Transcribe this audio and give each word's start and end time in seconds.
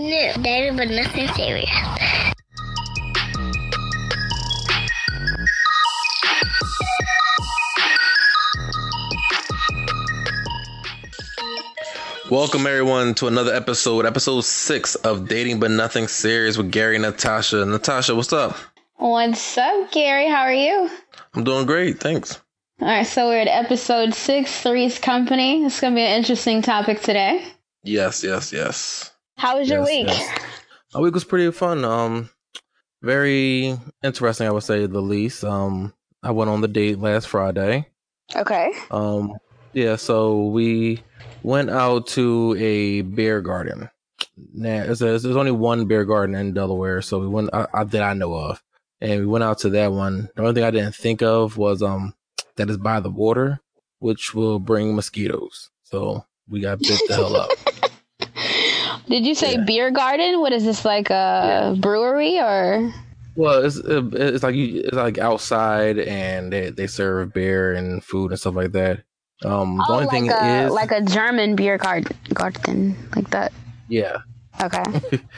No, 0.00 0.32
dating 0.40 0.78
but 0.78 0.88
nothing 0.88 1.28
serious. 1.34 1.68
Welcome 12.30 12.66
everyone 12.66 13.14
to 13.16 13.26
another 13.26 13.52
episode, 13.52 14.06
episode 14.06 14.40
six 14.40 14.94
of 14.94 15.28
Dating 15.28 15.60
But 15.60 15.70
Nothing 15.70 16.08
Serious 16.08 16.56
with 16.56 16.72
Gary 16.72 16.96
and 16.96 17.02
Natasha. 17.02 17.66
Natasha, 17.66 18.14
what's 18.14 18.32
up? 18.32 18.56
What's 18.96 19.58
up, 19.58 19.92
Gary? 19.92 20.28
How 20.28 20.40
are 20.44 20.54
you? 20.54 20.88
I'm 21.34 21.44
doing 21.44 21.66
great, 21.66 22.00
thanks. 22.00 22.40
All 22.80 22.88
right, 22.88 23.06
so 23.06 23.28
we're 23.28 23.42
at 23.42 23.48
episode 23.48 24.14
six, 24.14 24.62
Three's 24.62 24.98
Company. 24.98 25.62
It's 25.66 25.78
going 25.78 25.92
to 25.92 25.96
be 25.96 26.02
an 26.02 26.16
interesting 26.16 26.62
topic 26.62 27.02
today. 27.02 27.46
Yes, 27.82 28.24
yes, 28.24 28.50
yes. 28.50 29.12
How 29.40 29.58
was 29.58 29.70
your 29.70 29.80
Yes, 29.80 29.88
week? 29.88 30.06
yes. 30.08 30.38
My 30.92 31.00
week 31.00 31.14
was 31.14 31.24
pretty 31.24 31.50
fun. 31.50 31.82
Um, 31.82 32.28
very 33.02 33.74
interesting, 34.04 34.46
I 34.46 34.50
would 34.50 34.62
say 34.64 34.84
the 34.84 35.00
least. 35.00 35.44
Um, 35.44 35.94
I 36.22 36.30
went 36.32 36.50
on 36.50 36.60
the 36.60 36.68
date 36.68 36.98
last 36.98 37.26
Friday. 37.26 37.88
Okay. 38.36 38.70
Um, 38.90 39.32
yeah, 39.72 39.96
so 39.96 40.44
we 40.48 41.02
went 41.42 41.70
out 41.70 42.06
to 42.08 42.54
a 42.58 43.00
beer 43.00 43.40
garden. 43.40 43.88
Now, 44.52 44.84
there's, 44.92 44.98
there's 44.98 45.24
only 45.36 45.52
one 45.52 45.86
beer 45.86 46.04
garden 46.04 46.34
in 46.34 46.52
Delaware, 46.52 47.00
so 47.00 47.18
we 47.18 47.26
went 47.28 47.48
I, 47.54 47.66
I, 47.72 47.84
that 47.84 48.02
I 48.02 48.12
know 48.12 48.34
of, 48.34 48.62
and 49.00 49.20
we 49.20 49.26
went 49.26 49.44
out 49.44 49.58
to 49.60 49.70
that 49.70 49.92
one. 49.92 50.28
The 50.34 50.42
only 50.42 50.52
thing 50.54 50.64
I 50.64 50.70
didn't 50.70 50.94
think 50.94 51.22
of 51.22 51.56
was 51.56 51.82
um 51.82 52.14
that 52.56 52.68
is 52.68 52.76
by 52.76 53.00
the 53.00 53.10
water, 53.10 53.60
which 54.00 54.34
will 54.34 54.58
bring 54.58 54.94
mosquitoes. 54.94 55.70
So 55.84 56.26
we 56.48 56.60
got 56.60 56.78
bit 56.80 57.00
the 57.08 57.14
hell 57.14 57.36
up. 57.36 57.50
Did 59.10 59.26
you 59.26 59.34
say 59.34 59.56
Yeah. 59.56 59.64
beer 59.66 59.90
garden? 59.90 60.40
What 60.40 60.52
is 60.52 60.64
this, 60.64 60.84
like 60.84 61.10
a 61.10 61.76
brewery 61.78 62.40
or? 62.40 62.94
Well, 63.36 63.64
it's 63.64 63.76
it's 63.76 64.42
like 64.42 64.54
you, 64.54 64.82
it's 64.84 64.92
like 64.94 65.18
outside, 65.18 65.98
and 65.98 66.52
they 66.52 66.70
they 66.70 66.86
serve 66.86 67.32
beer 67.32 67.74
and 67.74 68.04
food 68.04 68.30
and 68.32 68.40
stuff 68.40 68.54
like 68.54 68.72
that. 68.72 69.02
Um, 69.44 69.84
the 69.86 69.92
oh, 69.92 69.94
only 69.94 70.06
like 70.06 70.12
thing 70.12 70.30
a, 70.30 70.66
is, 70.66 70.72
like 70.72 70.90
a 70.92 71.02
German 71.02 71.56
beer 71.56 71.78
garden, 71.78 72.16
garden, 72.34 72.96
like 73.16 73.30
that. 73.30 73.52
yeah, 73.88 74.18
Okay. 74.62 74.84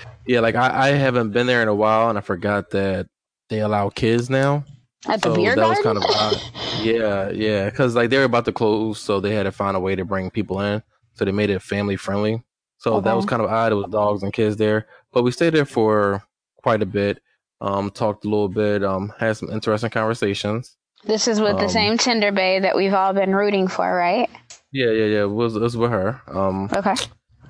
yeah, 0.27 0.41
like 0.41 0.55
I, 0.57 0.89
I 0.89 0.93
haven't 0.93 1.31
been 1.31 1.47
there 1.47 1.63
in 1.63 1.69
a 1.69 1.75
while, 1.75 2.09
and 2.09 2.19
I 2.19 2.21
forgot 2.23 2.71
that 2.71 3.09
they 3.49 3.61
allow 3.61 3.89
kids 3.91 4.29
now. 4.31 4.65
At 5.09 5.23
the 5.23 5.31
so 5.31 5.37
beer 5.37 5.55
that 5.55 5.57
garden? 5.57 5.69
was 5.69 5.81
kind 5.81 5.99
of 5.99 6.05
odd. 6.05 6.43
Yeah, 6.73 7.31
yeah, 7.31 7.71
because 7.71 7.95
like 7.95 8.11
they 8.11 8.19
were 8.19 8.25
about 8.25 8.45
to 8.47 8.53
close, 8.53 9.01
so 9.01 9.21
they 9.21 9.35
had 9.35 9.45
to 9.45 9.53
find 9.53 9.77
a 9.77 9.81
way 9.81 9.95
to 9.97 10.05
bring 10.05 10.31
people 10.31 10.61
in. 10.61 10.83
So 11.15 11.25
they 11.25 11.33
made 11.33 11.51
it 11.51 11.63
family 11.63 11.97
friendly. 11.97 12.43
So 12.83 13.01
that 13.01 13.13
was 13.15 13.25
kind 13.27 13.41
of 13.41 13.49
odd. 13.49 13.71
It 13.71 13.77
was 13.77 13.91
dogs 13.91 14.23
and 14.25 14.33
kids 14.33 14.57
there, 14.57 14.87
but 15.13 15.23
we 15.23 15.31
stayed 15.31 15.55
there 15.55 15.65
for 15.65 16.23
quite 16.63 16.83
a 16.83 16.87
bit. 16.87 17.23
Um, 17.61 17.91
talked 17.91 18.25
a 18.25 18.29
little 18.29 18.49
bit. 18.49 18.83
Um, 18.83 19.13
had 19.19 19.37
some 19.37 19.51
interesting 19.51 19.91
conversations. 19.91 20.77
This 21.05 21.29
is 21.29 21.41
with 21.41 21.59
the 21.59 21.65
Um, 21.65 21.71
same 21.71 21.97
Tinder 21.99 22.33
babe 22.33 22.63
that 22.63 22.75
we've 22.77 22.93
all 22.93 23.13
been 23.13 23.37
rooting 23.37 23.69
for, 23.69 23.95
right? 23.95 24.29
Yeah, 24.73 24.91
yeah, 24.91 25.05
yeah. 25.05 25.23
It 25.23 25.31
was 25.31 25.55
it 25.55 25.63
was 25.63 25.77
with 25.77 25.93
her. 25.93 26.21
Um, 26.27 26.69
Okay. 26.75 26.95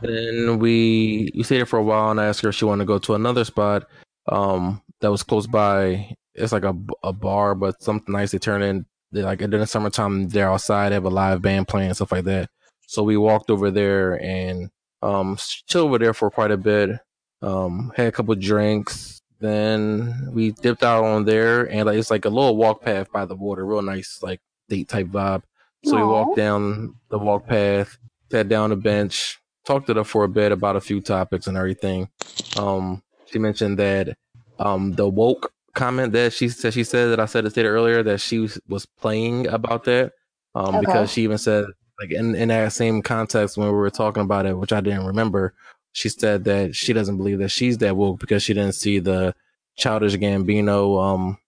then 0.03 0.59
we 0.59 1.31
we 1.35 1.43
stayed 1.43 1.59
there 1.59 1.67
for 1.67 1.79
a 1.79 1.83
while 1.83 2.11
and 2.11 2.21
I 2.21 2.27
asked 2.27 2.43
her 2.43 2.51
if 2.51 2.55
she 2.55 2.65
wanted 2.67 2.83
to 2.85 2.89
go 2.89 2.99
to 2.99 3.15
another 3.15 3.45
spot. 3.45 3.87
Um, 4.29 4.83
that 5.01 5.11
was 5.11 5.23
close 5.23 5.47
by. 5.47 6.15
It's 6.35 6.53
like 6.53 6.65
a, 6.65 6.75
a 7.03 7.13
bar, 7.13 7.55
but 7.55 7.83
something 7.83 8.13
nice. 8.13 8.33
They 8.33 8.39
turn 8.39 8.63
in. 8.63 8.85
They 9.13 9.23
like 9.23 9.41
in 9.41 9.51
the 9.51 9.67
summertime. 9.67 10.29
They're 10.29 10.51
outside. 10.51 10.91
They 10.91 10.95
have 10.95 11.05
a 11.05 11.11
live 11.11 11.41
band 11.41 11.69
playing 11.69 11.89
and 11.89 11.97
stuff 11.97 12.13
like 12.13 12.25
that. 12.25 12.51
So 12.87 13.03
we 13.03 13.17
walked 13.17 13.51
over 13.51 13.71
there 13.71 14.21
and 14.23 14.71
um 15.03 15.37
chilled 15.67 15.89
over 15.89 15.99
there 15.99 16.15
for 16.15 16.31
quite 16.31 16.51
a 16.51 16.57
bit. 16.57 16.99
Um, 17.41 17.93
had 17.97 18.07
a 18.09 18.13
couple 18.13 18.35
drinks. 18.37 19.21
Then 19.41 20.29
we 20.33 20.53
dipped 20.53 20.85
out 20.85 21.05
on 21.05 21.25
there 21.25 21.69
and 21.69 21.87
like 21.87 21.99
it's 21.99 22.11
like 22.13 22.25
a 22.25 22.29
little 22.29 22.57
walk 22.57 22.83
path 22.83 23.11
by 23.11 23.25
the 23.25 23.35
water, 23.35 23.67
real 23.67 23.83
nice 23.83 24.21
like 24.23 24.41
date 24.69 24.89
type 24.89 25.09
vibe. 25.09 25.43
So 25.85 25.97
we 25.97 26.05
walked 26.05 26.37
down 26.37 26.95
the 27.09 27.19
walk 27.19 27.49
path, 27.49 27.99
sat 28.31 28.49
down 28.49 28.71
a 28.71 28.77
bench, 28.77 29.41
talked 29.67 29.89
to 29.89 29.95
her 29.95 30.05
for 30.05 30.23
a 30.23 30.29
bit 30.29 30.53
about 30.53 30.77
a 30.77 30.81
few 30.81 31.01
topics 31.01 31.49
and 31.49 31.57
everything. 31.57 32.09
Um, 32.57 33.03
she 33.25 33.41
mentioned 33.41 33.79
that 33.81 34.17
um 34.61 34.93
the 34.93 35.09
woke 35.09 35.53
comment 35.75 36.13
that 36.13 36.33
she 36.33 36.49
said 36.49 36.73
she 36.73 36.85
said 36.85 37.07
that 37.07 37.19
I 37.19 37.25
said 37.27 37.45
it 37.45 37.51
stated 37.51 37.69
earlier 37.71 38.03
that 38.05 38.21
she 38.21 38.39
was, 38.39 38.61
was 38.69 38.87
playing 38.87 39.49
about 39.49 39.83
that. 39.85 40.13
Um, 40.55 40.77
Okay. 40.77 40.81
because 40.87 41.11
she 41.11 41.23
even 41.23 41.39
said 41.39 41.65
like 42.01 42.11
in, 42.11 42.35
in 42.35 42.49
that 42.49 42.73
same 42.73 43.03
context 43.03 43.57
when 43.57 43.67
we 43.69 43.73
were 43.75 43.91
talking 43.91 44.23
about 44.23 44.47
it, 44.47 44.57
which 44.59 44.73
I 44.73 44.81
didn't 44.81 45.07
remember, 45.07 45.55
she 45.93 46.09
said 46.09 46.45
that 46.45 46.75
she 46.75 46.93
doesn't 46.93 47.17
believe 47.17 47.39
that 47.39 47.51
she's 47.51 47.79
that 47.79 47.97
woke 47.97 48.19
because 48.21 48.43
she 48.43 48.55
didn't 48.55 48.75
see 48.75 48.99
the 48.99 49.35
childish 49.77 50.15
Gambino 50.17 51.03
um 51.03 51.39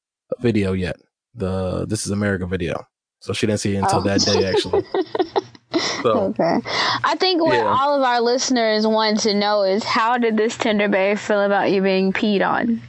video 0.41 0.73
yet. 0.73 0.97
The 1.35 1.87
This 1.87 2.05
is 2.07 2.13
America 2.13 2.47
video. 2.47 2.87
So 3.21 3.33
she 3.33 3.47
didn't 3.47 3.61
see 3.61 3.75
it 3.75 3.79
until 3.79 3.99
Oh. 4.01 4.03
that 4.03 4.21
day 4.21 4.45
actually. 4.45 4.85
So 6.03 6.13
Okay. 6.39 6.59
I 7.03 7.17
think 7.17 7.43
what 7.43 7.57
Yeah. 7.57 7.75
all 7.81 7.97
of 7.97 8.03
our 8.03 8.21
listeners 8.21 8.87
want 8.87 9.21
to 9.21 9.35
know 9.35 9.63
is 9.63 9.83
how 9.83 10.19
did 10.19 10.37
this 10.37 10.57
Tinder 10.57 10.89
babe 10.89 11.19
feel 11.19 11.41
about 11.41 11.73
you 11.73 11.83
being 11.83 12.13
peed 12.13 12.47
on? 12.47 12.81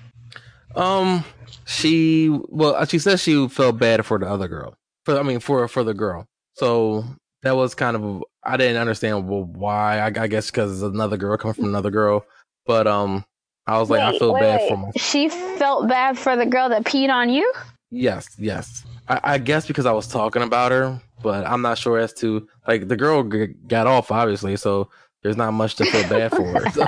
Um, 0.76 1.24
she 1.66 2.30
well, 2.50 2.84
she 2.86 3.00
said 3.00 3.20
she 3.20 3.48
felt 3.48 3.80
bad 3.80 4.06
for 4.06 4.20
the 4.20 4.28
other 4.30 4.48
girl. 4.50 4.76
For 5.06 5.18
I 5.18 5.24
mean, 5.24 5.40
for 5.40 5.68
for 5.68 5.84
the 5.84 5.94
girl. 5.94 6.28
So 6.54 7.06
that 7.46 7.56
was 7.56 7.76
kind 7.76 7.96
of 7.96 8.24
I 8.44 8.58
didn't 8.58 8.78
understand 8.78 9.28
why. 9.28 10.00
I, 10.00 10.08
I 10.08 10.28
guess 10.28 10.50
because 10.50 10.82
another 10.82 11.16
girl 11.16 11.38
coming 11.38 11.54
from 11.54 11.66
another 11.66 11.92
girl. 11.92 12.26
But 12.66 12.88
um, 12.88 13.24
I 13.68 13.80
was 13.80 13.90
like, 13.90 14.02
I 14.02 14.18
feel 14.18 14.34
wait, 14.34 14.42
bad 14.42 14.62
wait. 14.62 14.70
for 14.70 14.78
my. 14.78 14.92
She 14.98 15.30
felt 15.30 15.88
bad 15.88 16.18
for 16.18 16.36
the 16.36 16.46
girl 16.48 16.70
that 16.70 16.84
peed 16.84 17.10
on 17.10 17.30
you? 17.30 17.52
Yes, 17.92 18.28
yes. 18.40 18.84
I, 19.08 19.20
I 19.24 19.38
guess 19.38 19.68
because 19.68 19.86
I 19.86 19.92
was 19.92 20.08
talking 20.08 20.42
about 20.42 20.72
her, 20.72 21.00
but 21.22 21.46
I'm 21.46 21.62
not 21.62 21.78
sure 21.78 22.00
as 22.00 22.14
to 22.14 22.48
like 22.68 22.88
the 22.88 22.98
girl 22.98 23.24
g- 23.24 23.54
got 23.68 23.86
off 23.86 24.12
obviously, 24.12 24.56
so 24.58 24.90
there's 25.22 25.38
not 25.38 25.52
much 25.52 25.76
to 25.76 25.86
feel 25.86 26.10
bad 26.10 26.32
for. 26.32 26.66
So. 26.74 26.86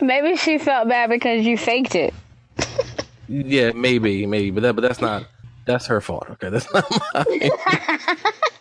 Maybe 0.00 0.36
she 0.36 0.58
felt 0.58 0.88
bad 0.88 1.10
because 1.10 1.44
you 1.44 1.56
faked 1.56 1.94
it. 1.94 2.14
Yeah, 3.28 3.72
maybe, 3.72 4.26
maybe, 4.26 4.50
but 4.50 4.62
that, 4.62 4.76
but 4.76 4.82
that's 4.82 5.00
not 5.00 5.26
that's 5.66 5.86
her 5.86 6.00
fault. 6.00 6.26
Okay, 6.30 6.48
that's 6.48 6.72
not 6.72 6.84
mine. 7.14 7.50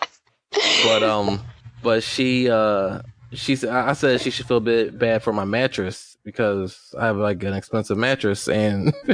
but 0.84 1.04
um, 1.04 1.42
but 1.84 2.04
she 2.04 2.50
uh, 2.50 3.02
she 3.34 3.56
said 3.56 3.70
I 3.70 3.94
said 3.94 4.22
she 4.22 4.30
should 4.32 4.46
feel 4.48 4.58
a 4.58 4.62
bit 4.62 4.98
bad 4.98 5.24
for 5.24 5.34
my 5.34 5.46
mattress 5.46 6.18
because 6.24 6.94
I 7.00 7.06
have 7.06 7.18
like 7.18 7.44
an 7.44 7.54
expensive 7.54 7.98
mattress, 7.98 8.48
and 8.48 8.94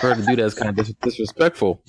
for 0.00 0.08
her 0.10 0.14
to 0.16 0.22
do 0.26 0.36
that 0.36 0.44
is 0.44 0.54
kind 0.54 0.70
of 0.70 0.76
dis- 0.76 0.94
disrespectful. 1.02 1.80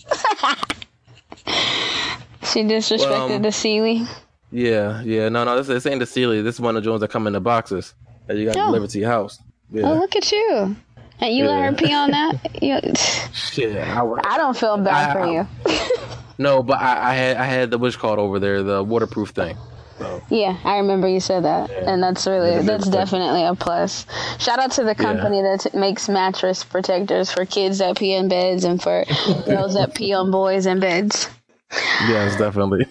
She 2.43 2.63
disrespected 2.63 3.09
Well, 3.09 3.33
um, 3.33 3.41
the 3.41 3.51
Sealy. 3.51 4.05
Yeah, 4.51 5.01
yeah, 5.03 5.29
no, 5.29 5.43
no, 5.43 5.57
this, 5.57 5.67
this 5.67 5.85
ain't 5.85 5.99
the 5.99 6.05
Sealy. 6.07 6.41
This 6.41 6.55
is 6.55 6.61
one 6.61 6.75
of 6.75 6.83
the 6.83 6.89
Jones 6.89 7.01
that 7.01 7.09
come 7.11 7.27
in 7.27 7.33
the 7.33 7.39
boxes 7.41 7.93
that 8.27 8.37
you 8.37 8.45
got 8.45 8.57
Oh. 8.57 8.65
delivered 8.67 8.89
to 8.91 8.99
your 8.99 9.09
house. 9.09 9.37
Oh, 9.75 9.77
look 9.93 10.15
at 10.15 10.31
you. 10.31 10.75
And 11.19 11.35
you 11.35 11.45
let 11.45 11.63
her 11.63 11.73
pee 11.73 11.93
on 11.93 12.11
that? 12.11 12.57
You, 12.61 12.79
shit. 13.33 13.75
I, 13.77 14.03
I 14.25 14.37
don't 14.37 14.57
feel 14.57 14.77
bad 14.77 15.09
I- 15.09 15.13
for 15.13 15.19
I- 15.21 15.31
you. 15.31 15.47
no, 16.39 16.63
but 16.63 16.79
I, 16.79 17.11
I 17.11 17.13
had 17.13 17.37
I 17.37 17.43
had 17.45 17.71
the 17.71 17.77
what's 17.77 17.95
called 17.95 18.17
over 18.17 18.39
there, 18.39 18.63
the 18.63 18.83
waterproof 18.83 19.29
thing. 19.29 19.55
So 19.99 20.23
Yeah, 20.29 20.57
I 20.63 20.77
remember 20.77 21.07
you 21.09 21.19
said 21.19 21.43
that, 21.43 21.69
and 21.69 22.01
that's 22.01 22.25
really 22.25 22.51
Yeah, 22.51 22.61
that's 22.61 22.87
definitely 22.87 23.43
a 23.43 23.53
plus. 23.53 24.05
Shout 24.39 24.57
out 24.57 24.71
to 24.73 24.83
the 24.85 24.95
company 24.95 25.41
that 25.41 25.73
makes 25.73 26.07
mattress 26.07 26.63
protectors 26.63 27.29
for 27.31 27.45
kids 27.45 27.79
that 27.79 27.97
pee 27.97 28.13
in 28.13 28.29
beds 28.29 28.63
and 28.63 28.81
for 28.81 29.03
girls 29.45 29.73
that 29.75 29.93
pee 29.93 30.13
on 30.13 30.31
boys 30.31 30.65
in 30.65 30.79
beds. 30.79 31.29
yes, 32.07 32.37
definitely. 32.37 32.85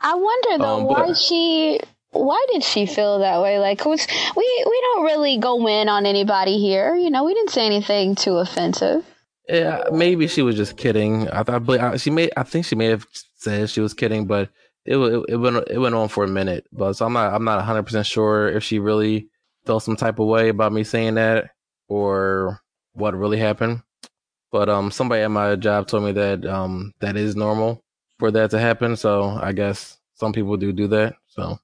I 0.00 0.14
wonder 0.14 0.58
though 0.58 0.76
Um, 0.78 0.84
why 0.84 1.06
but- 1.08 1.16
she 1.18 1.80
why 2.12 2.44
did 2.52 2.62
she 2.62 2.86
feel 2.86 3.18
that 3.18 3.42
way? 3.42 3.58
Like 3.58 3.78
'cause 3.80 4.06
we 4.36 4.64
we 4.66 4.80
don't 4.94 5.04
really 5.04 5.36
go 5.38 5.66
in 5.68 5.88
on 5.88 6.06
anybody 6.06 6.58
here. 6.58 6.94
You 6.94 7.10
know, 7.10 7.24
we 7.24 7.34
didn't 7.34 7.50
say 7.50 7.66
anything 7.66 8.14
too 8.14 8.36
offensive. 8.38 9.04
Yeah, 9.48 9.84
maybe 9.92 10.26
she 10.28 10.42
was 10.42 10.56
just 10.56 10.76
kidding. 10.76 11.28
I 11.30 11.42
thought, 11.42 11.66
but 11.66 12.00
she 12.00 12.10
may. 12.10 12.30
I 12.36 12.44
think 12.44 12.66
she 12.66 12.76
may 12.76 12.86
have 12.86 13.06
said 13.36 13.70
she 13.70 13.80
was 13.80 13.94
kidding, 13.94 14.26
but 14.26 14.50
it 14.86 14.96
it, 14.96 15.24
it 15.30 15.36
went 15.36 15.68
it 15.68 15.78
went 15.78 15.94
on 15.94 16.08
for 16.08 16.24
a 16.24 16.28
minute. 16.28 16.66
But 16.72 16.94
so 16.94 17.06
I'm 17.06 17.12
not 17.12 17.34
I'm 17.34 17.44
not 17.44 17.58
100 17.58 17.82
percent 17.84 18.06
sure 18.06 18.48
if 18.48 18.64
she 18.64 18.78
really 18.78 19.28
felt 19.66 19.82
some 19.82 19.96
type 19.96 20.18
of 20.18 20.26
way 20.28 20.48
about 20.48 20.72
me 20.72 20.84
saying 20.84 21.14
that 21.16 21.50
or 21.88 22.60
what 22.94 23.14
really 23.16 23.38
happened. 23.38 23.82
But 24.50 24.68
um, 24.70 24.90
somebody 24.90 25.22
at 25.22 25.30
my 25.30 25.56
job 25.56 25.88
told 25.88 26.04
me 26.04 26.12
that 26.12 26.46
um 26.46 26.92
that 27.00 27.16
is 27.16 27.36
normal 27.36 27.84
for 28.18 28.30
that 28.30 28.50
to 28.52 28.58
happen. 28.60 28.96
So 28.96 29.24
I 29.24 29.52
guess 29.52 29.98
some 30.14 30.32
people 30.32 30.56
do 30.56 30.72
do 30.72 30.88
that. 30.88 31.16
So 31.28 31.58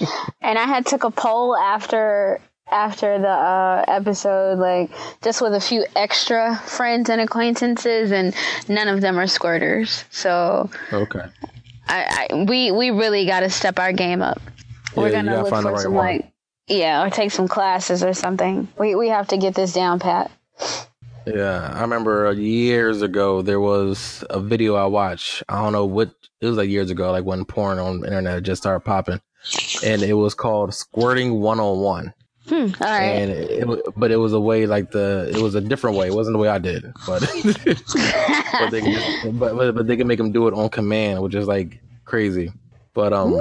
And 0.40 0.58
I 0.58 0.64
had 0.64 0.86
took 0.86 1.04
a 1.04 1.10
poll 1.10 1.56
after 1.56 2.40
after 2.70 3.18
the 3.18 3.28
uh, 3.28 3.84
episode, 3.88 4.58
like 4.58 4.90
just 5.22 5.40
with 5.40 5.54
a 5.54 5.60
few 5.60 5.84
extra 5.96 6.56
friends 6.66 7.08
and 7.10 7.20
acquaintances, 7.20 8.12
and 8.12 8.34
none 8.68 8.88
of 8.88 9.00
them 9.00 9.18
are 9.18 9.26
squirters. 9.26 10.04
So 10.10 10.70
okay, 10.92 11.24
I, 11.88 12.28
I 12.30 12.44
we 12.44 12.70
we 12.70 12.90
really 12.90 13.26
got 13.26 13.40
to 13.40 13.50
step 13.50 13.78
our 13.78 13.92
game 13.92 14.22
up. 14.22 14.40
We're 14.96 15.10
gonna 15.12 15.42
look 15.42 15.48
for 15.48 15.62
right 15.62 15.80
some 15.80 15.94
one. 15.94 16.06
like 16.06 16.32
Yeah, 16.66 17.04
or 17.04 17.10
take 17.10 17.30
some 17.30 17.48
classes 17.48 18.02
or 18.02 18.14
something. 18.14 18.68
We 18.78 18.94
we 18.94 19.08
have 19.08 19.28
to 19.28 19.36
get 19.36 19.54
this 19.54 19.72
down 19.72 19.98
pat. 19.98 20.30
Yeah, 21.26 21.72
I 21.74 21.82
remember 21.82 22.32
years 22.32 23.02
ago 23.02 23.42
there 23.42 23.60
was 23.60 24.24
a 24.30 24.40
video 24.40 24.74
I 24.76 24.86
watched. 24.86 25.42
I 25.48 25.62
don't 25.62 25.72
know 25.72 25.84
what 25.84 26.10
it 26.40 26.46
was 26.46 26.56
like 26.56 26.70
years 26.70 26.90
ago, 26.90 27.10
like 27.10 27.24
when 27.24 27.44
porn 27.44 27.78
on 27.78 28.00
the 28.00 28.06
internet 28.06 28.42
just 28.42 28.62
started 28.62 28.80
popping, 28.80 29.20
and 29.84 30.02
it 30.02 30.14
was 30.14 30.34
called 30.34 30.72
Squirting 30.74 31.40
One 31.40 31.60
on 31.60 31.80
One. 31.80 32.14
Hmm, 32.48 32.82
all 32.82 32.88
right. 32.88 33.02
And 33.02 33.30
it, 33.30 33.50
it, 33.50 33.82
but 33.96 34.10
it 34.10 34.16
was 34.16 34.32
a 34.32 34.40
way 34.40 34.66
like 34.66 34.90
the 34.90 35.30
it 35.34 35.40
was 35.40 35.54
a 35.54 35.60
different 35.60 35.96
way. 35.96 36.06
It 36.08 36.14
wasn't 36.14 36.34
the 36.34 36.38
way 36.38 36.48
I 36.48 36.58
did, 36.58 36.92
but 37.06 37.20
but 37.44 38.70
they 38.70 38.80
can 38.80 38.92
just, 38.92 39.38
but, 39.38 39.56
but 39.56 39.74
but 39.74 39.86
they 39.86 39.96
can 39.96 40.06
make 40.06 40.18
them 40.18 40.32
do 40.32 40.48
it 40.48 40.54
on 40.54 40.68
command, 40.70 41.22
which 41.22 41.34
is 41.34 41.46
like 41.46 41.80
crazy. 42.04 42.52
But 42.94 43.12
um, 43.12 43.32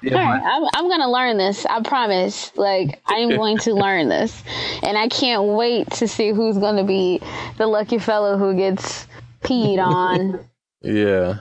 yeah, 0.00 0.16
All 0.16 0.24
right, 0.24 0.42
I'm, 0.42 0.64
I'm 0.74 0.88
gonna 0.88 1.10
learn 1.10 1.36
this. 1.36 1.66
I 1.66 1.82
promise. 1.82 2.50
Like 2.56 3.02
I'm 3.06 3.28
going 3.30 3.58
to 3.58 3.74
learn 3.74 4.08
this, 4.08 4.42
and 4.82 4.96
I 4.96 5.08
can't 5.08 5.44
wait 5.44 5.90
to 5.92 6.08
see 6.08 6.30
who's 6.30 6.56
gonna 6.56 6.84
be 6.84 7.20
the 7.58 7.66
lucky 7.66 7.98
fellow 7.98 8.38
who 8.38 8.54
gets 8.56 9.06
peed 9.42 9.78
on. 9.78 10.40
Yeah. 10.82 11.38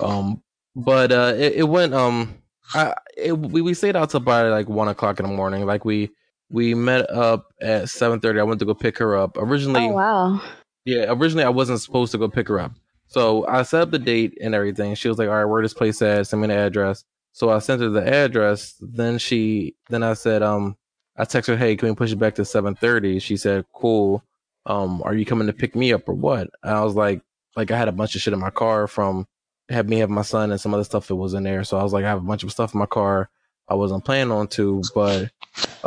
Um, 0.00 0.42
but 0.76 1.10
uh, 1.10 1.32
it, 1.36 1.54
it 1.54 1.62
went 1.64 1.92
um, 1.92 2.34
I 2.72 2.94
it, 3.16 3.32
we 3.32 3.60
we 3.60 3.74
stayed 3.74 3.96
out 3.96 4.10
till 4.10 4.20
by 4.20 4.42
like 4.48 4.68
one 4.68 4.88
o'clock 4.88 5.20
in 5.20 5.26
the 5.26 5.32
morning. 5.32 5.66
Like 5.66 5.84
we 5.84 6.10
we 6.50 6.74
met 6.74 7.10
up 7.10 7.52
at 7.60 7.88
seven 7.88 8.20
thirty. 8.20 8.40
I 8.40 8.44
went 8.44 8.60
to 8.60 8.66
go 8.66 8.74
pick 8.74 8.98
her 8.98 9.16
up. 9.16 9.36
Originally, 9.36 9.88
oh 9.88 9.92
wow. 9.92 10.42
yeah, 10.84 11.06
originally 11.08 11.44
I 11.44 11.50
wasn't 11.50 11.80
supposed 11.80 12.12
to 12.12 12.18
go 12.18 12.28
pick 12.28 12.48
her 12.48 12.60
up. 12.60 12.72
So 13.06 13.46
I 13.46 13.62
set 13.62 13.82
up 13.82 13.90
the 13.90 13.98
date 13.98 14.38
and 14.40 14.54
everything. 14.54 14.94
She 14.94 15.08
was 15.08 15.18
like, 15.18 15.28
"All 15.28 15.34
right, 15.34 15.44
where 15.44 15.62
this 15.62 15.74
place 15.74 16.00
at? 16.02 16.26
Send 16.26 16.42
me 16.42 16.48
the 16.48 16.54
address." 16.54 17.04
So 17.32 17.50
I 17.50 17.58
sent 17.58 17.82
her 17.82 17.88
the 17.88 18.06
address. 18.06 18.76
Then 18.80 19.18
she, 19.18 19.74
then 19.90 20.04
I 20.04 20.14
said, 20.14 20.42
um, 20.42 20.76
I 21.16 21.24
text 21.24 21.48
her, 21.48 21.56
"Hey, 21.56 21.76
can 21.76 21.88
we 21.88 21.94
push 21.94 22.12
it 22.12 22.18
back 22.18 22.36
to 22.36 22.42
7:30?" 22.42 23.20
She 23.20 23.36
said, 23.36 23.66
"Cool. 23.72 24.22
Um, 24.66 25.02
are 25.04 25.14
you 25.14 25.26
coming 25.26 25.46
to 25.48 25.52
pick 25.52 25.76
me 25.76 25.92
up 25.92 26.08
or 26.08 26.14
what?" 26.14 26.48
And 26.62 26.74
I 26.74 26.82
was 26.82 26.94
like, 26.94 27.20
like 27.56 27.70
I 27.70 27.76
had 27.76 27.88
a 27.88 27.92
bunch 27.92 28.14
of 28.14 28.20
shit 28.22 28.32
in 28.32 28.40
my 28.40 28.50
car 28.50 28.86
from 28.86 29.26
had 29.68 29.88
me 29.88 29.98
have 29.98 30.10
my 30.10 30.22
son 30.22 30.50
and 30.50 30.60
some 30.60 30.74
other 30.74 30.84
stuff 30.84 31.08
that 31.08 31.16
was 31.16 31.34
in 31.34 31.42
there. 31.42 31.64
So 31.64 31.78
I 31.78 31.82
was 31.82 31.92
like, 31.92 32.04
I 32.04 32.08
have 32.08 32.18
a 32.18 32.26
bunch 32.26 32.42
of 32.44 32.52
stuff 32.52 32.74
in 32.74 32.80
my 32.80 32.86
car. 32.86 33.30
I 33.68 33.74
wasn't 33.74 34.04
planning 34.04 34.30
on 34.32 34.48
to, 34.48 34.82
but 34.94 35.30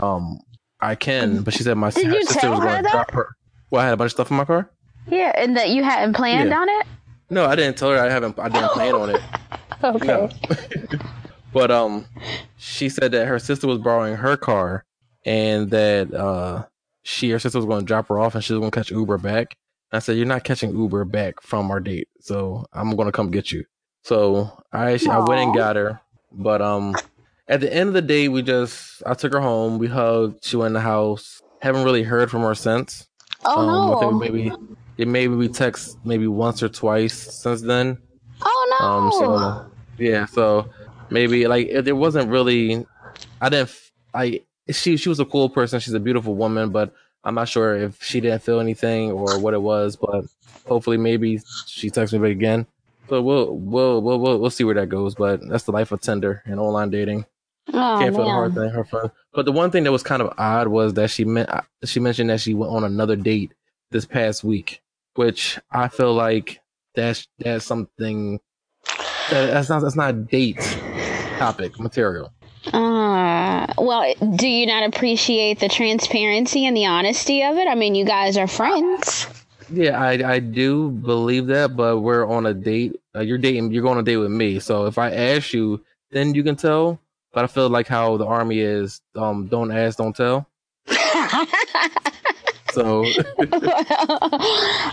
um, 0.02 0.40
I 0.82 0.96
can. 0.96 1.44
But 1.44 1.54
she 1.54 1.64
said 1.64 1.76
my 1.78 1.92
Did 1.92 2.08
her 2.08 2.22
sister 2.24 2.50
was 2.50 2.60
going 2.60 2.84
to 2.84 2.90
drop 2.90 3.12
her. 3.12 3.36
Well, 3.70 3.82
I 3.82 3.86
had 3.86 3.94
a 3.94 3.98
bunch 3.98 4.10
of 4.10 4.14
stuff 4.14 4.32
in 4.32 4.38
my 4.38 4.46
car. 4.46 4.72
Yeah, 5.08 5.32
and 5.36 5.56
that 5.58 5.70
you 5.70 5.84
hadn't 5.84 6.14
planned 6.16 6.50
Yeah. 6.50 6.60
on 6.60 6.70
it. 6.70 6.88
No, 7.30 7.46
I 7.46 7.56
didn't 7.56 7.78
tell 7.78 7.92
her. 7.92 8.00
I 8.00 8.10
haven't. 8.10 8.40
I 8.40 8.50
didn't 8.50 8.70
plan 8.72 8.96
on 8.96 9.10
it. 9.12 9.22
Okay. 9.84 10.30
But 11.54 11.72
um, 11.72 12.06
she 12.58 12.90
said 12.90 13.12
that 13.14 13.28
her 13.28 13.40
sister 13.40 13.68
was 13.68 13.78
borrowing 13.80 14.16
her 14.16 14.38
car, 14.38 14.86
and 15.26 15.70
that 15.72 16.14
uh, 16.14 16.66
she 17.04 17.30
her 17.32 17.40
sister 17.40 17.58
was 17.58 17.66
going 17.66 17.80
to 17.82 17.86
drop 17.86 18.08
her 18.10 18.20
off, 18.20 18.36
and 18.36 18.44
she 18.44 18.54
was 18.54 18.60
going 18.60 18.72
to 18.72 18.76
catch 18.80 18.92
Uber 18.92 19.18
back. 19.18 19.56
I 19.98 20.00
said, 20.00 20.18
"You're 20.18 20.26
not 20.26 20.44
catching 20.44 20.78
Uber 20.78 21.06
back 21.06 21.42
from 21.42 21.72
our 21.72 21.80
date, 21.80 22.08
so 22.20 22.66
I'm 22.72 22.96
to 22.96 23.12
come 23.12 23.32
get 23.32 23.52
you." 23.52 23.66
So 24.04 24.52
I 24.72 25.00
I 25.10 25.20
went 25.20 25.42
and 25.42 25.56
got 25.56 25.76
her, 25.76 26.00
but 26.32 26.62
um, 26.62 26.96
at 27.48 27.62
the 27.62 27.74
end 27.74 27.88
of 27.88 27.94
the 27.94 28.02
day, 28.02 28.28
we 28.28 28.42
just 28.42 29.02
I 29.06 29.16
took 29.16 29.34
her 29.34 29.40
home. 29.42 29.80
We 29.80 29.88
hugged. 29.88 30.46
She 30.46 30.56
went 30.56 30.68
in 30.68 30.74
the 30.74 30.82
house. 30.82 31.42
Haven't 31.62 31.84
really 31.84 32.04
heard 32.04 32.30
from 32.30 32.42
her 32.42 32.56
since. 32.56 33.08
Oh 33.44 33.60
um, 33.60 33.70
I 33.70 33.94
no. 33.94 34.00
think 34.00 34.22
maybe 34.22 34.52
it 34.98 35.08
maybe 35.08 35.34
we 35.34 35.48
text 35.48 35.98
maybe 36.06 36.28
once 36.28 36.62
or 36.62 36.70
twice 36.70 37.14
since 37.14 37.62
then. 37.62 37.98
oh 38.42 38.78
no. 38.80 38.86
Um, 38.86 39.12
so 39.12 39.72
yeah, 39.98 40.26
so 40.26 40.70
maybe 41.10 41.48
like 41.48 41.70
there 41.84 41.96
wasn't 41.96 42.30
really, 42.30 42.86
I 43.42 43.50
didn't 43.50 43.76
I 44.14 44.42
she 44.70 44.98
she 44.98 45.10
was 45.10 45.20
a 45.20 45.26
cool 45.26 45.50
person. 45.50 45.80
She's 45.80 45.94
a 45.94 46.00
beautiful 46.00 46.36
woman, 46.36 46.70
but 46.70 46.94
I'm 47.24 47.36
not 47.36 47.50
sure 47.50 47.76
if 47.76 48.02
she 48.04 48.20
didn't 48.22 48.44
feel 48.44 48.60
anything 48.60 49.12
or 49.12 49.40
what 49.40 49.54
it 49.54 49.62
was. 49.62 49.96
But 49.96 50.26
hopefully, 50.68 50.98
maybe 50.98 51.42
she 51.66 51.90
texts 51.90 52.14
me 52.14 52.20
back 52.20 52.32
again. 52.32 52.66
So 53.10 53.22
we'll 53.22 53.56
we'll 53.56 54.02
we'll 54.02 54.20
we'll, 54.20 54.40
we'll 54.40 54.50
see 54.50 54.64
where 54.64 54.76
that 54.76 54.90
goes. 54.90 55.16
But 55.16 55.48
that's 55.48 55.64
the 55.64 55.72
life 55.72 55.92
of 55.92 56.02
Tinder 56.02 56.44
and 56.46 56.60
online 56.60 56.90
dating. 56.90 57.26
oh, 57.70 57.98
Can't 58.00 58.16
feel 58.16 58.26
the 58.26 58.32
hard 58.32 58.54
thing. 58.54 58.70
Her 58.70 58.84
friend. 58.84 59.12
But 59.34 59.46
the 59.46 59.52
one 59.52 59.72
thing 59.72 59.84
that 59.84 59.92
was 59.92 60.04
kind 60.04 60.22
of 60.22 60.34
odd 60.38 60.68
was 60.68 60.94
that 60.96 61.10
she 61.10 61.26
meant 61.26 61.50
uh, 61.50 61.62
she 61.86 62.00
mentioned 62.00 62.30
that 62.30 62.42
she 62.42 62.54
went 62.54 62.72
on 62.72 62.84
another 62.84 63.16
date 63.16 63.54
this 63.92 64.06
past 64.06 64.44
week, 64.44 64.82
which 65.16 65.60
I 65.72 65.88
feel 65.88 66.14
like 66.14 66.60
that's 66.96 67.28
that's 67.40 67.66
something 67.66 68.40
that, 69.30 69.52
that's 69.52 69.70
not 69.70 69.82
that's 69.82 69.96
not 69.96 70.28
date 70.28 70.60
topic 71.38 71.80
material. 71.80 72.32
Uh, 72.74 73.68
well, 73.78 74.14
do 74.36 74.48
you 74.48 74.66
not 74.66 74.84
appreciate 74.84 75.60
the 75.60 75.70
transparency 75.70 76.66
and 76.66 76.76
the 76.76 76.86
honesty 76.86 77.44
of 77.44 77.58
it? 77.58 77.68
I 77.68 77.76
mean, 77.76 77.96
you 77.96 78.06
guys 78.06 78.38
are 78.38 78.48
friends. 78.48 79.28
Yeah, 79.72 80.00
I 80.02 80.36
I 80.36 80.40
do 80.40 80.90
believe 80.92 81.48
that, 81.48 81.76
but 81.76 82.00
we're 82.00 82.26
on 82.26 82.46
a 82.46 82.54
date. 82.54 83.00
Uh, 83.16 83.20
you're 83.22 83.38
dating. 83.38 83.72
You're 83.72 83.84
going 83.84 83.98
on 83.98 84.02
a 84.02 84.06
date 84.06 84.18
with 84.18 84.32
me. 84.32 84.60
So 84.60 84.86
if 84.86 84.98
I 84.98 85.12
ask 85.12 85.54
you, 85.54 85.84
then 86.12 86.34
you 86.34 86.44
can 86.44 86.56
tell. 86.56 87.00
But 87.34 87.44
I 87.44 87.48
feel 87.48 87.70
like 87.70 87.88
how 87.88 88.16
the 88.18 88.26
army 88.26 88.60
is. 88.60 89.02
Um, 89.16 89.48
don't 89.48 89.72
ask, 89.72 89.98
don't 89.98 90.16
tell. 90.16 90.48
So 92.72 93.04
uh, 93.40 93.42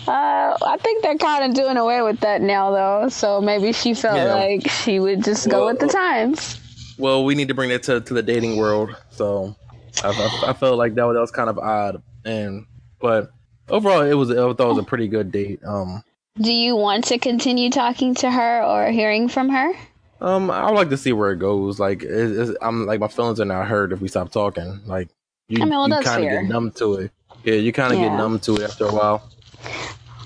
I 0.09 0.76
think 0.81 1.03
they're 1.03 1.19
kind 1.19 1.44
of 1.44 1.55
doing 1.55 1.76
away 1.76 2.00
with 2.00 2.21
that 2.21 2.41
now, 2.41 2.71
though. 2.71 3.09
So 3.11 3.43
maybe 3.43 3.73
she 3.73 3.93
felt 3.93 4.17
Yeah. 4.17 4.32
like 4.35 4.71
she 4.71 5.00
would 5.00 5.23
just 5.23 5.50
go 5.50 5.67
with 5.67 5.81
the 5.81 5.88
times. 5.88 6.59
Well, 6.99 7.25
we 7.25 7.35
need 7.35 7.49
to 7.49 7.55
bring 7.55 7.70
that 7.70 7.82
to 7.85 8.00
to 8.00 8.14
the 8.14 8.23
dating 8.23 8.56
world. 8.56 8.94
So 9.11 9.55
I, 10.02 10.08
I, 10.11 10.50
I 10.50 10.52
felt 10.52 10.79
like 10.79 10.94
that 10.94 11.05
was, 11.05 11.14
that 11.14 11.20
was 11.20 11.31
kind 11.31 11.49
of 11.50 11.58
odd, 11.58 12.02
and 12.25 12.67
but 13.00 13.31
overall, 13.69 14.02
it 14.02 14.14
was 14.14 14.31
I 14.31 14.35
thought 14.35 14.61
it 14.61 14.64
was 14.67 14.79
a 14.79 14.82
pretty 14.82 15.08
good 15.08 15.31
date. 15.32 15.61
Um, 15.64 16.02
Do 16.41 16.52
you 16.52 16.76
want 16.76 17.05
to 17.06 17.19
continue 17.19 17.70
talking 17.70 18.14
to 18.17 18.31
her 18.31 18.62
or 18.62 18.91
hearing 18.91 19.29
from 19.29 19.49
her? 19.50 19.73
um, 20.20 20.50
I 20.50 20.64
would 20.70 20.76
like 20.76 20.88
to 20.91 20.96
see 20.96 21.12
where 21.12 21.32
it 21.32 21.38
goes. 21.38 21.79
Like, 21.79 22.02
it, 22.02 22.08
it's, 22.11 22.52
I'm 22.62 22.87
like 22.87 23.00
my 23.00 23.08
feelings 23.08 23.40
are 23.40 23.44
not 23.44 23.67
hurt 23.67 23.93
if 23.93 24.00
we 24.00 24.08
stop 24.08 24.31
talking. 24.32 24.81
Like, 24.87 25.08
you, 25.49 25.58
I 25.61 25.64
mean, 25.67 25.70
well, 25.79 25.88
you 25.88 26.02
kind 26.02 26.25
of 26.25 26.31
get 26.31 26.44
numb 26.44 26.70
to 26.73 26.94
it. 26.94 27.12
Yeah, 27.44 27.55
you 27.55 27.73
kind 27.73 27.93
of 27.93 27.99
Yeah. 28.00 28.08
get 28.08 28.17
numb 28.17 28.38
to 28.40 28.55
it 28.56 28.62
after 28.62 28.87
a 28.87 28.93
while. 28.93 29.23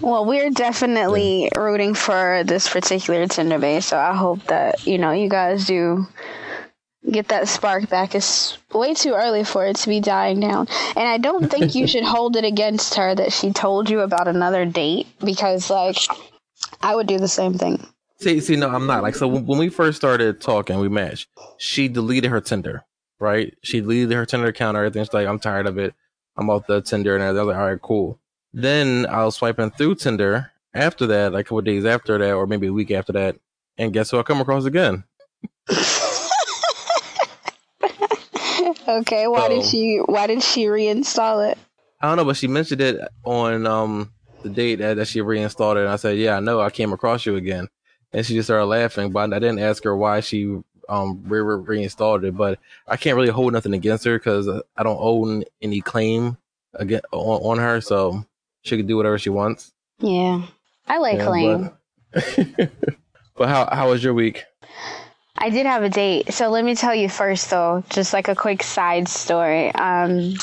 Well, 0.01 0.25
we're 0.25 0.51
definitely 0.51 1.51
rooting 1.57 1.95
for 1.95 2.45
this 2.45 2.69
particular 2.69 3.27
Tinder 3.27 3.59
base, 3.59 3.87
so 3.87 3.99
I 3.99 4.15
hope 4.15 4.45
that 4.45 4.87
you 4.87 4.97
know 4.99 5.11
you 5.11 5.29
guys 5.29 5.67
do 5.67 6.07
get 7.11 7.29
that 7.29 7.49
spark 7.49 7.89
back. 7.89 8.15
It's 8.15 8.59
way 8.73 8.95
too 8.95 9.13
early 9.13 9.45
for 9.45 9.67
it 9.67 9.77
to 9.77 9.89
be 9.89 10.01
dying 10.01 10.41
down, 10.41 10.69
and 10.97 11.09
I 11.09 11.19
don't 11.19 11.51
think 11.51 11.75
you 11.75 11.87
should 11.89 12.05
hold 12.05 12.37
it 12.37 12.45
against 12.45 12.95
her 12.95 13.15
that 13.15 13.33
she 13.33 13.53
told 13.53 13.91
you 13.91 14.01
about 14.01 14.29
another 14.29 14.65
date 14.65 15.07
because, 15.25 15.71
like, 15.71 15.97
I 16.83 16.95
would 16.95 17.07
do 17.07 17.19
the 17.19 17.29
same 17.29 17.55
thing. 17.55 17.87
See, 18.21 18.41
see, 18.41 18.57
no, 18.57 18.69
I'm 18.69 18.87
not. 18.87 19.03
Like, 19.03 19.15
so 19.15 19.29
when, 19.29 19.59
we 19.59 19.69
first 19.69 19.97
started 19.97 20.41
talking, 20.41 20.79
we 20.81 20.89
matched. 20.89 21.29
She 21.59 21.87
deleted 21.87 22.31
her 22.31 22.41
Tinder, 22.41 22.85
right? 23.21 23.57
She 23.63 23.81
deleted 23.81 24.13
her 24.13 24.27
Tinder 24.27 24.49
account 24.49 24.77
and 24.77 24.85
everything. 24.85 25.05
She's 25.05 25.15
like, 25.15 25.29
I'm 25.29 25.39
tired 25.39 25.67
of 25.67 25.79
it. 25.79 25.95
I'm 26.37 26.51
off 26.51 26.67
the 26.67 26.81
Tinder. 26.81 27.15
And 27.15 27.23
I 27.23 27.31
was 27.31 27.47
like, 27.47 27.57
all 27.57 27.67
right, 27.67 27.81
cool. 27.81 28.19
Then 28.53 29.07
I 29.07 29.25
was 29.25 29.37
swiping 29.37 29.71
through 29.71 29.97
Tinder 29.97 30.51
after 30.75 31.07
that, 31.07 31.33
like 31.33 31.47
a 31.47 31.49
couple 31.49 31.61
days 31.61 31.85
after 31.85 32.19
that, 32.19 32.33
or 32.33 32.47
maybe 32.49 32.67
a 32.67 32.73
week 32.73 32.91
after 32.91 33.13
that. 33.13 33.37
And 33.77 33.93
guess 33.93 34.11
who 34.11 34.19
I 34.19 34.25
come 34.25 34.41
across 34.41 34.65
again? 34.65 35.05
Okay, 38.89 39.27
why 39.27 39.49
did 39.49 39.65
she? 39.65 39.99
Why 39.99 40.27
did 40.27 40.43
she 40.43 40.65
reinstall 40.65 41.51
it? 41.53 41.59
I 42.01 42.09
don't 42.09 42.17
know, 42.17 42.25
but 42.25 42.37
she 42.39 42.49
mentioned 42.49 42.81
it 42.81 43.01
on 43.25 43.67
um 43.67 44.13
the 44.43 44.49
date 44.49 44.77
that, 44.77 44.95
that 44.95 45.09
she 45.09 45.21
reinstalled 45.21 45.77
it. 45.77 45.81
And 45.81 45.91
I 45.91 45.97
said, 45.97 46.17
yeah, 46.17 46.37
I 46.37 46.41
know. 46.41 46.61
I 46.61 46.71
came 46.71 46.93
across 46.93 47.27
you 47.27 47.37
again. 47.37 47.69
And 48.13 48.25
she 48.25 48.35
just 48.35 48.47
started 48.47 48.65
laughing, 48.65 49.11
but 49.13 49.35
I 49.35 49.39
didn't 49.39 49.59
ask 49.59 49.85
her 49.85 49.95
why 49.95 50.21
she 50.21 50.45
um 50.89 51.23
re- 51.27 51.41
re- 51.41 51.61
reinstalled 51.61 52.25
it. 52.25 52.35
But 52.35 52.59
I 52.87 52.97
can't 52.97 53.17
really 53.17 53.29
hold 53.29 53.53
nothing 53.53 53.75
against 53.75 54.05
her 54.05 54.19
because 54.19 54.49
I 54.49 54.83
don't 54.83 54.99
own 55.01 55.45
any 55.61 55.83
claim 55.83 56.39
again 56.73 57.03
on, 57.13 57.43
on 57.43 57.59
her, 57.59 57.83
so 57.83 58.25
she 58.63 58.79
can 58.79 58.87
do 58.87 58.97
whatever 58.97 59.19
she 59.19 59.29
wants. 59.31 59.73
Yeah, 60.01 60.47
I 60.87 60.99
like 60.99 61.19
Yeah, 61.19 61.27
claim. 61.27 61.71
But, 62.13 62.71
but 63.37 63.49
how 63.49 63.69
how 63.71 63.91
was 63.91 64.03
your 64.03 64.15
week? 64.15 64.45
I 65.41 65.51
did 65.51 65.67
have 65.67 65.85
a 65.85 65.89
date. 65.89 66.33
So 66.33 66.49
let 66.49 66.65
me 66.65 66.75
tell 66.75 66.95
you 66.95 67.09
first, 67.09 67.51
though, 67.51 67.85
just 67.91 68.13
like 68.13 68.29
a 68.29 68.35
quick 68.35 68.63
side 68.63 69.09
story. 69.09 69.73
Um, 69.73 70.35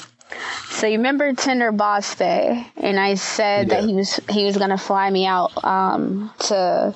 so 0.70 0.88
you 0.88 0.98
remember 0.98 1.34
Tinder 1.34 1.72
Boss 1.72 2.16
Day, 2.16 2.66
and 2.78 3.00
I 3.00 3.16
said 3.16 3.70
that 3.70 3.84
he 3.84 3.94
was 3.94 4.20
he 4.30 4.46
was 4.46 4.58
gonna 4.58 4.78
fly 4.78 5.10
me 5.10 5.26
out 5.26 5.64
um, 5.64 6.32
to 6.48 6.96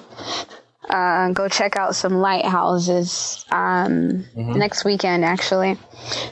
uh, 0.89 1.29
go 1.31 1.47
check 1.49 1.75
out 1.75 1.95
some 1.95 2.13
lighthouses 2.13 3.45
um, 3.51 4.25
next 4.35 4.85
weekend, 4.85 5.25
actually. 5.25 5.77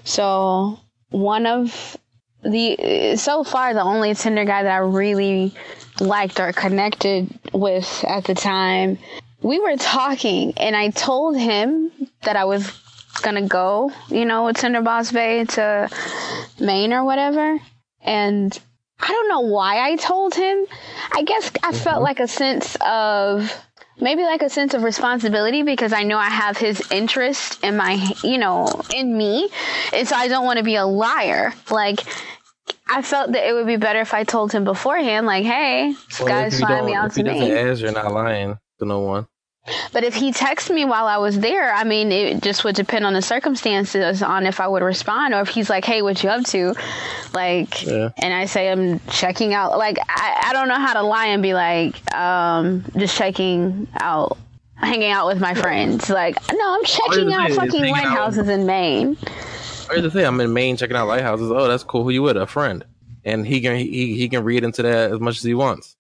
So 0.06 0.80
one 1.10 1.46
of 1.46 1.98
the 2.44 3.16
so 3.18 3.44
far 3.44 3.74
the 3.74 3.84
only 3.84 4.14
Tinder 4.14 4.46
guy 4.46 4.64
that 4.64 4.72
I 4.72 4.78
really 4.78 5.54
liked 6.00 6.40
or 6.40 6.54
connected 6.54 7.28
with 7.54 8.06
at 8.08 8.24
the 8.24 8.36
time 8.36 8.98
we 9.42 9.60
were 9.60 9.78
talking 9.78 10.54
and 10.58 10.76
I 10.76 10.90
told 10.90 11.38
him 11.38 11.92
that 12.24 12.36
I 12.36 12.46
was 12.46 12.72
gonna 13.22 13.48
go, 13.48 13.92
you 14.10 14.26
know, 14.26 14.46
with 14.46 14.58
Tinder 14.58 14.82
Boss 14.82 15.12
Bay 15.12 15.46
to 15.46 15.90
Maine 16.60 16.94
or 16.94 17.04
whatever. 17.04 17.60
And 18.02 18.60
I 19.00 19.08
don't 19.08 19.30
know 19.30 19.42
why 19.42 19.80
I 19.80 19.96
told 19.96 20.34
him. 20.34 20.66
I 21.12 21.24
guess 21.24 21.52
I 21.64 21.72
felt 21.72 21.98
mm-hmm. 21.98 22.04
like 22.04 22.20
a 22.20 22.28
sense 22.28 22.76
of 22.82 23.52
maybe 24.00 24.24
like 24.24 24.42
a 24.42 24.50
sense 24.50 24.74
of 24.74 24.84
responsibility 24.84 25.64
because 25.64 25.94
I 25.94 26.04
know 26.04 26.18
I 26.18 26.30
have 26.30 26.58
his 26.58 26.92
interest 26.92 27.64
in 27.64 27.78
my, 27.78 27.94
you 28.24 28.38
know, 28.38 28.82
in 28.94 29.16
me. 29.16 29.50
And 29.94 30.08
so 30.08 30.16
I 30.16 30.28
don't 30.28 30.46
want 30.46 30.58
to 30.58 30.64
be 30.64 30.76
a 30.76 30.86
liar. 30.86 31.54
Like, 31.70 32.02
I 32.90 33.02
felt 33.02 33.32
that 33.34 33.48
it 33.48 33.54
would 33.54 33.68
be 33.68 33.78
better 33.78 34.00
if 34.00 34.14
I 34.14 34.24
told 34.24 34.52
him 34.52 34.64
beforehand, 34.64 35.26
like, 35.26 35.46
hey, 35.46 35.94
this 36.08 36.20
Well, 36.20 36.28
guy's 36.30 36.60
flying 36.60 36.86
me 36.86 36.94
out 36.94 37.08
if 37.08 37.16
he 37.16 37.24
to 37.24 37.30
doesn't 37.30 37.58
ask, 37.58 37.82
you're 37.82 37.92
not 37.92 38.14
lying 38.14 38.58
to 38.80 38.86
no 38.86 39.00
one. 39.00 39.28
But 39.92 40.06
if 40.06 40.14
he 40.16 40.32
texted 40.32 40.74
me 40.74 40.86
while 40.86 41.08
I 41.08 41.18
was 41.18 41.40
there, 41.40 41.74
I 41.74 41.84
mean, 41.84 42.10
it 42.10 42.42
just 42.42 42.64
would 42.64 42.76
depend 42.76 43.06
on 43.06 43.12
the 43.14 43.22
circumstances 43.22 44.24
on 44.24 44.46
if 44.46 44.62
I 44.62 44.68
would 44.68 44.82
respond 44.82 45.34
or 45.34 45.42
if 45.42 45.50
he's 45.50 45.70
like, 45.70 45.84
hey, 45.84 46.02
what 46.02 46.24
you 46.24 46.30
up 46.30 46.46
to? 46.46 46.74
Like, 47.34 47.86
Yeah. 47.86 48.12
and 48.18 48.34
I 48.34 48.46
say 48.46 48.72
I'm 48.72 49.02
checking 49.10 49.54
out. 49.54 49.78
Like, 49.78 49.98
I, 50.08 50.46
I 50.46 50.54
don't 50.54 50.70
know 50.70 50.76
how 50.80 50.94
to 50.94 51.02
lie 51.02 51.28
and 51.28 51.44
be 51.44 51.54
like, 51.54 52.16
um, 52.16 52.86
just 52.96 53.18
checking 53.18 53.90
out, 54.00 54.38
hanging 54.76 55.12
out 55.12 55.28
with 55.28 55.42
my 55.42 55.54
friends. 55.54 56.10
Like, 56.10 56.38
no, 56.54 56.76
I'm 56.76 56.86
checking 56.86 57.34
out 57.34 57.50
is 57.50 57.58
fucking 57.58 57.72
hanging 57.84 57.94
out- 57.96 58.06
lighthouses 58.06 58.48
in 58.48 58.66
Maine. 58.66 59.18
I 59.90 59.96
heard 59.96 60.04
to 60.04 60.12
say 60.12 60.24
I'm 60.24 60.40
in 60.40 60.54
Maine 60.54 60.78
checking 60.78 60.96
out 60.96 61.10
lighthouses. 61.10 61.52
Oh, 61.52 61.68
that's 61.68 61.84
cool. 61.84 62.04
Who 62.06 62.12
you 62.12 62.22
with? 62.22 62.38
A 62.38 62.48
friend. 62.48 62.86
And 63.26 63.46
he 63.46 63.60
can 63.60 63.76
he, 63.76 64.16
he 64.16 64.30
can 64.30 64.46
read 64.46 64.64
into 64.64 64.82
that 64.84 65.12
as 65.12 65.20
much 65.20 65.36
as 65.36 65.44
he 65.44 65.54
wants. 65.54 65.97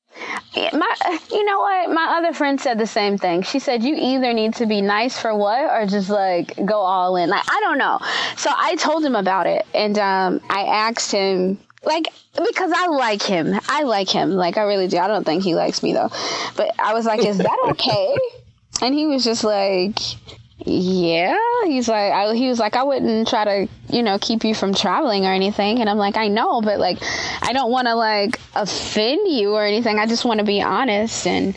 My, 0.56 1.20
you 1.32 1.46
know 1.46 1.60
what? 1.60 1.92
My 1.92 2.18
other 2.18 2.34
friend 2.34 2.60
said 2.60 2.80
the 2.80 2.88
same 2.88 3.18
thing. 3.18 3.44
She 3.44 3.60
said 3.60 3.84
you 3.84 3.96
either 3.96 4.34
need 4.34 4.56
to 4.56 4.66
be 4.66 4.82
nice 4.82 5.20
for 5.20 5.36
what, 5.36 5.70
or 5.70 5.86
just 5.86 6.10
like 6.10 6.54
go 6.66 6.80
all 6.80 7.16
in. 7.16 7.30
Like 7.30 7.44
I 7.48 7.60
don't 7.62 7.78
know. 7.78 8.00
So 8.38 8.50
I 8.56 8.76
told 8.76 9.06
him 9.06 9.16
about 9.16 9.48
it, 9.48 9.66
and 9.74 9.98
um, 10.00 10.42
I 10.50 10.64
asked 10.64 11.12
him 11.12 11.60
like 11.84 12.06
because 12.36 12.72
I 12.76 12.88
like 12.88 13.22
him. 13.22 13.54
I 13.68 13.84
like 13.84 14.10
him. 14.10 14.32
Like 14.32 14.58
I 14.58 14.64
really 14.64 14.88
do. 14.88 14.98
I 14.98 15.08
don't 15.08 15.24
think 15.24 15.44
he 15.44 15.56
likes 15.56 15.84
me 15.84 15.94
though. 15.94 16.10
But 16.56 16.74
I 16.80 16.94
was 16.94 17.06
like, 17.06 17.24
is 17.26 17.38
that 17.38 17.60
okay? 17.72 18.16
and 18.82 18.94
he 18.94 19.08
was 19.08 19.24
just 19.24 19.44
like. 19.44 19.98
Yeah, 20.66 21.38
he's 21.66 21.88
like, 21.88 22.12
I, 22.12 22.34
he 22.34 22.50
was 22.50 22.60
like, 22.60 22.76
I 22.76 22.84
wouldn't 22.84 23.28
try 23.28 23.46
to, 23.46 23.68
you 23.90 24.02
know, 24.02 24.18
keep 24.20 24.44
you 24.44 24.56
from 24.56 24.74
traveling 24.74 25.26
or 25.26 25.32
anything. 25.32 25.80
And 25.80 25.90
I'm 25.90 25.98
like, 25.98 26.18
I 26.18 26.28
know, 26.30 26.62
but 26.62 26.80
like, 26.80 26.98
I 27.44 27.54
don't 27.54 27.72
want 27.72 27.88
to 27.88 27.96
like 27.96 28.40
offend 28.56 29.28
you 29.28 29.54
or 29.54 29.64
anything. 29.64 30.00
I 30.00 30.08
just 30.08 30.26
want 30.26 30.40
to 30.40 30.46
be 30.46 30.62
honest. 30.62 31.28
And 31.28 31.56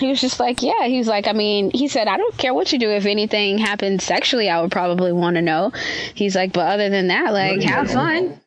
he 0.00 0.08
was 0.08 0.20
just 0.20 0.40
like, 0.40 0.62
yeah, 0.62 0.86
he 0.86 0.98
was 0.98 1.06
like, 1.06 1.28
I 1.28 1.32
mean, 1.32 1.70
he 1.72 1.88
said, 1.88 2.08
I 2.08 2.16
don't 2.16 2.36
care 2.36 2.52
what 2.52 2.72
you 2.72 2.78
do. 2.78 2.90
If 2.90 3.06
anything 3.06 3.58
happens 3.58 4.04
sexually, 4.04 4.50
I 4.50 4.60
would 4.60 4.72
probably 4.72 5.12
want 5.12 5.36
to 5.36 5.42
know. 5.42 5.72
He's 6.14 6.34
like, 6.34 6.52
but 6.52 6.66
other 6.66 6.90
than 6.90 7.08
that, 7.08 7.32
like, 7.32 7.62
have 7.62 7.90
fun. 7.90 8.40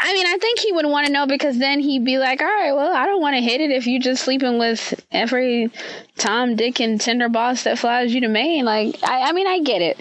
I 0.00 0.12
mean, 0.12 0.26
I 0.26 0.38
think 0.38 0.58
he 0.60 0.72
would 0.72 0.86
want 0.86 1.06
to 1.06 1.12
know 1.12 1.26
because 1.26 1.58
then 1.58 1.80
he'd 1.80 2.04
be 2.04 2.18
like, 2.18 2.40
all 2.40 2.46
right, 2.46 2.72
well, 2.72 2.94
I 2.94 3.06
don't 3.06 3.20
want 3.20 3.36
to 3.36 3.42
hit 3.42 3.60
it 3.60 3.70
if 3.70 3.86
you're 3.86 4.00
just 4.00 4.22
sleeping 4.24 4.58
with 4.58 5.04
every 5.10 5.70
Tom, 6.16 6.56
Dick, 6.56 6.80
and 6.80 7.00
Tinder 7.00 7.28
boss 7.28 7.64
that 7.64 7.78
flies 7.78 8.14
you 8.14 8.20
to 8.22 8.28
Maine. 8.28 8.64
Like, 8.64 8.96
I, 9.02 9.30
I 9.30 9.32
mean, 9.32 9.46
I 9.46 9.60
get 9.60 9.82
it. 9.82 9.96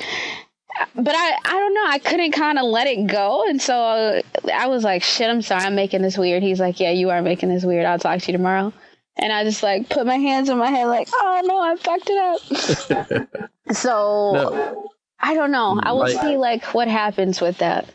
But 0.95 1.13
I, 1.15 1.37
I 1.45 1.51
don't 1.51 1.73
know. 1.75 1.85
I 1.87 1.99
couldn't 1.99 2.31
kind 2.31 2.57
of 2.57 2.65
let 2.65 2.87
it 2.87 3.05
go. 3.07 3.47
And 3.47 3.61
so 3.61 3.75
uh, 3.75 4.21
I 4.53 4.67
was 4.67 4.83
like, 4.83 5.03
shit, 5.03 5.29
I'm 5.29 5.41
sorry. 5.41 5.63
I'm 5.63 5.75
making 5.75 6.01
this 6.01 6.17
weird. 6.17 6.41
He's 6.43 6.59
like, 6.59 6.79
yeah, 6.79 6.89
you 6.91 7.09
are 7.11 7.21
making 7.21 7.49
this 7.49 7.63
weird. 7.63 7.85
I'll 7.85 7.99
talk 7.99 8.19
to 8.21 8.31
you 8.31 8.37
tomorrow. 8.37 8.73
And 9.17 9.31
I 9.31 9.43
just 9.43 9.61
like 9.61 9.89
put 9.89 10.07
my 10.07 10.15
hands 10.17 10.49
on 10.49 10.57
my 10.57 10.69
head, 10.71 10.85
like, 10.87 11.07
oh 11.13 11.41
no, 11.45 11.59
I 11.59 11.75
fucked 11.75 12.09
it 12.09 13.17
up. 13.19 13.29
so 13.75 14.31
No. 14.33 14.89
I 15.19 15.35
don't 15.35 15.51
know. 15.51 15.79
I 15.81 15.91
will 15.91 15.99
Like- 15.99 16.19
see 16.19 16.37
like 16.37 16.65
what 16.73 16.87
happens 16.87 17.39
with 17.39 17.59
that. 17.59 17.87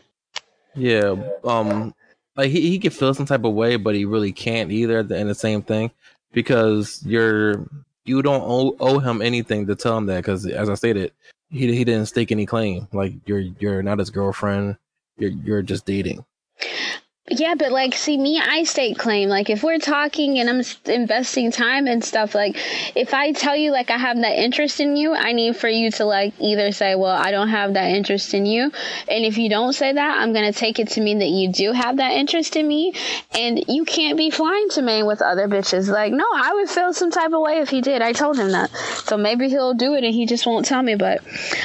Yeah. 0.75 1.15
Um 1.43 1.93
like 2.35 2.51
he, 2.51 2.69
he 2.69 2.79
could 2.79 2.93
feel 2.93 3.13
some 3.13 3.25
type 3.25 3.43
of 3.43 3.53
way, 3.53 3.75
but 3.75 3.95
he 3.95 4.05
really 4.05 4.31
can't 4.31 4.71
either 4.71 4.99
at 4.99 5.09
the 5.09 5.17
end 5.17 5.29
the 5.29 5.35
same 5.35 5.61
thing. 5.61 5.91
Because 6.31 7.03
you're 7.05 7.65
you 8.05 8.21
don't 8.21 8.43
owe, 8.43 8.75
owe 8.79 8.99
him 8.99 9.21
anything 9.21 9.67
to 9.67 9.75
tell 9.75 9.97
him 9.97 10.05
that 10.07 10.17
because 10.17 10.45
as 10.45 10.69
I 10.69 10.75
stated, 10.75 11.11
he 11.49 11.73
he 11.73 11.83
didn't 11.83 12.07
stake 12.07 12.31
any 12.31 12.45
claim. 12.45 12.87
Like 12.93 13.13
you're 13.25 13.39
you're 13.39 13.83
not 13.83 13.99
his 13.99 14.09
girlfriend. 14.09 14.77
You're 15.17 15.31
you're 15.31 15.61
just 15.61 15.85
dating. 15.85 16.25
Yeah, 17.31 17.53
but 17.55 17.71
like, 17.71 17.93
see, 17.93 18.17
me, 18.17 18.39
I 18.39 18.63
state 18.63 18.97
claim. 18.97 19.29
Like, 19.29 19.51
if 19.51 19.61
we're 19.63 19.77
talking 19.77 20.39
and 20.39 20.49
I'm 20.49 20.63
investing 20.91 21.51
time 21.51 21.85
and 21.85 22.03
stuff, 22.03 22.33
like, 22.33 22.57
if 22.95 23.13
I 23.13 23.33
tell 23.33 23.55
you, 23.55 23.71
like, 23.71 23.91
I 23.91 23.97
have 23.97 24.17
that 24.21 24.39
interest 24.39 24.79
in 24.79 24.95
you, 24.95 25.13
I 25.13 25.31
need 25.31 25.55
for 25.55 25.67
you 25.67 25.91
to, 25.91 26.05
like, 26.05 26.33
either 26.39 26.71
say, 26.71 26.95
well, 26.95 27.15
I 27.15 27.29
don't 27.29 27.49
have 27.49 27.75
that 27.75 27.91
interest 27.91 28.33
in 28.33 28.47
you. 28.47 28.71
And 29.07 29.25
if 29.25 29.37
you 29.37 29.47
don't 29.47 29.73
say 29.73 29.93
that, 29.93 30.17
I'm 30.17 30.33
going 30.33 30.51
to 30.51 30.57
take 30.57 30.79
it 30.79 30.89
to 30.89 31.01
mean 31.01 31.19
that 31.19 31.27
you 31.27 31.51
do 31.51 31.71
have 31.71 31.97
that 31.97 32.13
interest 32.13 32.55
in 32.55 32.67
me. 32.67 32.93
And 33.31 33.63
you 33.67 33.85
can't 33.85 34.17
be 34.17 34.31
flying 34.31 34.69
to 34.71 34.81
Maine 34.81 35.05
with 35.05 35.21
other 35.21 35.47
bitches. 35.47 35.87
Like, 35.87 36.11
no, 36.11 36.25
I 36.33 36.55
would 36.55 36.69
feel 36.69 36.93
some 36.93 37.11
type 37.11 37.31
of 37.31 37.41
way 37.41 37.59
if 37.59 37.69
he 37.69 37.81
did. 37.81 38.01
I 38.01 38.11
told 38.11 38.39
him 38.39 38.51
that. 38.53 38.71
So 39.05 39.17
maybe 39.17 39.49
he'll 39.49 39.75
do 39.75 39.93
it 39.93 40.03
and 40.03 40.13
he 40.13 40.25
just 40.25 40.47
won't 40.47 40.65
tell 40.65 40.81
me, 40.81 40.95
but 40.95 41.21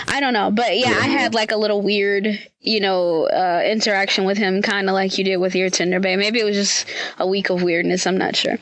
I 0.09 0.21
don't 0.21 0.35
know. 0.35 0.51
But 0.51 0.77
yeah, 0.77 0.91
I 0.91 1.07
had, 1.07 1.33
like, 1.33 1.53
a 1.53 1.57
little 1.57 1.81
weird, 1.81 2.27
you 2.61 2.81
know, 2.81 3.25
uh, 3.29 3.63
interaction 3.65 4.25
with 4.25 4.37
him, 4.37 4.61
kind 4.61 4.89
of 4.89 4.95
like 4.95 5.17
you 5.17 5.25
did 5.25 5.39
with 5.39 5.54
your 5.59 5.71
Tinder 5.71 6.01
babe. 6.01 6.19
Maybe 6.19 6.41
it 6.41 6.45
was 6.45 6.57
just 6.57 6.87
a 7.19 7.27
week 7.27 7.51
of 7.51 7.63
weirdness. 7.63 8.07
I'm 8.07 8.19
not 8.19 8.37
sure. 8.37 8.57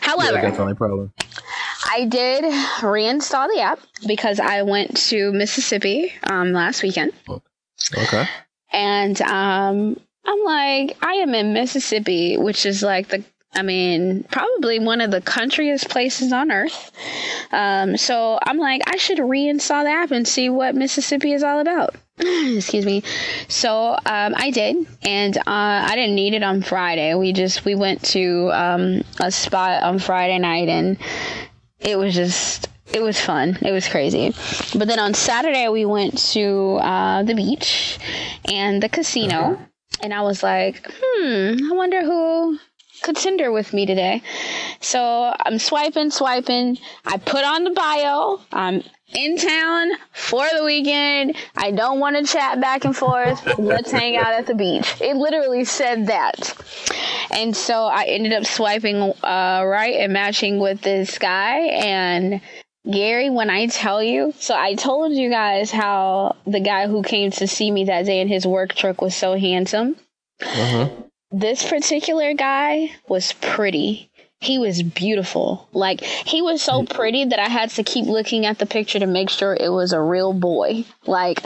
However, 0.00 0.36
Yeah, 0.36 0.42
that's 0.42 0.58
only 0.58 0.74
problem. 0.74 1.12
I 1.90 2.04
did 2.06 2.44
reinstall 2.80 3.48
the 3.54 3.60
app 3.60 3.80
because 4.06 4.40
I 4.40 4.62
went 4.62 4.96
to 5.08 5.32
Mississippi 5.32 6.12
um, 6.30 6.52
last 6.52 6.82
weekend, 6.82 7.12
Okay. 7.28 8.26
and 8.72 9.20
um, 9.22 9.98
I'm 10.24 10.44
like, 10.44 10.96
I 11.02 11.14
am 11.14 11.34
in 11.34 11.52
Mississippi, 11.52 12.36
which 12.36 12.64
is 12.64 12.82
like 12.82 13.08
the 13.08 13.24
I 13.54 13.62
mean, 13.62 14.24
probably 14.30 14.78
one 14.78 15.00
of 15.00 15.10
the 15.10 15.20
countryest 15.20 15.90
places 15.90 16.32
on 16.32 16.50
earth. 16.50 16.90
Um, 17.52 17.96
so 17.98 18.38
I'm 18.42 18.56
like, 18.56 18.80
I 18.86 18.96
should 18.96 19.18
reinstall 19.18 19.84
the 19.84 19.90
app 19.90 20.10
and 20.10 20.26
see 20.26 20.48
what 20.48 20.74
Mississippi 20.74 21.32
is 21.32 21.42
all 21.42 21.60
about. 21.60 21.94
Excuse 22.18 22.86
me. 22.86 23.02
So 23.48 23.92
um, 23.92 24.34
I 24.36 24.50
did, 24.52 24.86
and 25.02 25.36
uh, 25.36 25.42
I 25.46 25.94
didn't 25.96 26.14
need 26.14 26.34
it 26.34 26.42
on 26.42 26.62
Friday. 26.62 27.14
We 27.14 27.32
just 27.32 27.64
we 27.64 27.74
went 27.74 28.02
to 28.06 28.50
um, 28.52 29.02
a 29.20 29.30
spot 29.30 29.82
on 29.82 29.98
Friday 29.98 30.38
night, 30.38 30.68
and 30.68 30.96
it 31.80 31.98
was 31.98 32.14
just 32.14 32.68
it 32.92 33.02
was 33.02 33.20
fun. 33.20 33.58
It 33.62 33.72
was 33.72 33.88
crazy. 33.88 34.34
But 34.78 34.88
then 34.88 34.98
on 34.98 35.14
Saturday 35.14 35.68
we 35.68 35.84
went 35.84 36.18
to 36.32 36.78
uh, 36.80 37.22
the 37.22 37.34
beach 37.34 37.98
and 38.46 38.82
the 38.82 38.88
casino, 38.88 39.58
and 40.02 40.14
I 40.14 40.22
was 40.22 40.42
like, 40.42 40.90
hmm, 40.94 41.72
I 41.72 41.74
wonder 41.74 42.02
who 42.02 42.58
could 43.02 43.16
Tinder 43.16 43.52
with 43.52 43.72
me 43.72 43.86
today. 43.86 44.22
So 44.80 45.34
I'm 45.38 45.58
swiping, 45.58 46.10
swiping. 46.10 46.78
I 47.04 47.18
put 47.18 47.44
on 47.44 47.64
the 47.64 47.70
bio. 47.70 48.40
I'm 48.52 48.82
in 49.14 49.36
town 49.36 49.90
for 50.12 50.46
the 50.56 50.64
weekend. 50.64 51.36
I 51.56 51.70
don't 51.70 52.00
want 52.00 52.16
to 52.16 52.32
chat 52.32 52.60
back 52.60 52.84
and 52.84 52.96
forth. 52.96 53.58
Let's 53.58 53.90
hang 53.90 54.16
out 54.16 54.32
at 54.32 54.46
the 54.46 54.54
beach. 54.54 54.94
It 55.00 55.16
literally 55.16 55.64
said 55.64 56.06
that. 56.06 56.54
And 57.30 57.56
so 57.56 57.84
I 57.84 58.04
ended 58.04 58.32
up 58.32 58.46
swiping 58.46 58.96
uh, 58.96 59.62
right 59.66 59.96
and 59.96 60.12
matching 60.12 60.58
with 60.58 60.80
this 60.80 61.18
guy. 61.18 61.58
And 61.58 62.40
Gary, 62.90 63.30
when 63.30 63.50
I 63.50 63.66
tell 63.66 64.02
you, 64.02 64.32
so 64.38 64.56
I 64.56 64.74
told 64.74 65.12
you 65.12 65.30
guys 65.30 65.70
how 65.70 66.36
the 66.46 66.60
guy 66.60 66.88
who 66.88 67.02
came 67.02 67.30
to 67.32 67.46
see 67.46 67.70
me 67.70 67.84
that 67.84 68.06
day 68.06 68.20
in 68.20 68.28
his 68.28 68.46
work 68.46 68.74
truck 68.74 69.00
was 69.00 69.14
so 69.14 69.36
handsome 69.36 69.96
Mm-hmm. 70.42 71.02
This 71.32 71.68
particular 71.68 72.34
guy 72.34 72.90
was 73.08 73.32
pretty. 73.34 74.10
He 74.40 74.58
was 74.58 74.82
beautiful. 74.82 75.68
Like 75.72 76.00
he 76.00 76.42
was 76.42 76.60
so 76.60 76.82
pretty 76.84 77.24
that 77.26 77.38
I 77.38 77.48
had 77.48 77.70
to 77.70 77.84
keep 77.84 78.06
looking 78.06 78.44
at 78.44 78.58
the 78.58 78.66
picture 78.66 78.98
to 78.98 79.06
make 79.06 79.30
sure 79.30 79.54
it 79.58 79.68
was 79.68 79.92
a 79.92 80.00
real 80.00 80.32
boy. 80.32 80.84
Like 81.06 81.38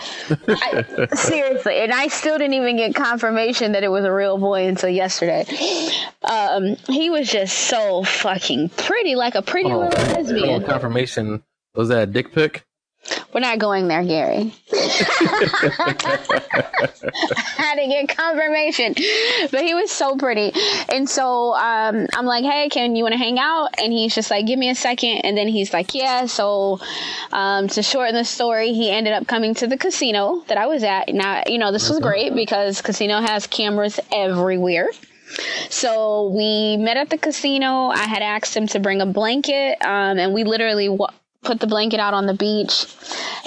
I, 0.48 1.06
seriously, 1.14 1.76
and 1.80 1.92
I 1.92 2.08
still 2.08 2.38
didn't 2.38 2.54
even 2.54 2.78
get 2.78 2.94
confirmation 2.94 3.72
that 3.72 3.84
it 3.84 3.88
was 3.88 4.06
a 4.06 4.12
real 4.12 4.38
boy 4.38 4.66
until 4.66 4.88
yesterday. 4.88 5.44
Um, 6.22 6.76
he 6.88 7.10
was 7.10 7.30
just 7.30 7.56
so 7.68 8.02
fucking 8.02 8.70
pretty, 8.70 9.14
like 9.14 9.34
a 9.34 9.42
pretty 9.42 9.70
Oh, 9.70 9.80
little 9.80 10.04
lesbian. 10.14 10.64
confirmation. 10.64 11.42
Was 11.74 11.88
that 11.90 12.02
a 12.02 12.06
dick 12.06 12.32
pic? 12.32 12.64
We're 13.32 13.40
not 13.40 13.58
going 13.58 13.88
there, 13.88 14.02
Gary. 14.04 14.52
had 17.56 17.74
to 17.76 17.86
get 17.86 18.08
confirmation, 18.16 18.94
but 19.50 19.62
he 19.62 19.74
was 19.74 19.90
so 19.90 20.16
pretty, 20.16 20.52
and 20.88 21.08
so 21.08 21.54
um, 21.54 22.06
I'm 22.14 22.26
like, 22.26 22.44
"Hey, 22.44 22.68
can 22.68 22.96
you 22.96 23.02
want 23.04 23.12
to 23.12 23.18
hang 23.18 23.38
out?" 23.38 23.70
And 23.78 23.92
he's 23.92 24.14
just 24.14 24.30
like, 24.30 24.46
"Give 24.46 24.58
me 24.58 24.70
a 24.70 24.74
second. 24.74 25.18
and 25.24 25.36
then 25.36 25.48
he's 25.48 25.72
like, 25.72 25.94
"Yeah." 25.94 26.26
So 26.26 26.80
um, 27.32 27.68
to 27.68 27.82
shorten 27.82 28.14
the 28.14 28.24
story, 28.24 28.72
he 28.72 28.90
ended 28.90 29.12
up 29.12 29.26
coming 29.26 29.54
to 29.56 29.66
the 29.66 29.76
casino 29.76 30.42
that 30.48 30.58
I 30.58 30.66
was 30.66 30.82
at. 30.82 31.08
Now, 31.12 31.42
you 31.46 31.58
know, 31.58 31.72
this 31.72 31.88
was 31.88 32.00
great 32.00 32.34
because 32.34 32.80
casino 32.82 33.20
has 33.20 33.46
cameras 33.46 34.00
everywhere. 34.12 34.88
So 35.68 36.30
we 36.30 36.76
met 36.76 36.96
at 36.96 37.10
the 37.10 37.18
casino. 37.18 37.88
I 37.88 38.04
had 38.06 38.22
asked 38.22 38.56
him 38.56 38.66
to 38.68 38.78
bring 38.78 39.00
a 39.00 39.06
blanket, 39.06 39.76
um, 39.84 40.18
and 40.18 40.32
we 40.32 40.44
literally 40.44 40.88
wa- 40.88 41.10
put 41.46 41.60
the 41.60 41.66
blanket 41.66 42.00
out 42.00 42.14
on 42.14 42.26
the 42.26 42.34
beach 42.34 42.86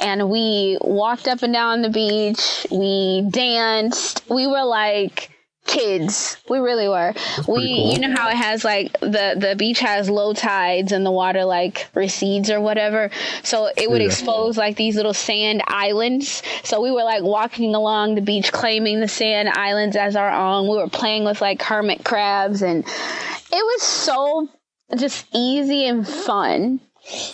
and 0.02 0.30
we 0.30 0.78
walked 0.82 1.28
up 1.28 1.44
and 1.44 1.54
down 1.54 1.82
the 1.82 1.90
beach. 1.90 2.66
We 2.72 3.28
danced. 3.30 4.24
We 4.30 4.48
were 4.48 4.64
like 4.64 5.30
kids. 5.66 6.38
We 6.50 6.58
really 6.58 6.88
were. 6.88 7.14
We, 7.40 7.44
cool. 7.46 7.94
you 7.94 8.00
know 8.00 8.16
how 8.16 8.30
it 8.30 8.38
has 8.38 8.64
like 8.64 8.94
the 9.02 9.36
the 9.38 9.56
beach 9.58 9.80
has 9.82 10.10
low 10.10 10.34
tides 10.34 10.92
and 10.92 11.06
the 11.06 11.12
water 11.12 11.46
like 11.46 11.88
recedes 11.94 12.50
or 12.50 12.60
whatever. 12.60 13.12
So 13.44 13.70
it 13.78 13.90
would 13.90 14.02
Yeah. 14.02 14.08
expose 14.08 14.58
like 14.58 14.78
these 14.78 14.96
little 14.96 15.14
sand 15.14 15.62
islands. 15.68 16.42
So 16.64 16.82
we 16.82 16.92
were 16.92 17.04
like 17.04 17.22
walking 17.24 17.76
along 17.76 18.16
the 18.16 18.22
beach, 18.22 18.52
claiming 18.52 19.00
the 19.00 19.08
sand 19.08 19.50
islands 19.50 19.96
as 19.96 20.16
our 20.16 20.32
own. 20.32 20.68
We 20.68 20.78
were 20.78 20.90
playing 20.90 21.26
with 21.26 21.40
like 21.42 21.62
hermit 21.62 22.04
crabs, 22.04 22.64
and 22.64 22.84
it 22.84 23.66
was 23.66 23.82
so 23.84 24.50
just 24.98 25.28
easy 25.36 25.86
and 25.86 26.08
fun. 26.08 26.80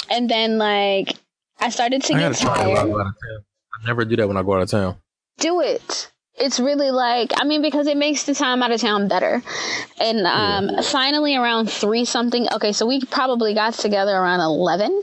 And 0.10 0.29
then 0.29 0.58
like 0.58 1.15
I 1.60 1.70
started 1.70 2.03
to 2.03 2.13
I 2.13 2.20
get 2.20 2.32
gotta 2.34 2.41
try 2.41 2.63
it 2.63 2.67
when 2.67 2.77
I 2.77 2.82
tired 2.82 2.91
go 2.91 3.00
out 3.00 3.08
of 3.08 3.13
town. 3.13 3.46
I 3.82 3.88
never 3.88 4.05
do 4.05 4.15
that 4.17 4.27
when 4.27 4.38
I 4.38 4.44
go 4.44 4.53
out 4.55 4.62
of 4.62 4.70
town. 4.70 4.98
do 5.39 5.62
it. 5.62 6.12
It's 6.38 6.60
really 6.60 6.91
like 6.91 7.32
I 7.38 7.46
mean 7.46 7.62
because 7.62 7.88
it 7.88 7.98
makes 7.98 8.24
the 8.24 8.34
time 8.34 8.62
out 8.62 8.72
of 8.72 8.82
town 8.82 9.08
better. 9.08 9.41
And 10.00 10.25
um 10.27 10.84
finally 10.84 11.36
around 11.36 11.70
3 11.70 12.05
something. 12.05 12.48
Okay, 12.53 12.72
so 12.74 12.86
we 12.86 13.01
probably 13.05 13.53
got 13.53 13.74
together 13.75 14.12
around 14.12 14.41
11 14.41 15.01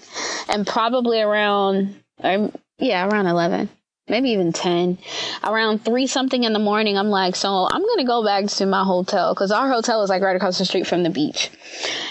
and 0.49 0.67
probably 0.67 1.21
around 1.21 1.97
um, 2.23 2.53
yeah, 2.79 3.07
around 3.09 3.27
11. 3.27 3.69
Maybe 4.09 4.31
even 4.31 4.53
10. 4.53 4.99
Around 5.45 5.85
3 5.85 6.07
something 6.07 6.43
in 6.45 6.53
the 6.53 6.59
morning 6.59 6.99
I'm 6.99 7.09
like, 7.09 7.37
"So, 7.37 7.69
I'm 7.71 7.83
going 7.83 7.99
to 7.99 8.05
go 8.05 8.25
back 8.25 8.47
to 8.47 8.67
my 8.67 8.85
hotel 8.85 9.35
cuz 9.35 9.53
our 9.53 9.71
hotel 9.71 10.03
is 10.03 10.11
like 10.11 10.23
right 10.23 10.37
across 10.37 10.59
the 10.59 10.65
street 10.65 10.87
from 10.87 11.03
the 11.03 11.11
beach." 11.11 11.51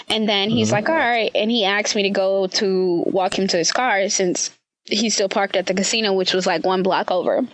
And 0.08 0.28
then 0.28 0.48
he's 0.48 0.68
mm-hmm. 0.68 0.74
like, 0.76 0.88
"All 0.88 0.96
right." 0.96 1.30
And 1.34 1.50
he 1.50 1.64
asked 1.64 1.94
me 1.94 2.04
to 2.04 2.10
go 2.10 2.46
to 2.46 3.04
walk 3.06 3.38
him 3.38 3.46
to 3.48 3.58
his 3.58 3.72
car 3.72 4.08
since 4.08 4.50
he's 4.84 5.14
still 5.14 5.28
parked 5.28 5.54
at 5.56 5.66
the 5.66 5.74
casino 5.74 6.12
which 6.12 6.32
was 6.32 6.46
like 6.46 6.64
one 6.64 6.82
block 6.82 7.10
over. 7.10 7.46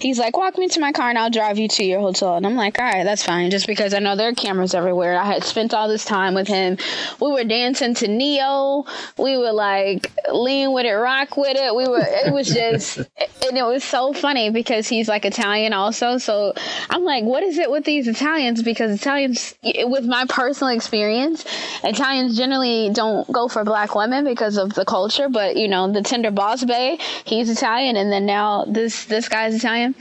He's 0.00 0.18
like, 0.18 0.36
walk 0.36 0.58
me 0.58 0.68
to 0.68 0.80
my 0.80 0.92
car 0.92 1.08
and 1.08 1.18
I'll 1.18 1.30
drive 1.30 1.58
you 1.58 1.68
to 1.68 1.84
your 1.84 2.00
hotel. 2.00 2.36
And 2.36 2.46
I'm 2.46 2.54
like, 2.54 2.78
all 2.78 2.84
right, 2.84 3.04
that's 3.04 3.24
fine. 3.24 3.50
Just 3.50 3.66
because 3.66 3.94
I 3.94 3.98
know 3.98 4.14
there 4.14 4.28
are 4.28 4.34
cameras 4.34 4.74
everywhere. 4.74 5.18
I 5.18 5.24
had 5.24 5.44
spent 5.44 5.74
all 5.74 5.88
this 5.88 6.04
time 6.04 6.34
with 6.34 6.48
him. 6.48 6.78
We 7.20 7.32
were 7.32 7.44
dancing 7.44 7.94
to 7.94 8.08
Neo. 8.08 8.84
We 9.18 9.36
were 9.36 9.52
like, 9.52 10.12
lean 10.32 10.72
with 10.72 10.86
it, 10.86 10.92
rock 10.92 11.36
with 11.36 11.56
it. 11.56 11.74
We 11.74 11.88
were, 11.88 12.02
it 12.02 12.32
was 12.32 12.48
just, 12.48 12.98
and 13.48 13.56
it 13.56 13.64
was 13.64 13.82
so 13.82 14.12
funny 14.12 14.50
because 14.50 14.88
he's 14.88 15.08
like 15.08 15.24
Italian 15.24 15.72
also. 15.72 16.18
So 16.18 16.52
I'm 16.90 17.04
like, 17.04 17.24
what 17.24 17.42
is 17.42 17.58
it 17.58 17.70
with 17.70 17.84
these 17.84 18.06
Italians? 18.06 18.62
Because 18.62 18.92
Italians, 18.92 19.54
with 19.62 20.04
my 20.04 20.26
personal 20.28 20.74
experience, 20.74 21.44
Italians 21.82 22.36
generally 22.36 22.90
don't 22.92 23.30
go 23.32 23.48
for 23.48 23.64
black 23.64 23.94
women 23.94 24.24
because 24.24 24.56
of 24.56 24.74
the 24.74 24.84
culture. 24.84 25.28
But, 25.28 25.56
you 25.56 25.68
know, 25.68 25.90
the 25.90 26.02
tender 26.02 26.30
boss 26.30 26.64
bay, 26.64 26.98
he's 27.24 27.50
Italian. 27.50 27.96
And 27.96 28.12
then 28.12 28.26
now 28.26 28.64
this, 28.66 29.06
this 29.06 29.28
guy's 29.50 29.58
Italian. 29.58 29.94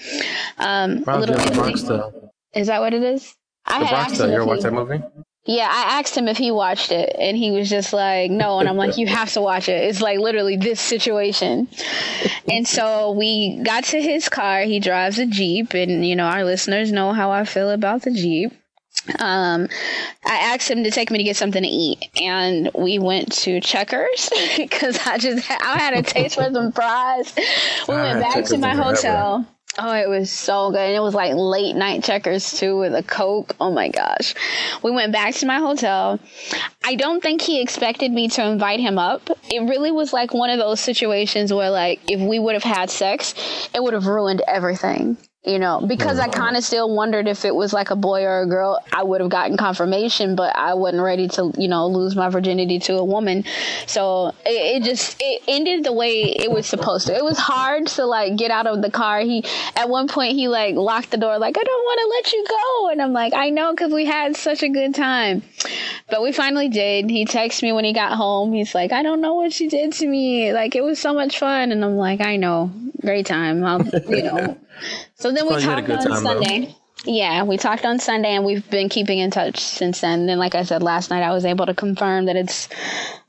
Um, 0.58 1.04
Probably 1.04 1.28
Little 1.28 1.48
Italy. 1.48 2.22
Is 2.54 2.68
that 2.68 2.82
what 2.82 2.94
it 2.94 3.04
is? 3.04 3.36
I 3.66 3.80
The 3.80 3.86
had 3.86 3.96
Bronx 3.96 4.18
Tale. 4.18 4.28
You 4.30 4.36
ever 4.36 4.46
watch 4.46 4.62
that 4.62 4.74
movie? 4.74 5.02
yeah, 5.48 5.68
I 5.72 6.00
asked 6.00 6.16
him 6.18 6.28
if 6.28 6.38
he 6.38 6.52
watched 6.52 6.92
it, 6.92 7.16
and 7.20 7.38
he 7.38 7.52
was 7.52 7.70
just 7.70 7.94
like, 7.94 8.32
"No." 8.32 8.60
And 8.60 8.68
I'm 8.70 8.78
like, 8.78 8.98
"You 8.98 9.08
have 9.08 9.32
to 9.34 9.42
watch 9.42 9.70
it. 9.70 9.84
It's 9.84 10.02
like 10.02 10.20
literally 10.20 10.58
this 10.58 10.80
situation." 10.80 11.68
And 12.50 12.68
so 12.68 13.12
we 13.12 13.60
got 13.64 13.84
to 13.86 14.02
his 14.02 14.30
car. 14.30 14.62
He 14.62 14.80
drives 14.80 15.20
a 15.20 15.26
jeep, 15.26 15.74
and 15.74 16.06
you 16.06 16.16
know 16.16 16.26
our 16.26 16.44
listeners 16.44 16.92
know 16.92 17.14
how 17.14 17.32
I 17.32 17.46
feel 17.46 17.70
about 17.70 18.04
the 18.04 18.12
jeep. 18.12 18.54
Um, 19.20 19.68
I 20.26 20.36
asked 20.54 20.70
him 20.70 20.84
to 20.84 20.92
take 20.92 21.12
me 21.12 21.20
to 21.20 21.24
get 21.24 21.38
something 21.38 21.62
to 21.62 21.70
eat, 21.70 22.10
and 22.20 22.70
we 22.74 23.00
went 23.00 23.32
to 23.34 23.62
Checkers 23.62 24.30
because 24.58 25.00
I 25.06 25.18
just 25.18 25.50
I 25.50 25.78
had 25.78 25.94
a 25.94 26.02
taste 26.02 26.36
for 26.36 26.50
some 26.52 26.72
fries. 26.72 27.34
We 27.88 27.96
went 27.96 28.22
back 28.22 28.46
to 28.46 28.58
my 28.58 28.76
hotel. 28.76 29.46
Oh, 29.78 29.94
it 29.94 30.08
was 30.08 30.32
so 30.32 30.72
good. 30.72 30.80
And 30.80 30.96
it 30.96 31.02
was 31.02 31.14
like 31.14 31.34
late 31.36 31.76
night 31.76 32.04
checkers 32.04 32.58
too 32.58 32.78
with 32.78 32.96
a 32.96 33.04
Coke. 33.04 33.56
Oh 33.60 33.72
my 33.72 33.90
gosh. 33.90 34.34
We 34.82 34.92
went 34.92 35.12
back 35.12 35.36
to 35.36 35.46
my 35.46 35.60
hotel. 35.60 36.20
I 36.84 36.96
don't 36.96 37.22
think 37.22 37.42
he 37.42 37.62
expected 37.62 38.12
me 38.12 38.30
to 38.30 38.46
invite 38.46 38.80
him 38.80 38.98
up. 38.98 39.30
It 39.52 39.68
really 39.68 39.92
was 39.92 40.14
like 40.14 40.34
one 40.34 40.50
of 40.50 40.60
those 40.60 40.80
situations 40.80 41.52
where 41.52 41.70
like 41.70 42.00
if 42.10 42.22
we 42.22 42.40
would 42.40 42.54
have 42.54 42.64
had 42.64 42.90
sex, 42.90 43.36
it 43.74 43.84
would 43.84 43.94
have 43.94 44.08
ruined 44.08 44.42
everything. 44.48 45.18
You 45.46 45.60
know, 45.60 45.80
because 45.80 46.18
I 46.18 46.28
kind 46.28 46.58
of 46.58 46.64
still 46.64 46.96
wondered 46.96 47.28
if 47.28 47.46
it 47.46 47.54
was 47.54 47.72
like 47.72 47.92
a 47.92 47.96
boy 47.96 48.24
or 48.24 48.42
a 48.42 48.48
girl, 48.48 48.80
I 48.92 49.04
would 49.04 49.22
have 49.22 49.30
gotten 49.30 49.58
confirmation, 49.58 50.36
but 50.36 50.56
I 50.56 50.74
wasn't 50.74 51.04
ready 51.04 51.28
to, 51.28 51.54
you 51.56 51.68
know, 51.68 51.86
lose 51.86 52.16
my 52.16 52.30
virginity 52.30 52.80
to 52.80 52.96
a 52.96 53.06
woman. 53.06 53.44
So 53.86 54.30
it, 54.44 54.82
it 54.82 54.84
just, 54.84 55.18
it 55.20 55.44
ended 55.48 55.84
the 55.84 55.94
way 55.94 56.24
it 56.24 56.50
was 56.50 56.66
supposed 56.66 57.06
to. 57.08 57.16
It 57.16 57.24
was 57.24 57.38
hard 57.38 57.86
to 57.88 58.06
like 58.06 58.38
get 58.38 58.50
out 58.50 58.66
of 58.66 58.82
the 58.82 58.90
car. 58.90 59.20
He, 59.20 59.46
at 59.76 59.88
one 59.88 60.08
point, 60.08 60.34
he 60.34 60.48
like 60.48 60.74
locked 60.74 61.12
the 61.12 61.18
door, 61.18 61.38
like, 61.38 61.56
I 61.60 61.64
don't 61.64 61.84
want 61.84 62.00
to 62.00 62.08
let 62.08 62.34
you 62.34 62.46
go. 62.50 62.90
And 62.90 63.02
I'm 63.04 63.14
like, 63.14 63.34
I 63.36 63.52
know, 63.52 63.72
because 63.72 63.94
we 63.94 64.06
had 64.06 64.36
such 64.36 64.64
a 64.64 64.70
good 64.70 64.96
time. 64.96 65.44
But 66.10 66.24
we 66.24 66.32
finally 66.32 66.70
did. 66.70 67.08
He 67.10 67.24
texted 67.26 67.62
me 67.62 67.72
when 67.72 67.86
he 67.86 67.94
got 67.94 68.14
home. 68.14 68.52
He's 68.52 68.74
like, 68.74 68.92
I 68.92 69.04
don't 69.04 69.22
know 69.22 69.36
what 69.36 69.54
she 69.54 69.68
did 69.68 69.94
to 69.94 70.08
me. 70.08 70.54
Like, 70.54 70.76
it 70.76 70.84
was 70.84 71.00
so 71.00 71.14
much 71.14 71.38
fun. 71.38 71.72
And 71.72 71.86
I'm 71.86 71.98
like, 71.98 72.22
I 72.22 72.38
know. 72.38 72.72
Great 73.02 73.26
time. 73.26 73.64
I'll, 73.64 73.86
you 73.86 74.24
know. 74.24 74.58
So 75.16 75.32
then 75.32 75.48
we 75.48 75.62
talked 75.62 75.90
on 75.90 76.04
time. 76.04 76.22
Sunday. 76.22 76.76
Yeah, 77.06 77.44
we 77.44 77.56
talked 77.56 77.86
on 77.86 78.00
Sunday 78.00 78.36
and 78.36 78.44
we've 78.44 78.70
been 78.70 78.90
keeping 78.90 79.20
in 79.20 79.32
touch 79.32 79.60
since 79.60 80.02
then. 80.02 80.22
And 80.22 80.30
then, 80.30 80.38
like 80.38 80.54
I 80.54 80.64
said 80.64 80.84
last 80.84 81.10
night, 81.10 81.24
I 81.24 81.32
was 81.32 81.46
able 81.46 81.66
to 81.68 81.74
confirm 81.74 82.26
that 82.26 82.36
it's 82.36 82.68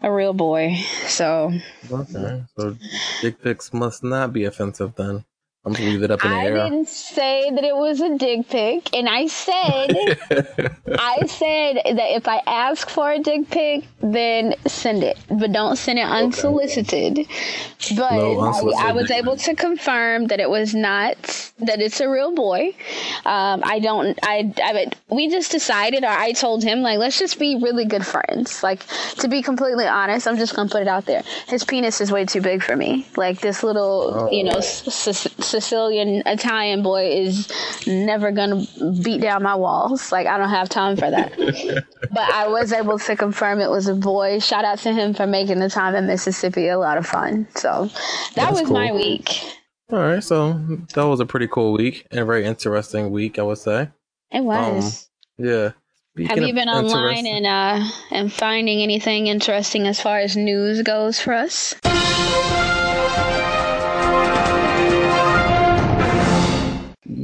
a 0.02 0.10
real 0.10 0.32
boy. 0.32 0.76
So 1.06 1.52
Okay. 1.90 2.42
So 2.58 2.76
dick 3.20 3.40
pics 3.42 3.72
must 3.72 4.02
not 4.02 4.32
be 4.32 4.44
offensive 4.44 4.94
then. 4.96 5.24
I'm 5.66 5.74
just 5.74 5.82
leave 5.84 6.02
it 6.04 6.12
up 6.12 6.24
in 6.24 6.30
the 6.30 6.36
I 6.36 6.44
air. 6.44 6.54
didn't 6.54 6.88
say 6.88 7.50
that 7.50 7.64
it 7.64 7.74
was 7.76 8.00
a 8.00 8.16
dick 8.16 8.48
pic. 8.48 8.94
And 8.94 9.08
I 9.08 9.26
said, 9.26 9.88
I 10.96 11.26
said 11.26 11.76
that 11.96 12.14
if 12.16 12.28
I 12.28 12.40
ask 12.46 12.88
for 12.88 13.10
a 13.10 13.18
dick 13.18 13.50
pic, 13.50 13.84
then 14.00 14.54
send 14.66 15.02
it, 15.02 15.18
but 15.28 15.50
don't 15.50 15.74
send 15.76 15.98
it 15.98 16.06
unsolicited. 16.06 17.26
But 17.96 18.12
No 18.12 18.40
I, 18.40 18.46
unsolicited 18.48 18.86
I 18.86 18.92
was 18.92 19.10
able 19.10 19.36
to 19.38 19.54
confirm 19.56 20.26
that 20.28 20.38
it 20.38 20.48
was 20.48 20.72
not 20.74 21.16
that 21.58 21.80
it's 21.80 22.00
a 22.00 22.08
real 22.08 22.32
boy. 22.34 22.74
Um, 23.24 23.62
I 23.64 23.80
don't. 23.80 24.16
I, 24.22 24.52
I. 24.62 24.86
We 25.10 25.28
just 25.30 25.50
decided, 25.50 26.04
or 26.04 26.08
I 26.10 26.30
told 26.32 26.62
him, 26.62 26.82
like, 26.82 26.98
let's 26.98 27.18
just 27.18 27.38
be 27.40 27.56
really 27.56 27.86
good 27.86 28.06
friends. 28.06 28.62
Like, 28.62 28.86
to 29.18 29.26
be 29.28 29.42
completely 29.42 29.86
honest, 29.86 30.28
I'm 30.28 30.36
just 30.36 30.54
gonna 30.54 30.68
put 30.70 30.82
it 30.82 30.88
out 30.88 31.06
there. 31.06 31.22
His 31.48 31.64
penis 31.64 32.00
is 32.00 32.12
way 32.12 32.24
too 32.24 32.40
big 32.40 32.62
for 32.62 32.76
me. 32.76 33.06
Like 33.16 33.40
this 33.40 33.62
little, 33.64 34.28
you 34.30 34.44
know, 34.44 34.58
S- 34.58 35.08
S- 35.08 35.55
Sicilian 35.60 36.22
Italian 36.26 36.82
boy 36.82 37.10
is 37.10 37.48
never 37.86 38.30
gonna 38.30 38.66
beat 39.02 39.22
down 39.22 39.42
my 39.42 39.54
walls. 39.54 40.12
Like 40.12 40.26
I 40.26 40.36
don't 40.36 40.50
have 40.50 40.68
time 40.68 40.96
for 40.96 41.10
that. 41.10 41.32
but 42.10 42.30
I 42.32 42.48
was 42.48 42.72
able 42.72 42.98
to 42.98 43.16
confirm 43.16 43.60
it 43.60 43.70
was 43.70 43.88
a 43.88 43.94
boy. 43.94 44.38
Shout 44.38 44.64
out 44.64 44.78
to 44.80 44.92
him 44.92 45.14
for 45.14 45.26
making 45.26 45.60
the 45.60 45.70
time 45.70 45.94
in 45.94 46.06
Mississippi 46.06 46.68
a 46.68 46.78
lot 46.78 46.98
of 46.98 47.06
fun. 47.06 47.48
So 47.54 47.86
that 48.34 48.34
That's 48.34 48.60
was 48.60 48.70
my 48.70 48.92
week. 48.92 49.40
All 49.90 49.98
right, 49.98 50.22
so 50.22 50.52
that 50.94 51.04
was 51.04 51.20
a 51.20 51.26
pretty 51.26 51.46
cool 51.46 51.72
week 51.72 52.06
and 52.10 52.20
a 52.20 52.24
very 52.24 52.44
interesting 52.44 53.10
week, 53.10 53.38
I 53.38 53.42
would 53.42 53.58
say. 53.58 53.88
It 54.30 54.42
was. 54.42 55.08
Yeah. 55.38 55.72
have 56.28 56.38
you 56.38 56.52
been 56.52 56.68
online 56.68 57.26
and 57.26 57.46
uh 57.46 57.88
and 58.10 58.32
finding 58.32 58.82
anything 58.82 59.28
interesting 59.28 59.86
as 59.86 60.00
far 60.00 60.18
as 60.18 60.36
news 60.36 60.82
goes 60.82 61.18
for 61.20 61.32
us? 61.32 61.74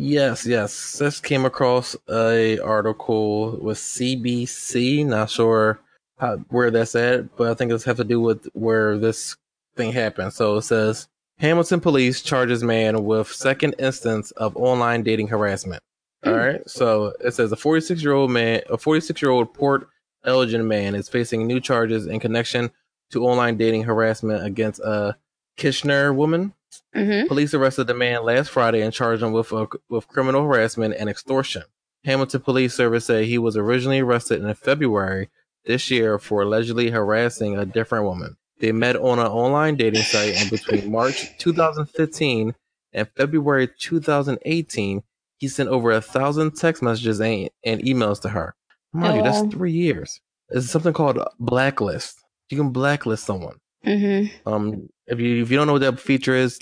Yes, 0.02 0.44
yes. 0.44 0.98
Just 0.98 1.22
came 1.22 1.44
across 1.44 1.94
a 2.10 2.58
article 2.58 3.56
with 3.58 3.78
CBC. 3.78 5.06
Not 5.06 5.30
sure 5.30 5.78
how, 6.18 6.38
where 6.48 6.72
that's 6.72 6.96
at, 6.96 7.36
but 7.36 7.48
I 7.48 7.54
think 7.54 7.70
it's 7.70 7.84
have 7.84 7.98
to 7.98 8.04
do 8.04 8.20
with 8.20 8.48
where 8.52 8.98
this 8.98 9.36
thing 9.76 9.92
happened. 9.92 10.32
So 10.32 10.56
it 10.56 10.62
says 10.62 11.06
Hamilton 11.38 11.80
police 11.80 12.20
charges 12.20 12.64
man 12.64 13.04
with 13.04 13.28
second 13.28 13.76
instance 13.78 14.32
of 14.32 14.56
online 14.56 15.04
dating 15.04 15.28
harassment. 15.28 15.84
Hmm. 16.24 16.30
All 16.30 16.36
right. 16.36 16.68
So 16.68 17.12
it 17.20 17.34
says 17.34 17.52
a 17.52 17.56
46 17.56 18.02
year 18.02 18.14
old 18.14 18.32
man, 18.32 18.60
a 18.70 18.78
46 18.78 19.22
year 19.22 19.30
old 19.30 19.54
Port 19.54 19.86
Elgin 20.24 20.66
man 20.66 20.96
is 20.96 21.08
facing 21.08 21.46
new 21.46 21.60
charges 21.60 22.08
in 22.08 22.18
connection 22.18 22.72
to 23.12 23.24
online 23.24 23.56
dating 23.56 23.84
harassment 23.84 24.44
against 24.44 24.80
a 24.80 25.16
Kitchener 25.56 26.12
woman. 26.12 26.54
Mm-hmm. 26.94 27.28
Police 27.28 27.54
arrested 27.54 27.86
the 27.86 27.94
man 27.94 28.24
last 28.24 28.50
Friday 28.50 28.80
and 28.82 28.92
charged 28.92 29.22
him 29.22 29.32
with 29.32 29.52
uh, 29.52 29.66
with 29.88 30.08
criminal 30.08 30.44
harassment 30.44 30.94
and 30.98 31.08
extortion. 31.08 31.62
Hamilton 32.04 32.40
Police 32.40 32.74
Service 32.74 33.04
said 33.06 33.24
he 33.24 33.38
was 33.38 33.56
originally 33.56 34.00
arrested 34.00 34.42
in 34.42 34.54
February 34.54 35.30
this 35.64 35.90
year 35.90 36.18
for 36.18 36.42
allegedly 36.42 36.90
harassing 36.90 37.56
a 37.56 37.64
different 37.64 38.04
woman. 38.04 38.36
They 38.58 38.72
met 38.72 38.96
on 38.96 39.18
an 39.18 39.26
online 39.26 39.76
dating 39.76 40.02
site, 40.02 40.34
and 40.34 40.50
between 40.50 40.90
March 40.90 41.36
2015 41.38 42.54
and 42.92 43.08
February 43.16 43.68
2018, 43.78 45.02
he 45.38 45.48
sent 45.48 45.68
over 45.68 45.90
a 45.90 46.00
thousand 46.00 46.56
text 46.56 46.82
messages 46.82 47.20
and, 47.20 47.50
and 47.64 47.82
emails 47.82 48.20
to 48.22 48.28
her. 48.30 48.54
Mind 48.92 49.16
you, 49.16 49.20
Oh. 49.20 49.24
that's 49.24 49.54
three 49.54 49.72
years. 49.72 50.20
It's 50.50 50.70
something 50.70 50.92
called 50.92 51.18
blacklist. 51.40 52.20
You 52.50 52.58
can 52.58 52.70
blacklist 52.70 53.24
someone. 53.24 53.56
Mm-hmm. 53.86 54.48
Um, 54.48 54.88
if 55.06 55.18
you 55.20 55.42
if 55.42 55.50
you 55.50 55.56
don't 55.56 55.66
know 55.66 55.74
what 55.74 55.82
that 55.82 56.00
feature 56.00 56.34
is, 56.34 56.58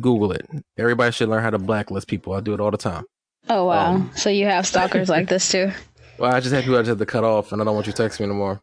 Google 0.00 0.32
it. 0.32 0.46
Everybody 0.78 1.12
should 1.12 1.28
learn 1.28 1.42
how 1.42 1.50
to 1.50 1.58
blacklist 1.58 2.08
people. 2.08 2.32
I 2.32 2.40
do 2.40 2.54
it 2.54 2.60
all 2.60 2.70
the 2.70 2.76
time. 2.76 3.04
Oh 3.48 3.66
wow! 3.66 3.94
Um, 3.94 4.10
so 4.16 4.30
you 4.30 4.46
have 4.46 4.66
stalkers 4.66 5.08
like 5.08 5.28
this 5.28 5.50
too? 5.50 5.70
Well, 6.16 6.32
I 6.32 6.38
just 6.38 6.54
have 6.54 6.62
people 6.62 6.76
I 6.78 6.82
just 6.82 6.90
have 6.90 6.98
to 6.98 7.06
cut 7.06 7.24
off, 7.24 7.50
and 7.50 7.60
I 7.60 7.64
don't 7.64 7.74
want 7.74 7.88
you 7.88 7.92
to 7.92 7.96
text 8.00 8.20
me 8.20 8.26
anymore. 8.26 8.60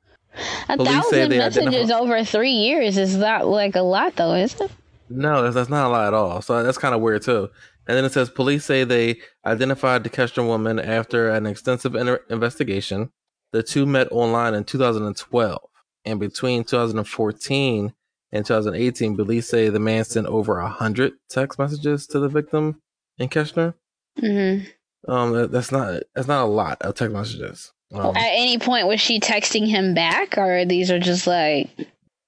A 0.70 0.78
Police 0.78 1.10
say 1.10 1.28
thousand 1.28 1.38
messages 1.38 1.66
identify- 1.92 2.00
over 2.00 2.24
three 2.24 2.52
years 2.54 2.98
is 2.98 3.18
not 3.18 3.46
like 3.46 3.76
a 3.76 3.82
lot, 3.82 4.16
though, 4.16 4.34
is 4.36 4.54
it? 4.62 4.72
No, 5.10 5.42
that's, 5.44 5.56
that's 5.56 5.70
not 5.70 5.88
a 5.88 5.90
lot 5.90 6.08
at 6.08 6.14
all. 6.14 6.42
So 6.42 6.64
that's 6.64 6.78
kind 6.78 6.96
of 6.96 7.02
weird 7.02 7.24
too. 7.24 7.50
And 7.88 7.98
then 7.98 8.06
it 8.06 8.14
says 8.14 8.30
police 8.30 8.64
say 8.64 8.86
they 8.86 9.20
identified 9.46 10.06
the 10.06 10.10
Kestra 10.10 10.48
woman 10.48 10.80
after 10.80 11.30
an 11.30 11.46
extensive 11.46 11.94
inter- 11.94 12.24
investigation. 12.30 13.12
The 13.52 13.64
two 13.64 13.86
met 13.86 14.08
online 14.12 14.54
in 14.54 14.64
2012, 14.64 15.60
and 16.06 16.20
between 16.22 16.64
2014 16.64 17.94
and 18.32 18.46
2018, 18.46 19.16
police 19.16 19.50
say 19.50 19.70
the 19.70 19.80
man 19.80 20.04
sent 20.06 20.28
over 20.28 20.60
a 20.60 20.70
hundred 20.70 21.14
text 21.30 21.60
messages 21.60 22.08
to 22.08 22.20
the 22.20 22.30
victim 22.30 22.82
in 23.18 23.30
Kitchener. 23.30 23.76
Mm-hmm. 24.20 25.12
Um, 25.12 25.34
that, 25.34 25.52
that's 25.52 25.72
not 25.72 26.04
that's 26.16 26.28
not 26.28 26.44
a 26.44 26.48
lot 26.48 26.82
of 26.82 26.96
text 26.96 27.14
messages. 27.14 27.72
Um, 27.94 28.16
At 28.16 28.30
any 28.32 28.58
point, 28.58 28.88
was 28.88 29.02
she 29.02 29.20
texting 29.20 29.68
him 29.68 29.94
back, 29.94 30.38
or 30.38 30.64
these 30.66 30.90
are 30.92 31.00
just 31.00 31.28
like, 31.28 31.70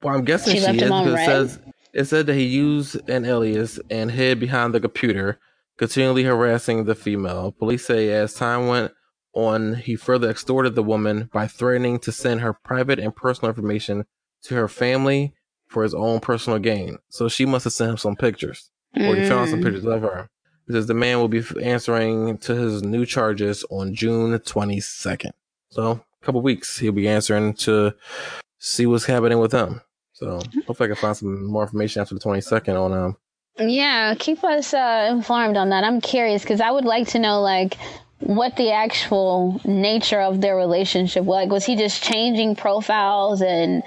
Well, 0.01 0.15
I'm 0.15 0.25
guessing 0.25 0.53
She 0.53 0.59
she, 0.59 0.65
left 0.65 0.77
is 0.77 0.83
him 0.83 0.91
on 0.91 1.05
because 1.05 1.13
it 1.13 1.17
red? 1.17 1.25
says 1.25 1.59
it 1.93 2.05
said 2.05 2.25
that 2.25 2.33
he 2.33 2.43
used 2.45 3.09
an 3.09 3.25
alias 3.25 3.79
and 3.89 4.11
hid 4.11 4.39
behind 4.39 4.73
the 4.73 4.79
computer, 4.81 5.39
continually 5.77 6.23
harassing 6.23 6.85
the 6.85 6.95
female. 6.95 7.51
Police 7.51 7.85
say 7.85 8.09
as 8.09 8.33
time 8.33 8.67
went 8.67 8.91
on, 9.35 9.75
he 9.75 9.95
further 9.95 10.29
extorted 10.29 10.75
the 10.75 10.83
woman 10.83 11.29
by 11.31 11.47
threatening 11.47 11.99
to 11.99 12.11
send 12.11 12.41
her 12.41 12.53
private 12.53 12.99
and 12.99 13.15
personal 13.15 13.49
information 13.49 14.05
to 14.43 14.55
her 14.55 14.67
family 14.67 15.33
for 15.73 15.83
his 15.83 15.93
own 15.93 16.19
personal 16.21 16.59
gain. 16.59 16.99
So 17.09 17.27
she 17.27 17.45
must 17.45 17.63
have 17.65 17.73
sent 17.73 17.91
him 17.91 17.97
some 17.97 18.15
pictures, 18.15 18.69
or 18.95 19.15
he 19.15 19.21
found 19.23 19.49
some 19.49 19.59
Mm. 19.59 19.63
pictures 19.63 19.85
of 19.85 20.01
her. 20.01 20.29
Says 20.69 20.87
the 20.87 20.93
man 20.93 21.17
will 21.17 21.27
be 21.27 21.43
answering 21.61 22.37
to 22.37 22.55
his 22.55 22.81
new 22.83 23.05
charges 23.05 23.65
on 23.69 23.93
June 23.93 24.31
22nd. 24.39 25.31
So 25.71 25.91
a 26.21 26.25
couple 26.25 26.41
weeks 26.41 26.79
he'll 26.79 26.93
be 26.93 27.09
answering 27.09 27.53
to 27.65 27.93
see 28.59 28.85
what's 28.85 29.03
happening 29.05 29.39
with 29.39 29.51
him. 29.51 29.81
So 30.13 30.41
hopefully 30.65 30.87
I 30.91 30.93
can 30.93 31.01
find 31.01 31.17
some 31.17 31.45
more 31.47 31.63
information 31.63 32.01
after 32.01 32.15
the 32.15 32.21
22nd 32.21 32.77
on 32.77 32.93
um 32.93 33.17
Yeah, 33.59 34.15
keep 34.17 34.41
us 34.43 34.73
uh, 34.73 35.09
informed 35.11 35.57
on 35.57 35.69
that. 35.69 35.83
I'm 35.83 35.99
curious 35.99 36.43
because 36.43 36.61
I 36.61 36.71
would 36.71 36.85
like 36.85 37.09
to 37.09 37.19
know 37.19 37.41
like 37.41 37.75
what 38.19 38.55
the 38.55 38.71
actual 38.71 39.59
nature 39.65 40.21
of 40.21 40.39
their 40.39 40.55
relationship 40.55 41.25
was. 41.25 41.35
Like, 41.43 41.49
was 41.49 41.65
he 41.65 41.75
just 41.75 42.01
changing 42.01 42.55
profiles 42.55 43.41
and 43.41 43.83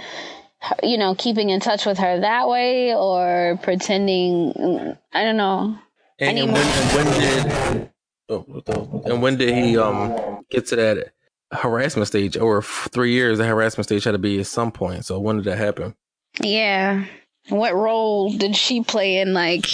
you 0.83 0.99
know 0.99 1.15
keeping 1.15 1.51
in 1.51 1.61
touch 1.61 1.87
with 1.87 1.99
her 1.99 2.21
that 2.21 2.49
way, 2.49 2.95
or 2.95 3.59
pretending? 3.63 4.97
I 5.13 5.25
don't 5.25 5.37
know. 5.37 5.79
and, 6.19 6.39
and 6.39 6.53
when, 6.53 6.67
and 6.67 6.97
when 6.97 7.21
did 7.21 7.91
oh, 8.29 9.03
and 9.05 9.23
when 9.23 9.37
did 9.37 9.55
he 9.55 9.79
um 9.79 10.45
get 10.51 10.67
to 10.69 10.77
that 10.77 11.13
harassment 11.53 12.09
stage? 12.09 12.37
Over 12.37 12.63
three 12.63 13.13
years, 13.13 13.39
the 13.39 13.47
harassment 13.47 13.87
stage 13.87 14.05
had 14.05 14.13
to 14.13 14.19
be 14.19 14.41
at 14.41 14.47
some 14.47 14.73
point. 14.73 15.05
So 15.05 15.19
when 15.21 15.37
did 15.37 15.45
that 15.47 15.59
happen? 15.59 15.95
Yeah. 16.41 17.05
What 17.49 17.75
role 17.75 18.33
did 18.33 18.57
she 18.57 18.83
play 18.83 19.19
in 19.19 19.33
like 19.33 19.67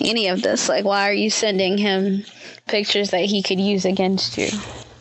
any 0.00 0.28
of 0.28 0.42
this? 0.42 0.68
Like, 0.68 0.84
why 0.84 1.08
are 1.08 1.12
you 1.12 1.30
sending 1.30 1.76
him 1.76 2.24
pictures 2.66 3.10
that 3.10 3.24
he 3.26 3.42
could 3.42 3.60
use 3.60 3.84
against 3.84 4.38
you? 4.38 4.48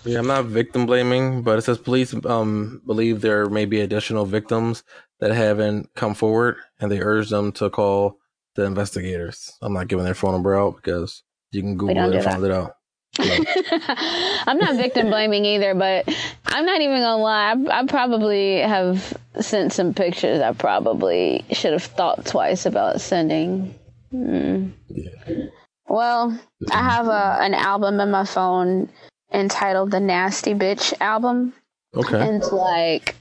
Yeah, 0.05 0.19
I'm 0.19 0.27
not 0.27 0.45
victim 0.45 0.85
blaming, 0.85 1.41
but 1.41 1.57
it 1.57 1.63
says 1.63 1.77
police 1.77 2.13
um 2.25 2.81
believe 2.85 3.21
there 3.21 3.49
may 3.49 3.65
be 3.65 3.81
additional 3.81 4.25
victims 4.25 4.83
that 5.19 5.31
haven't 5.31 5.93
come 5.95 6.13
forward, 6.13 6.57
and 6.79 6.91
they 6.91 6.99
urge 6.99 7.29
them 7.29 7.51
to 7.53 7.69
call 7.69 8.19
the 8.55 8.63
investigators. 8.63 9.57
I'm 9.61 9.73
not 9.73 9.87
giving 9.87 10.05
their 10.05 10.13
phone 10.13 10.33
number 10.33 10.55
out 10.55 10.75
because 10.77 11.23
you 11.51 11.61
can 11.61 11.75
Google 11.75 11.97
it 11.97 12.15
and 12.15 12.23
find 12.23 12.43
it 12.43 12.51
out. 12.51 12.75
I'm 13.17 14.57
not 14.57 14.75
victim 14.75 15.07
blaming 15.07 15.45
either, 15.45 15.73
but 15.73 16.07
I'm 16.45 16.65
not 16.65 16.81
even 16.81 16.99
gonna 16.99 17.21
lie. 17.21 17.53
I, 17.53 17.79
I 17.79 17.85
probably 17.85 18.59
have 18.59 19.17
sent 19.39 19.73
some 19.73 19.93
pictures 19.93 20.41
I 20.41 20.51
probably 20.53 21.45
should 21.51 21.73
have 21.73 21.83
thought 21.83 22.25
twice 22.25 22.65
about 22.65 23.01
sending. 23.01 23.73
Mm. 24.13 24.71
Yeah. 24.89 25.45
Well, 25.87 26.37
I 26.71 26.83
have 26.83 27.07
a, 27.07 27.37
an 27.41 27.53
album 27.53 27.99
in 27.99 28.11
my 28.11 28.25
phone 28.25 28.89
entitled 29.33 29.91
the 29.91 29.99
Nasty 29.99 30.53
Bitch 30.53 30.93
album. 30.99 31.53
Okay. 31.95 32.19
And 32.19 32.37
it's 32.37 32.51
like, 32.51 33.15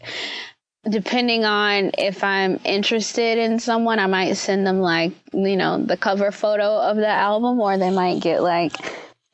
depending 0.89 1.45
on 1.45 1.93
if 1.97 2.25
I'm 2.25 2.61
interested 2.65 3.39
in 3.39 3.59
someone, 3.59 3.99
I 3.99 4.07
might 4.07 4.35
send 4.35 4.67
them 4.67 4.81
like, 4.81 5.13
you 5.33 5.57
know, 5.57 5.79
the 5.79 5.97
cover 5.97 6.31
photo 6.33 6.79
of 6.79 6.97
the 6.97 7.09
album, 7.09 7.61
or 7.61 7.79
they 7.79 7.91
might 7.91 8.21
get 8.21 8.43
like 8.43 8.73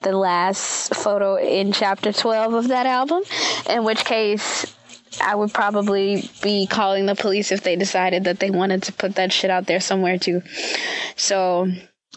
the 0.02 0.12
last 0.12 0.94
photo 0.94 1.37
in 1.37 1.72
chapter 1.72 2.12
12 2.12 2.54
of 2.54 2.68
that 2.68 2.87
album. 2.87 3.22
In 3.68 3.85
which 3.85 4.04
case, 4.04 4.74
I 5.22 5.35
would 5.35 5.52
probably 5.52 6.30
be 6.42 6.66
calling 6.66 7.06
the 7.06 7.14
police 7.16 7.52
if 7.52 7.62
they 7.62 7.76
decided 7.76 8.24
that 8.24 8.38
they 8.38 8.50
wanted 8.50 8.85
to 8.85 8.92
put 8.92 9.16
that 9.16 9.33
shit 9.33 9.50
out 9.50 9.66
there 9.66 9.80
somewhere 9.80 10.18
too. 10.18 10.42
So, 11.16 11.68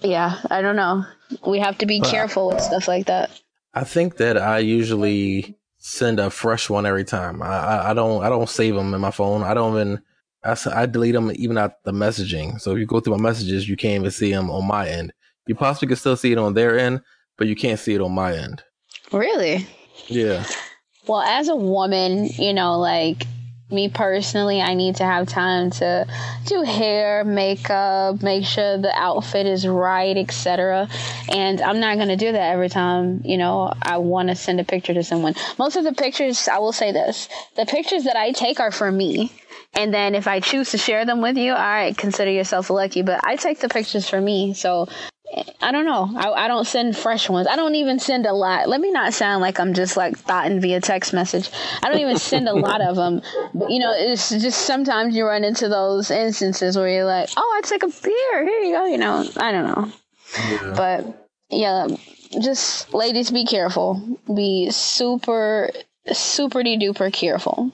yeah, 0.02 0.40
I 0.50 0.62
don't 0.62 0.76
know. 0.76 1.06
We 1.46 1.60
have 1.60 1.80
to 1.80 1.86
be 1.86 2.00
careful 2.02 2.48
with 2.48 2.62
stuff 2.62 2.88
like 2.88 3.08
that. 3.08 3.32
I 3.74 3.84
think 3.84 4.18
that 4.18 4.38
I 4.38 4.60
usually 4.60 5.58
send 5.78 6.20
a 6.20 6.30
fresh 6.30 6.70
one 6.70 6.86
every 6.86 7.04
time. 7.04 7.42
I, 7.42 7.48
I, 7.48 7.92
I 7.92 7.94
don't 7.94 8.24
I 8.24 8.30
don't 8.30 8.50
save 8.50 8.76
them 8.76 8.94
in 8.94 9.02
my 9.02 9.12
phone. 9.12 9.44
I 9.44 9.54
don't 9.54 9.74
even 9.76 10.02
I, 10.44 10.56
I 10.74 10.86
delete 10.86 11.14
them 11.14 11.32
even 11.36 11.58
out 11.58 11.84
the 11.84 11.92
messaging. 11.92 12.60
So 12.60 12.72
if 12.72 12.80
you 12.80 12.86
go 12.86 13.00
through 13.00 13.18
my 13.18 13.24
messages, 13.24 13.68
you 13.68 13.76
can't 13.76 14.02
even 14.02 14.12
see 14.12 14.32
them 14.32 14.50
on 14.50 14.66
my 14.66 14.88
end. 14.88 15.14
You 15.48 15.56
possibly 15.56 15.88
can 15.88 15.98
still 15.98 16.16
see 16.16 16.32
it 16.32 16.38
on 16.38 16.54
their 16.54 16.80
end, 16.80 17.02
but 17.38 17.48
you 17.48 17.56
can't 17.56 17.80
see 17.80 17.96
it 17.96 18.02
on 18.02 18.14
my 18.14 18.36
end. 18.36 18.64
Really? 19.12 19.68
Yeah. 20.08 20.46
Well, 21.08 21.22
as 21.22 21.50
a 21.50 21.56
woman, 21.56 22.28
you 22.38 22.54
know, 22.54 22.80
like 22.80 23.28
me 23.74 23.90
personally, 23.90 24.62
I 24.62 24.76
need 24.76 24.98
to 24.98 25.04
have 25.04 25.28
time 25.28 25.72
to 25.72 26.06
do 26.46 26.62
hair, 26.62 27.24
makeup, 27.24 28.22
make 28.22 28.46
sure 28.46 28.78
the 28.78 28.94
outfit 28.96 29.46
is 29.48 29.68
right, 29.68 30.16
etc. 30.16 30.88
And 31.30 31.62
I'm 31.62 31.80
not 31.80 31.98
going 31.98 32.10
to 32.10 32.16
do 32.16 32.32
that 32.32 32.52
every 32.54 32.70
time, 32.70 33.22
you 33.26 33.38
know, 33.38 33.74
I 33.82 33.98
want 33.98 34.30
to 34.30 34.36
send 34.36 34.60
a 34.60 34.64
picture 34.64 34.94
to 34.94 35.04
someone. 35.04 35.36
Most 35.58 35.76
of 35.76 35.84
the 35.84 35.94
pictures, 35.94 36.48
I 36.48 36.60
will 36.60 36.74
say 36.74 36.92
this, 36.92 37.28
the 37.56 37.66
pictures 37.66 38.04
that 38.04 38.16
I 38.16 38.32
take 38.32 38.60
are 38.60 38.72
for 38.72 38.92
me. 38.92 39.32
And 39.76 39.94
then 39.94 40.14
if 40.14 40.28
I 40.28 40.40
choose 40.40 40.72
to 40.72 40.78
share 40.78 41.06
them 41.06 41.22
with 41.22 41.36
you, 41.36 41.52
all 41.52 41.58
right, 41.58 41.98
consider 41.98 42.30
yourself 42.30 42.70
lucky. 42.70 43.02
But 43.02 43.22
I 43.26 43.36
take 43.36 43.60
the 43.60 43.70
pictures 43.70 44.08
for 44.08 44.22
me. 44.22 44.54
So 44.54 44.88
I 45.62 45.72
don't 45.72 45.86
know. 45.86 46.12
I, 46.16 46.46
I 46.46 46.48
don't 46.48 46.66
send 46.66 46.96
fresh 46.98 47.30
ones. 47.30 47.48
I 47.48 47.56
don't 47.56 47.76
even 47.76 48.00
send 48.00 48.26
a 48.26 48.34
lot. 48.34 48.68
Let 48.68 48.82
me 48.82 48.92
not 48.92 49.14
sound 49.14 49.42
like 49.42 49.60
I'm 49.60 49.74
just 49.74 49.98
like 49.98 50.18
thoughting 50.18 50.60
via 50.60 50.82
text 50.82 51.14
message. 51.14 51.50
I 51.82 51.90
don't 51.90 52.02
even 52.02 52.18
send 52.18 52.48
a 52.48 52.54
lot 52.54 52.82
of 52.82 52.96
them. 52.96 53.22
But, 53.54 53.72
you 53.72 53.80
know, 53.80 53.94
it's 53.96 54.30
just 54.30 54.62
sometimes 54.62 55.16
you 55.16 55.26
run 55.26 55.44
into 55.44 55.70
those 55.70 56.12
instances 56.12 56.78
where 56.78 56.90
you're 56.90 57.06
like, 57.06 57.30
oh, 57.38 57.62
I 57.64 57.68
took 57.68 57.84
a 57.84 57.88
beer. 57.88 58.46
Here 58.46 58.60
you 58.62 58.74
go. 58.74 58.86
You 58.86 58.98
know, 58.98 59.26
I 59.38 59.52
don't 59.52 59.66
know. 59.66 59.92
Yeah. 60.38 60.74
But 60.76 61.30
yeah, 61.50 61.88
just 62.42 62.94
ladies, 62.94 63.32
be 63.32 63.46
careful. 63.46 64.20
Be 64.34 64.70
super, 64.72 65.72
super 66.12 66.62
duper 66.62 67.12
careful. 67.12 67.72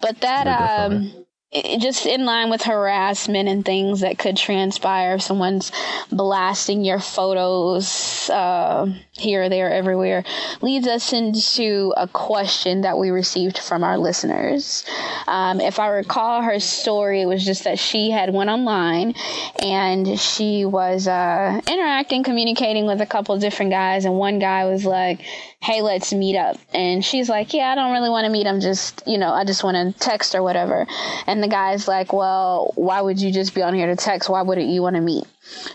But 0.00 0.20
that, 0.20 0.46
um, 0.46 1.12
just 1.52 2.06
in 2.06 2.24
line 2.24 2.48
with 2.48 2.62
harassment 2.62 3.48
and 3.48 3.64
things 3.64 4.00
that 4.00 4.18
could 4.18 4.36
transpire 4.36 5.16
if 5.16 5.22
someone's 5.22 5.70
blasting 6.10 6.82
your 6.82 6.98
photos 6.98 8.30
uh, 8.30 8.90
here, 9.12 9.48
there, 9.50 9.70
everywhere, 9.70 10.24
leads 10.62 10.86
us 10.86 11.12
into 11.12 11.92
a 11.96 12.08
question 12.08 12.80
that 12.82 12.96
we 12.96 13.10
received 13.10 13.58
from 13.58 13.84
our 13.84 13.98
listeners. 13.98 14.84
Um, 15.26 15.60
if 15.60 15.78
I 15.78 15.88
recall 15.88 16.40
her 16.42 16.58
story, 16.58 17.20
it 17.20 17.26
was 17.26 17.44
just 17.44 17.64
that 17.64 17.78
she 17.78 18.10
had 18.10 18.32
went 18.32 18.48
online 18.48 19.14
and 19.62 20.18
she 20.18 20.64
was 20.64 21.06
uh, 21.06 21.60
interacting, 21.68 22.22
communicating 22.22 22.86
with 22.86 23.02
a 23.02 23.06
couple 23.06 23.36
different 23.38 23.72
guys, 23.72 24.06
and 24.06 24.14
one 24.14 24.38
guy 24.38 24.64
was 24.64 24.86
like, 24.86 25.20
"Hey, 25.62 25.80
let's 25.80 26.12
meet 26.12 26.36
up," 26.36 26.56
and 26.74 27.04
she's 27.04 27.28
like, 27.28 27.54
"Yeah, 27.54 27.70
I 27.70 27.74
don't 27.74 27.92
really 27.92 28.10
want 28.10 28.24
to 28.24 28.30
meet. 28.30 28.46
I'm 28.46 28.60
just, 28.60 29.02
you 29.06 29.16
know, 29.16 29.32
I 29.32 29.44
just 29.44 29.62
want 29.62 29.76
to 29.76 29.98
text 29.98 30.34
or 30.34 30.42
whatever." 30.42 30.86
And 31.26 31.42
the 31.42 31.48
guy's 31.48 31.86
like, 31.86 32.12
"Well, 32.12 32.72
why 32.74 33.00
would 33.00 33.20
you 33.20 33.32
just 33.32 33.54
be 33.54 33.62
on 33.62 33.74
here 33.74 33.86
to 33.86 33.96
text? 33.96 34.28
Why 34.28 34.42
wouldn't 34.42 34.68
you 34.68 34.82
want 34.82 34.96
to 34.96 35.02
meet?" 35.02 35.24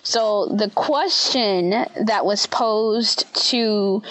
So 0.04 0.48
the 0.48 0.70
question 0.70 1.70
that 2.06 2.26
was 2.26 2.46
posed 2.48 3.34
to 3.50 4.02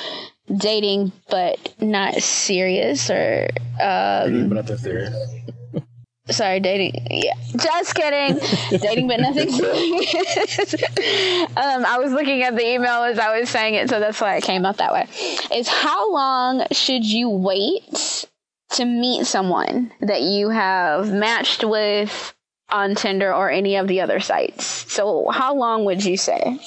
dating 0.54 1.12
but 1.28 1.74
not 1.80 2.14
serious 2.22 3.10
or 3.10 3.48
um 3.80 4.48
but 4.48 4.68
not. 4.68 5.55
Sorry 6.30 6.60
dating 6.60 7.06
yeah 7.10 7.34
just 7.56 7.94
kidding 7.94 8.38
dating 8.80 9.06
but 9.06 9.20
nothing 9.20 9.50
serious 9.50 10.74
um 11.56 11.84
i 11.84 11.98
was 11.98 12.12
looking 12.12 12.42
at 12.42 12.56
the 12.56 12.66
email 12.66 13.02
as 13.02 13.18
i 13.18 13.38
was 13.38 13.48
saying 13.48 13.74
it 13.74 13.88
so 13.88 14.00
that's 14.00 14.20
why 14.20 14.36
it 14.36 14.42
came 14.42 14.64
up 14.64 14.76
that 14.76 14.92
way 14.92 15.06
is 15.54 15.68
how 15.68 16.12
long 16.12 16.64
should 16.72 17.04
you 17.04 17.28
wait 17.28 18.26
to 18.70 18.84
meet 18.84 19.26
someone 19.26 19.92
that 20.00 20.22
you 20.22 20.48
have 20.48 21.12
matched 21.12 21.64
with 21.64 22.34
on 22.70 22.94
Tinder 22.94 23.32
or 23.32 23.50
any 23.50 23.76
of 23.76 23.86
the 23.86 24.00
other 24.00 24.20
sites. 24.20 24.64
So, 24.92 25.28
how 25.30 25.54
long 25.54 25.84
would 25.84 26.04
you 26.04 26.16
say? 26.16 26.58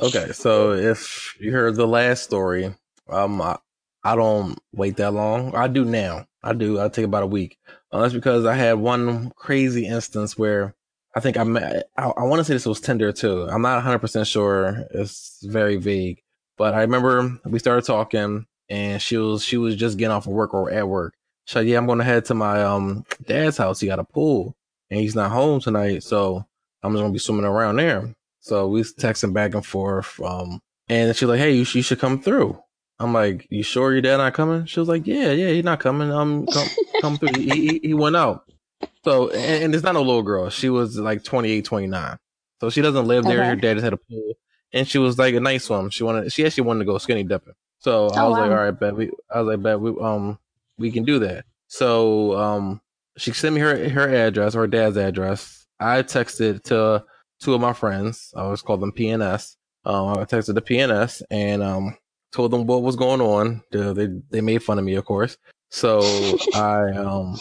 Okay, 0.00 0.32
so 0.32 0.72
if 0.72 1.36
you 1.38 1.52
heard 1.52 1.76
the 1.76 1.86
last 1.86 2.24
story, 2.24 2.74
um, 3.08 3.40
I, 3.40 3.58
I 4.02 4.16
don't 4.16 4.58
wait 4.74 4.96
that 4.96 5.12
long. 5.12 5.54
I 5.54 5.68
do 5.68 5.84
now. 5.84 6.26
I 6.42 6.52
do. 6.52 6.80
I 6.80 6.88
take 6.88 7.04
about 7.04 7.22
a 7.22 7.28
week. 7.28 7.58
Uh, 7.94 8.00
that's 8.02 8.12
because 8.12 8.44
I 8.44 8.54
had 8.54 8.74
one 8.74 9.30
crazy 9.36 9.86
instance 9.86 10.36
where 10.36 10.74
I 11.14 11.20
think 11.20 11.36
I 11.36 11.44
met. 11.44 11.90
I, 11.96 12.06
I 12.08 12.24
want 12.24 12.40
to 12.40 12.44
say 12.44 12.54
this 12.54 12.66
was 12.66 12.80
Tinder 12.80 13.12
too. 13.12 13.44
I'm 13.48 13.62
not 13.62 13.76
100 13.76 14.00
percent 14.00 14.26
sure. 14.26 14.84
It's 14.90 15.38
very 15.44 15.76
vague, 15.76 16.20
but 16.58 16.74
I 16.74 16.80
remember 16.80 17.38
we 17.44 17.60
started 17.60 17.86
talking, 17.86 18.46
and 18.68 19.00
she 19.00 19.16
was 19.16 19.44
she 19.44 19.58
was 19.58 19.76
just 19.76 19.96
getting 19.96 20.10
off 20.10 20.26
of 20.26 20.32
work 20.32 20.54
or 20.54 20.72
at 20.72 20.88
work. 20.88 21.14
She's 21.44 21.54
like, 21.54 21.68
"Yeah, 21.68 21.78
I'm 21.78 21.86
going 21.86 21.98
to 21.98 22.04
head 22.04 22.24
to 22.24 22.34
my 22.34 22.64
um 22.64 23.04
dad's 23.26 23.58
house. 23.58 23.78
He 23.78 23.86
got 23.86 24.00
a 24.00 24.04
pool, 24.04 24.56
and 24.90 24.98
he's 24.98 25.14
not 25.14 25.30
home 25.30 25.60
tonight, 25.60 26.02
so 26.02 26.44
I'm 26.82 26.94
just 26.94 27.00
gonna 27.00 27.12
be 27.12 27.20
swimming 27.20 27.44
around 27.44 27.76
there." 27.76 28.12
So 28.40 28.66
we 28.66 28.80
was 28.80 28.92
texting 28.92 29.32
back 29.32 29.54
and 29.54 29.64
forth. 29.64 30.20
Um, 30.20 30.60
and 30.88 31.14
she's 31.14 31.28
like, 31.28 31.38
"Hey, 31.38 31.52
you, 31.52 31.58
you 31.58 31.82
should 31.82 32.00
come 32.00 32.20
through." 32.20 32.60
I'm 32.98 33.12
like, 33.12 33.46
"You 33.50 33.62
sure 33.62 33.92
your 33.92 34.02
dad 34.02 34.18
not 34.18 34.34
coming?" 34.34 34.66
She 34.66 34.80
was 34.80 34.88
like, 34.88 35.06
"Yeah, 35.06 35.30
yeah, 35.32 35.48
he's 35.48 35.64
not 35.64 35.80
coming. 35.80 36.10
Um, 36.12 36.46
come, 36.48 36.70
come 37.00 37.18
through. 37.18 37.30
He, 37.30 37.42
he, 37.44 37.80
he 37.88 37.94
went 37.94 38.16
out." 38.16 38.44
So, 39.04 39.28
and, 39.30 39.64
and 39.64 39.74
it's 39.74 39.84
not 39.84 39.96
a 39.96 40.00
little 40.00 40.22
girl. 40.22 40.48
She 40.50 40.70
was 40.70 40.98
like 40.98 41.24
28, 41.24 41.64
29. 41.64 42.18
So 42.60 42.70
she 42.70 42.80
doesn't 42.82 43.06
live 43.06 43.26
there. 43.26 43.40
Okay. 43.40 43.48
Her 43.50 43.56
dad 43.56 43.74
just 43.74 43.84
had 43.84 43.92
a 43.92 43.96
pool, 43.98 44.34
and 44.72 44.86
she 44.88 44.98
was 44.98 45.18
like 45.18 45.34
a 45.34 45.40
nice 45.40 45.68
one. 45.68 45.90
She 45.90 46.04
wanted. 46.04 46.32
She 46.32 46.44
actually 46.46 46.64
wanted 46.64 46.80
to 46.80 46.84
go 46.86 46.98
skinny 46.98 47.24
dipping. 47.24 47.54
So 47.80 48.08
I 48.08 48.22
Oh, 48.22 48.28
was 48.28 48.38
like, 48.38 48.50
"All 48.50 48.56
right, 48.56 48.70
bet 48.70 48.96
we." 48.96 49.10
I 49.30 49.40
was 49.40 49.48
like, 49.48 49.62
"Bet 49.62 49.80
we 49.80 49.90
um 50.00 50.38
we 50.78 50.90
can 50.90 51.04
do 51.04 51.18
that." 51.20 51.44
So 51.66 52.36
um 52.38 52.80
she 53.16 53.32
sent 53.32 53.54
me 53.54 53.60
her 53.60 53.88
her 53.90 54.08
address, 54.08 54.54
her 54.54 54.66
dad's 54.66 54.96
address. 54.96 55.66
I 55.80 56.02
texted 56.02 56.62
to 56.64 57.04
two 57.40 57.54
of 57.54 57.60
my 57.60 57.72
friends. 57.72 58.32
I 58.36 58.42
always 58.42 58.62
call 58.62 58.76
them 58.78 58.92
PNS. 58.92 59.56
Um, 59.84 60.16
I 60.16 60.24
texted 60.24 60.54
the 60.54 60.62
PNS 60.62 61.22
and 61.30 61.62
um 61.62 61.96
told 62.34 62.50
them 62.50 62.66
what 62.66 62.82
was 62.82 62.96
going 62.96 63.20
on. 63.20 63.62
They 63.70 64.08
they, 64.30 64.40
made 64.40 64.62
fun 64.62 64.78
of 64.78 64.84
me, 64.84 64.96
of 64.96 65.04
course. 65.04 65.38
So 65.70 66.00
I 66.54 66.90
um 66.90 67.38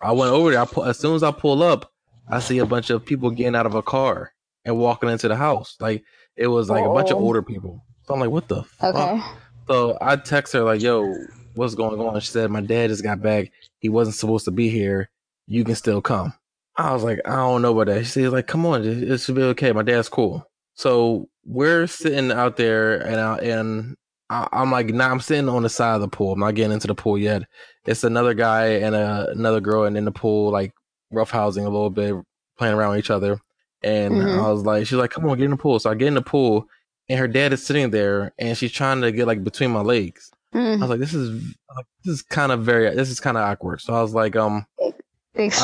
I 0.00 0.12
went 0.12 0.32
over 0.32 0.50
there. 0.52 0.60
I 0.60 0.64
pull, 0.64 0.84
as 0.84 0.98
soon 0.98 1.14
as 1.16 1.22
I 1.22 1.32
pull 1.32 1.62
up, 1.62 1.92
I 2.28 2.38
see 2.38 2.58
a 2.58 2.66
bunch 2.66 2.90
of 2.90 3.04
people 3.04 3.30
getting 3.30 3.56
out 3.56 3.66
of 3.66 3.74
a 3.74 3.82
car 3.82 4.32
and 4.64 4.78
walking 4.78 5.10
into 5.10 5.28
the 5.28 5.36
house. 5.36 5.76
Like 5.80 6.04
it 6.36 6.46
was 6.46 6.70
like 6.70 6.84
a 6.84 6.88
bunch 6.88 7.10
of 7.10 7.16
Oh. 7.18 7.20
older 7.20 7.42
people. 7.42 7.84
So 8.04 8.14
I'm 8.14 8.20
like, 8.20 8.30
what 8.30 8.48
the 8.48 8.62
fuck? 8.62 8.94
Okay. 8.94 9.22
So 9.66 9.98
I 10.00 10.16
text 10.16 10.54
her 10.54 10.62
like, 10.62 10.80
"Yo, 10.80 11.12
what's 11.54 11.74
going 11.74 12.00
on?" 12.00 12.18
She 12.20 12.30
said, 12.30 12.50
"My 12.50 12.62
dad 12.62 12.88
just 12.88 13.02
got 13.02 13.20
back. 13.20 13.50
He 13.80 13.90
wasn't 13.90 14.16
supposed 14.16 14.46
to 14.46 14.50
be 14.50 14.70
here. 14.70 15.10
You 15.46 15.64
can 15.64 15.74
still 15.74 16.00
come." 16.00 16.32
I 16.76 16.94
was 16.94 17.02
like, 17.02 17.20
"I 17.26 17.36
don't 17.36 17.60
know 17.60 17.78
about 17.78 17.92
that." 17.92 18.04
She 18.06 18.12
said, 18.12 18.30
"Like, 18.32 18.46
come 18.46 18.64
on, 18.64 18.82
it, 18.84 19.02
it 19.02 19.18
should 19.18 19.34
be 19.34 19.42
okay. 19.42 19.72
My 19.72 19.82
dad's 19.82 20.08
cool." 20.08 20.48
So 20.74 21.28
we're 21.44 21.86
sitting 21.86 22.30
out 22.30 22.56
there, 22.56 22.98
and 22.98 23.20
I, 23.20 23.36
and 23.38 23.96
I, 24.30 24.48
I'm 24.52 24.70
like, 24.70 24.88
"Nah, 24.88 25.10
I'm 25.10 25.20
sitting 25.20 25.48
on 25.48 25.62
the 25.62 25.68
side 25.68 25.94
of 25.94 26.00
the 26.00 26.08
pool. 26.08 26.32
I'm 26.32 26.40
not 26.40 26.54
getting 26.54 26.72
into 26.72 26.86
the 26.86 26.94
pool 26.94 27.18
yet." 27.18 27.42
It's 27.86 28.04
another 28.04 28.34
guy 28.34 28.66
and 28.66 28.94
a, 28.94 29.28
another 29.30 29.60
girl, 29.60 29.84
and 29.84 29.96
in 29.96 30.04
the 30.04 30.12
pool, 30.12 30.50
like 30.50 30.72
roughhousing 31.12 31.62
a 31.64 31.70
little 31.70 31.90
bit, 31.90 32.14
playing 32.58 32.74
around 32.74 32.90
with 32.90 32.98
each 33.00 33.10
other. 33.10 33.40
And 33.82 34.16
Mhm. 34.16 34.38
I 34.44 34.50
was 34.50 34.62
like, 34.64 34.86
"She's 34.86 34.98
like, 34.98 35.10
come 35.10 35.24
on, 35.28 35.38
get 35.38 35.44
in 35.44 35.50
the 35.52 35.56
pool." 35.56 35.78
So 35.78 35.90
I 35.90 35.94
get 35.94 36.08
in 36.08 36.14
the 36.14 36.22
pool, 36.22 36.66
and 37.08 37.18
her 37.18 37.28
dad 37.28 37.52
is 37.52 37.64
sitting 37.64 37.90
there, 37.90 38.32
and 38.38 38.56
she's 38.58 38.72
trying 38.72 39.00
to 39.02 39.12
get 39.12 39.26
like 39.26 39.42
between 39.44 39.70
my 39.70 39.80
legs. 39.80 40.30
I 40.52 40.56
Mm, 40.58 40.80
was 40.80 40.90
like, 40.90 40.98
this 41.00 41.12
is 41.14 41.30
like, 41.76 41.86
this 42.04 42.14
is 42.14 42.22
kind 42.22 42.52
of 42.52 42.64
very 42.64 42.94
this 42.94 43.10
is 43.10 43.20
kind 43.20 43.36
of 43.36 43.44
awkward. 43.44 43.80
So 43.82 43.94
I 43.94 44.00
was 44.02 44.14
like, 44.14 44.34
um, 44.34 44.66
I 44.80 44.90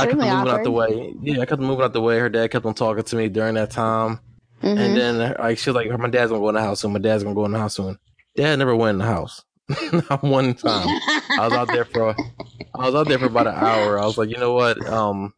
kept 0.07 0.13
moving 0.15 0.29
awkward. 0.31 0.51
out 0.53 0.63
the 0.63 0.71
way. 0.71 1.15
Yeah, 1.23 1.41
I 1.41 1.47
kept 1.47 1.61
moving 1.61 1.85
out 1.85 1.93
the 1.93 2.01
way. 2.03 2.19
Her 2.19 2.29
dad 2.29 2.51
kept 2.51 2.65
on 2.67 2.75
talking 2.75 3.03
to 3.03 3.17
me 3.17 3.29
during 3.29 3.55
that 3.55 3.71
time, 3.71 4.21
Mhm. 4.63 4.79
and 4.79 4.97
then 4.97 5.35
like 5.39 5.59
she 5.59 5.71
was 5.71 5.75
like, 5.75 5.91
my 5.99 6.09
dad's 6.09 6.31
gonna 6.31 6.41
go 6.41 6.49
in 6.51 6.55
the 6.55 6.61
house 6.63 6.81
soon. 6.81 6.93
My 6.93 6.99
dad's 6.99 7.23
gonna 7.23 7.35
go 7.35 7.45
in 7.47 7.53
the 7.53 7.59
house 7.59 7.75
soon. 7.75 7.99
Dad 8.37 8.57
never 8.59 8.75
went 8.75 8.95
in 8.95 8.99
the 8.99 9.05
house. 9.05 9.45
Not 9.93 10.23
one 10.23 10.55
time. 10.55 10.87
I 11.39 11.49
was 11.49 11.53
out 11.53 11.69
there 11.69 11.85
for 11.85 12.15
I 12.75 12.87
was 12.87 12.95
out 12.95 13.09
there 13.09 13.19
for 13.19 13.27
about 13.27 13.47
an 13.47 13.55
hour. 13.55 13.99
I 13.99 14.05
was 14.05 14.19
like, 14.19 14.29
you 14.29 14.37
know 14.37 14.53
what? 14.53 14.85
Um, 14.87 15.33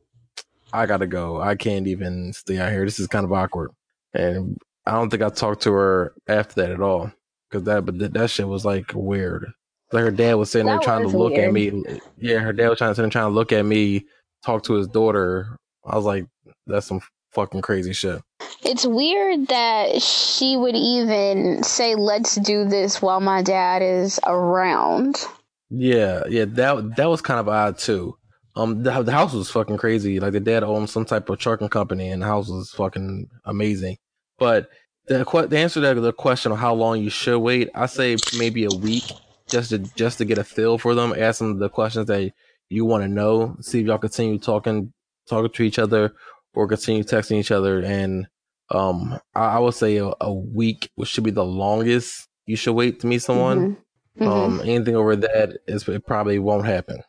I 0.73 0.87
gotta 0.87 1.07
go. 1.07 1.41
I 1.41 1.55
can't 1.55 1.87
even 1.87 2.33
stay 2.33 2.59
out 2.59 2.73
here. 2.73 2.85
This 2.85 2.99
is 2.99 3.07
kind 3.07 3.25
of 3.25 3.33
awkward. 3.33 3.71
And 4.15 4.59
I 4.85 4.93
don't 4.93 5.11
think 5.11 5.23
I 5.23 5.29
talked 5.29 5.63
to 5.63 5.73
her 5.73 6.13
after 6.27 6.63
that 6.63 6.73
at 6.73 6.81
all. 6.81 7.13
Cause 7.53 7.63
that, 7.65 7.87
but 7.87 7.99
that, 7.99 8.13
that 8.15 8.31
shit 8.31 8.49
was 8.49 8.65
like 8.65 8.91
weird. 8.95 9.53
Like 9.93 10.03
her 10.03 10.11
dad 10.11 10.35
was 10.35 10.51
sitting 10.51 10.67
there 10.67 10.81
trying 10.81 11.09
to 11.09 11.17
look 11.17 11.35
at 11.35 11.53
me. 11.53 11.85
Yeah, 12.19 12.39
her 12.39 12.53
dad 12.53 12.71
was 12.71 12.79
trying 12.79 12.91
to 12.91 12.95
sit 12.97 13.03
there 13.03 13.11
trying 13.11 13.31
to 13.31 13.35
look 13.35 13.53
at 13.53 13.65
me, 13.65 14.07
talk 14.45 14.65
to 14.65 14.75
his 14.75 14.89
daughter. 14.89 15.57
I 15.85 15.95
was 15.95 16.05
like, 16.05 16.27
that's 16.67 16.87
some 16.87 17.01
fucking 17.37 17.61
crazy 17.61 17.92
shit. 17.92 18.22
It's 18.64 18.87
weird 18.87 19.49
that 19.49 20.01
she 20.03 20.57
would 20.57 20.75
even 20.75 21.62
say, 21.62 21.94
"Let's 21.94 22.37
do 22.37 22.64
this" 22.64 23.03
while 23.03 23.20
my 23.20 23.42
dad 23.42 23.83
is 23.83 24.18
around. 24.27 25.25
Yeah, 25.70 26.25
yeah, 26.29 26.46
that 26.46 26.96
that 26.96 27.07
was 27.07 27.20
kind 27.20 27.38
of 27.38 27.49
odd 27.49 27.79
too. 27.79 28.16
Um, 28.57 28.83
the, 28.83 29.03
the 29.03 29.12
house 29.12 29.35
was 29.35 29.51
fucking 29.51 29.77
crazy. 29.77 30.18
Like 30.18 30.33
the 30.33 30.40
dad 30.40 30.64
owned 30.64 30.88
some 30.88 31.05
type 31.05 31.29
of 31.29 31.38
trucking 31.38 31.68
company, 31.68 32.09
and 32.09 32.22
the 32.22 32.27
house 32.27 32.49
was 32.49 32.70
fucking 32.70 33.29
amazing. 33.44 33.99
But 34.38 34.70
the 35.07 35.25
the 35.49 35.59
answer 35.59 35.81
to 35.81 36.01
the 36.01 36.12
question 36.12 36.53
of 36.53 36.59
how 36.59 36.75
long 36.75 37.03
you 37.03 37.11
should 37.11 37.38
wait, 37.38 37.68
I 37.75 37.87
say 37.87 38.16
maybe 38.38 38.64
a 38.64 38.77
week, 38.77 39.05
just 39.46 39.70
to 39.70 39.79
just 39.79 40.18
to 40.18 40.25
get 40.25 40.38
a 40.38 40.44
feel 40.44 40.79
for 40.79 40.94
them. 40.94 41.14
Ask 41.16 41.38
them 41.38 41.59
the 41.59 41.68
questions 41.68 42.07
that 42.07 42.33
you 42.70 42.87
want 42.87 43.05
to 43.05 43.09
know. 43.09 43.57
See 43.61 43.81
if 43.81 43.87
y'all 43.87 43.99
continue 43.99 44.38
talking 44.38 44.94
talking 45.29 45.53
to 45.53 45.62
each 45.62 45.79
other 45.79 46.14
or 46.57 46.66
continue 46.66 47.05
texting 47.05 47.38
each 47.38 47.51
other. 47.53 47.81
And 47.81 48.27
um, 48.71 49.19
I, 49.35 49.45
I 49.45 49.59
would 49.61 49.75
say 49.75 49.99
a, 49.99 50.11
a 50.21 50.33
week 50.33 50.90
which 50.97 51.09
should 51.09 51.25
be 51.25 51.31
the 51.31 51.45
longest 51.45 52.27
you 52.47 52.57
should 52.57 52.75
wait 52.75 53.01
to 53.01 53.07
meet 53.07 53.23
someone. 53.23 53.77
Mhm. 54.19 54.27
Mhm. 54.27 54.27
Um, 54.27 54.61
anything 54.62 54.97
over 54.97 55.14
that 55.14 55.59
is 55.66 55.87
it 55.88 56.07
probably 56.07 56.38
won't 56.38 56.64
happen. 56.66 57.03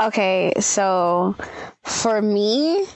Okay, 0.00 0.52
so 0.58 1.34
for 1.84 2.20
me, 2.20 2.86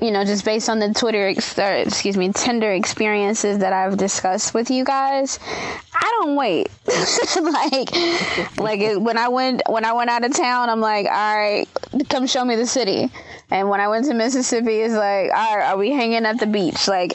you 0.00 0.10
know, 0.10 0.24
just 0.24 0.44
based 0.44 0.68
on 0.68 0.78
the 0.78 0.92
Twitter, 0.92 1.28
ex- 1.28 1.58
or, 1.58 1.74
excuse 1.74 2.16
me, 2.16 2.30
Tinder 2.30 2.70
experiences 2.70 3.58
that 3.58 3.72
I've 3.72 3.96
discussed 3.96 4.52
with 4.52 4.70
you 4.70 4.84
guys, 4.84 5.38
I 5.94 6.18
don't 6.20 6.36
wait. 6.36 6.68
like, 7.40 8.58
like 8.58 8.80
it, 8.80 9.00
when 9.00 9.16
I 9.16 9.28
went 9.28 9.62
when 9.68 9.86
I 9.86 9.94
went 9.94 10.10
out 10.10 10.24
of 10.24 10.34
town, 10.34 10.68
I'm 10.68 10.80
like, 10.80 11.06
all 11.06 11.36
right, 11.36 11.66
come 12.10 12.26
show 12.26 12.44
me 12.44 12.56
the 12.56 12.66
city. 12.66 13.10
And 13.50 13.70
when 13.70 13.80
I 13.80 13.88
went 13.88 14.04
to 14.06 14.14
Mississippi, 14.14 14.80
it's 14.80 14.94
like, 14.94 15.30
all 15.30 15.56
right, 15.56 15.70
are 15.70 15.78
we 15.78 15.92
hanging 15.92 16.26
at 16.26 16.40
the 16.40 16.46
beach? 16.46 16.88
Like, 16.88 17.12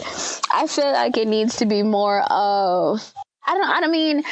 I 0.51 0.65
feel 0.67 0.91
like 0.91 1.17
it 1.17 1.27
needs 1.27 1.57
to 1.57 1.65
be 1.65 1.83
more 1.83 2.21
of, 2.21 3.13
I 3.45 3.53
don't, 3.53 3.69
I 3.69 3.81
don't 3.81 3.91
mean, 3.91 4.23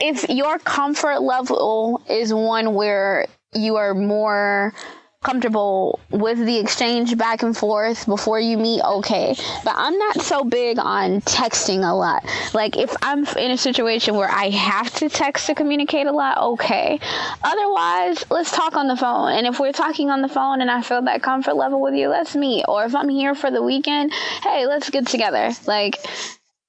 if 0.00 0.28
your 0.28 0.58
comfort 0.58 1.20
level 1.20 2.02
is 2.08 2.34
one 2.34 2.74
where 2.74 3.26
you 3.54 3.76
are 3.76 3.94
more 3.94 4.74
comfortable 5.22 6.00
with 6.08 6.38
the 6.38 6.56
exchange 6.56 7.14
back 7.18 7.42
and 7.42 7.54
forth 7.54 8.06
before 8.06 8.40
you 8.40 8.56
meet 8.56 8.80
okay. 8.82 9.34
But 9.64 9.74
i'm 9.76 9.98
not 9.98 10.22
so 10.22 10.44
big 10.44 10.78
on 10.78 11.20
texting 11.20 11.86
a 11.86 11.94
lot. 11.94 12.24
Like 12.54 12.78
if 12.78 12.96
i'm 13.02 13.26
in 13.36 13.50
a 13.50 13.58
situation 13.58 14.14
where 14.14 14.30
i 14.30 14.48
have 14.48 14.90
to 14.94 15.10
text 15.10 15.46
to 15.48 15.54
communicate 15.54 16.06
a 16.06 16.12
lot 16.12 16.38
okay. 16.38 16.98
Otherwise 17.44 18.24
let's 18.30 18.50
talk 18.50 18.76
on 18.76 18.88
the 18.88 18.96
phone. 18.96 19.32
And 19.32 19.46
if 19.46 19.60
we're 19.60 19.72
talking 19.72 20.08
on 20.08 20.22
the 20.22 20.28
phone 20.28 20.62
and 20.62 20.70
i 20.70 20.80
feel 20.80 21.02
that 21.02 21.22
comfort 21.22 21.54
level 21.54 21.82
with 21.82 21.92
you 21.92 22.08
let's 22.08 22.34
meet 22.34 22.64
or 22.66 22.86
if 22.86 22.94
i'm 22.94 23.10
here 23.10 23.34
for 23.34 23.50
the 23.50 23.62
weekend 23.62 24.14
hey 24.42 24.66
let's 24.66 24.88
get 24.88 25.06
together. 25.06 25.50
Like 25.66 25.98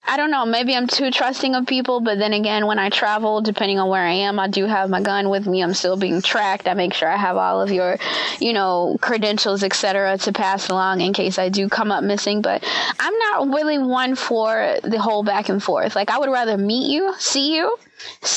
I 0.04 0.18
don't 0.18 0.32
know. 0.32 0.46
Maybe 0.46 0.76
I'm 0.76 0.88
too 0.88 1.12
trusting 1.12 1.56
of 1.56 1.68
people, 1.68 2.02
but 2.02 2.18
then 2.18 2.34
again, 2.34 2.66
when 2.66 2.80
I 2.80 2.90
travel, 2.90 3.42
depending 3.42 3.80
on 3.80 3.88
where 3.88 4.06
I 4.06 4.12
am, 4.12 4.40
I 4.40 4.48
do 4.48 4.66
have 4.66 4.90
my 4.90 5.02
gun 5.02 5.30
with 5.30 5.48
me. 5.48 5.62
I'm 5.62 5.74
still 5.74 5.96
being 5.96 6.22
tracked. 6.22 6.68
I 6.68 6.74
make 6.74 6.94
sure 6.94 7.08
I 7.08 7.18
have 7.18 7.38
all 7.38 7.62
of 7.62 7.72
your, 7.72 7.98
you 8.40 8.52
know, 8.52 8.98
credentials, 9.00 9.64
etc., 9.64 10.18
to 10.20 10.34
pass 10.34 10.70
along 10.70 11.02
in 11.02 11.14
case 11.14 11.38
I 11.38 11.50
do 11.50 11.70
come 11.70 11.92
up 11.92 12.04
missing. 12.04 12.42
But 12.42 12.64
I'm 13.00 13.18
not 13.18 13.54
really 13.54 13.78
one 13.78 14.16
for 14.16 14.78
the 14.84 15.00
whole 15.00 15.24
back 15.24 15.50
and 15.50 15.62
forth. 15.62 15.96
Like 15.96 16.10
I 16.10 16.18
would 16.18 16.30
rather 16.30 16.58
meet 16.58 16.92
you, 16.92 17.14
see 17.20 17.56
you, 17.56 17.78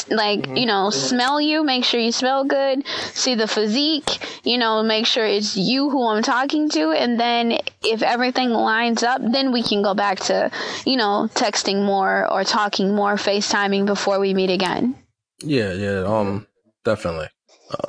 like 0.09 0.47
you 0.47 0.67
know, 0.67 0.91
smell 0.91 1.41
you, 1.41 1.65
make 1.65 1.85
sure 1.85 2.01
you 2.01 2.13
smell 2.13 2.45
good, 2.45 2.87
see 3.13 3.35
the 3.35 3.47
physique, 3.47 4.19
you 4.45 4.59
know, 4.59 4.83
make 4.83 5.07
sure 5.07 5.25
it's 5.25 5.57
you 5.57 5.91
who 5.91 6.07
I'm 6.07 6.23
talking 6.23 6.69
to, 6.71 6.91
and 6.91 7.19
then 7.19 7.59
if 7.83 8.03
everything 8.03 8.51
lines 8.51 9.03
up, 9.03 9.21
then 9.23 9.53
we 9.53 9.63
can 9.63 9.83
go 9.83 9.95
back 9.95 10.21
to, 10.21 10.51
you 10.87 10.97
know, 10.97 11.29
texting 11.35 11.85
more 11.85 12.31
or 12.31 12.45
talking 12.45 12.95
more, 12.95 13.15
FaceTiming 13.15 13.87
before 13.87 14.21
we 14.21 14.35
meet 14.35 14.51
again. 14.51 14.95
Yeah, 15.41 15.73
yeah, 15.73 16.05
um, 16.05 16.47
definitely. 16.85 17.29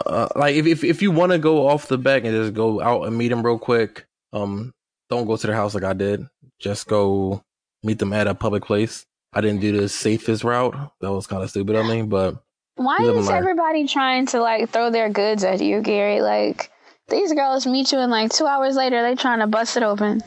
Uh, 0.05 0.27
like 0.35 0.55
if 0.55 0.65
if, 0.65 0.83
if 0.83 1.01
you 1.01 1.11
want 1.11 1.31
to 1.31 1.37
go 1.37 1.67
off 1.67 1.87
the 1.87 1.97
back 1.97 2.23
and 2.23 2.33
just 2.33 2.53
go 2.53 2.81
out 2.81 3.03
and 3.03 3.17
meet 3.17 3.29
them 3.29 3.45
real 3.45 3.59
quick, 3.59 4.05
um, 4.33 4.73
don't 5.09 5.27
go 5.27 5.37
to 5.37 5.47
their 5.47 5.55
house 5.55 5.75
like 5.75 5.83
I 5.83 5.93
did. 5.93 6.25
Just 6.59 6.87
go 6.87 7.43
meet 7.83 7.99
them 7.99 8.13
at 8.13 8.27
a 8.27 8.33
public 8.33 8.63
place. 8.63 9.05
I 9.35 9.41
didn't 9.41 9.59
do 9.59 9.79
the 9.79 9.89
safest 9.89 10.45
route. 10.45 10.75
That 11.01 11.11
was 11.11 11.27
kind 11.27 11.43
of 11.43 11.49
stupid 11.49 11.75
of 11.75 11.85
me, 11.85 12.03
but 12.03 12.41
Why 12.75 12.97
is 12.99 13.29
everybody 13.29 13.85
trying 13.85 14.27
to 14.27 14.39
like 14.39 14.69
throw 14.69 14.89
their 14.89 15.09
goods 15.09 15.43
at 15.43 15.61
you, 15.61 15.81
Gary? 15.81 16.21
Like 16.21 16.71
These 17.09 17.33
girls 17.33 17.67
meet 17.67 17.91
you 17.91 17.99
and 17.99 18.11
like 18.11 18.31
two 18.31 18.47
hours 18.47 18.75
later 18.75 19.01
they 19.01 19.15
trying 19.15 19.39
to 19.39 19.47
bust 19.47 19.75
it 19.75 19.83
open. 19.83 20.21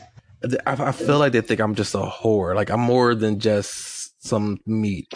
I, 0.65 0.89
I 0.89 0.91
feel 0.91 1.17
like 1.17 1.33
they 1.33 1.41
think 1.41 1.59
I'm 1.59 1.73
just 1.75 1.95
a 1.95 1.99
whore. 1.99 2.55
Like 2.55 2.69
I'm 2.69 2.79
more 2.79 3.15
than 3.15 3.39
just 3.39 4.23
some 4.25 4.59
meat. 4.67 5.07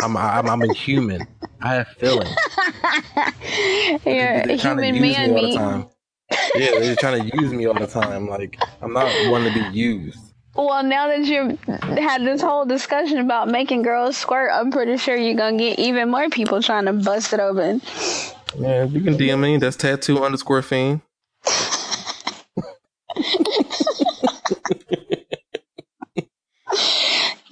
I'm 0.00 0.16
I'm, 0.16 0.48
I'm 0.48 0.62
a 0.62 0.72
human. 0.72 1.26
I 1.60 1.74
have 1.74 1.88
feelings. 1.88 2.34
You're 4.06 4.32
a 4.32 4.58
trying 4.58 4.78
to 4.78 4.84
human 4.86 5.00
man 5.00 5.34
me 5.34 5.56
meat. 5.56 5.86
Yeah, 6.54 6.80
they're 6.80 6.96
trying 6.96 7.28
to 7.30 7.36
use 7.40 7.52
me 7.52 7.66
all 7.66 7.74
the 7.74 7.86
time. 7.86 8.28
Like 8.28 8.58
I'm 8.80 8.94
not 8.94 9.12
one 9.30 9.44
to 9.44 9.52
be 9.52 9.78
used. 9.78 10.31
Well, 10.54 10.82
now 10.82 11.08
that 11.08 11.24
you've 11.24 11.58
had 11.98 12.22
this 12.22 12.42
whole 12.42 12.66
discussion 12.66 13.18
about 13.18 13.48
making 13.48 13.82
girls 13.82 14.16
squirt, 14.18 14.50
I'm 14.52 14.70
pretty 14.70 14.98
sure 14.98 15.16
you're 15.16 15.34
gonna 15.34 15.56
get 15.56 15.78
even 15.78 16.10
more 16.10 16.28
people 16.28 16.60
trying 16.62 16.84
to 16.86 16.92
bust 16.92 17.32
it 17.32 17.40
open. 17.40 17.80
Yeah, 18.58 18.84
you 18.84 19.00
can 19.00 19.14
DM 19.16 19.40
me. 19.40 19.56
That's 19.56 19.76
tattoo 19.76 20.22
underscore 20.22 20.60
fiend. 20.62 21.00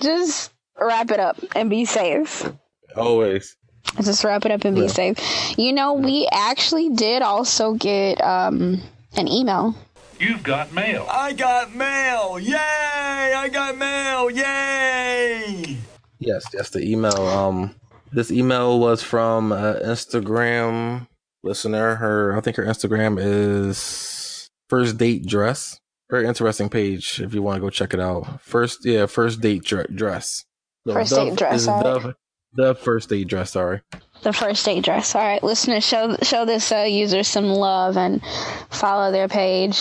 Just 0.00 0.52
wrap 0.80 1.10
it 1.10 1.20
up 1.20 1.38
and 1.54 1.68
be 1.68 1.84
safe. 1.84 2.50
Always. 2.96 3.56
Just 4.02 4.24
wrap 4.24 4.44
it 4.44 4.52
up 4.52 4.64
and 4.64 4.74
be 4.74 4.82
Yeah. 4.82 4.86
safe. 4.88 5.58
You 5.58 5.72
know, 5.72 5.94
we 5.94 6.28
actually 6.32 6.90
did 6.90 7.22
also 7.22 7.74
get 7.74 8.20
um, 8.22 8.80
an 9.16 9.28
email. 9.28 9.74
You've 10.20 10.42
got 10.42 10.70
mail. 10.74 11.06
I 11.10 11.32
got 11.32 11.74
mail! 11.74 12.38
Yay! 12.38 12.54
I 12.54 13.48
got 13.50 13.76
mail! 13.78 14.30
Yay! 14.30 15.78
Yes, 16.18 16.44
yes. 16.52 16.68
The 16.68 16.80
email. 16.86 17.16
Um, 17.26 17.74
this 18.12 18.30
email 18.30 18.78
was 18.78 19.02
from 19.02 19.50
uh, 19.50 19.76
Instagram 19.82 21.08
listener. 21.42 21.94
Her, 21.94 22.36
I 22.36 22.40
think 22.42 22.56
her 22.56 22.64
Instagram 22.66 23.16
is 23.18 24.50
first 24.68 24.98
date 24.98 25.24
dress. 25.26 25.80
Very 26.10 26.26
interesting 26.26 26.68
page. 26.68 27.20
If 27.20 27.32
you 27.32 27.40
want 27.40 27.56
to 27.56 27.60
go 27.62 27.70
check 27.70 27.94
it 27.94 28.00
out. 28.00 28.42
First, 28.42 28.84
yeah, 28.84 29.06
first 29.06 29.40
date 29.40 29.64
dr- 29.64 29.96
dress. 29.96 30.44
No, 30.84 30.92
First 30.94 31.10
the- 31.14 31.24
date 31.24 31.36
dress, 31.38 31.62
is 31.62 31.68
alright. 31.68 32.02
The, 32.02 32.14
the 32.54 32.74
first 32.74 33.08
date 33.08 33.28
dress. 33.28 33.52
Sorry. 33.52 33.80
The 34.22 34.32
first 34.32 34.64
date 34.64 34.84
dress. 34.84 35.14
All 35.14 35.22
right, 35.22 35.42
listeners, 35.42 35.84
show 35.84 36.16
show 36.22 36.44
this 36.44 36.72
uh, 36.72 36.86
user 36.88 37.22
some 37.22 37.46
love 37.46 37.96
and 37.96 38.22
follow 38.70 39.12
their 39.12 39.28
page. 39.28 39.78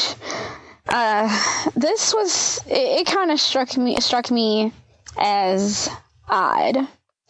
Uh, 0.87 1.27
this 1.75 2.13
was 2.13 2.59
it, 2.67 3.01
it 3.01 3.07
kind 3.07 3.31
of 3.31 3.39
struck 3.39 3.75
me 3.77 3.99
struck 3.99 4.31
me 4.31 4.71
as 5.17 5.89
odd, 6.27 6.77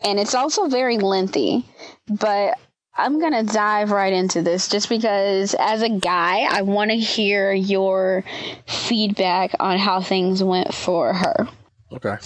and 0.04 0.20
it's 0.20 0.36
also 0.36 0.68
very 0.68 0.98
lengthy. 0.98 1.66
But 2.08 2.58
I'm 2.96 3.20
gonna 3.20 3.44
dive 3.44 3.92
right 3.92 4.14
into 4.14 4.42
this 4.42 4.68
just 4.68 4.90
because, 4.90 5.56
as 5.58 5.82
a 5.82 5.90
guy, 5.90 6.48
I 6.50 6.62
want 6.62 6.92
to 6.92 6.98
hear 6.98 7.52
your 7.54 8.24
feedback 8.68 9.56
on 9.60 9.80
how 9.80 10.02
things 10.02 10.44
went 10.44 10.74
for 10.74 11.14
her. 11.14 11.48
Okay. 11.92 12.18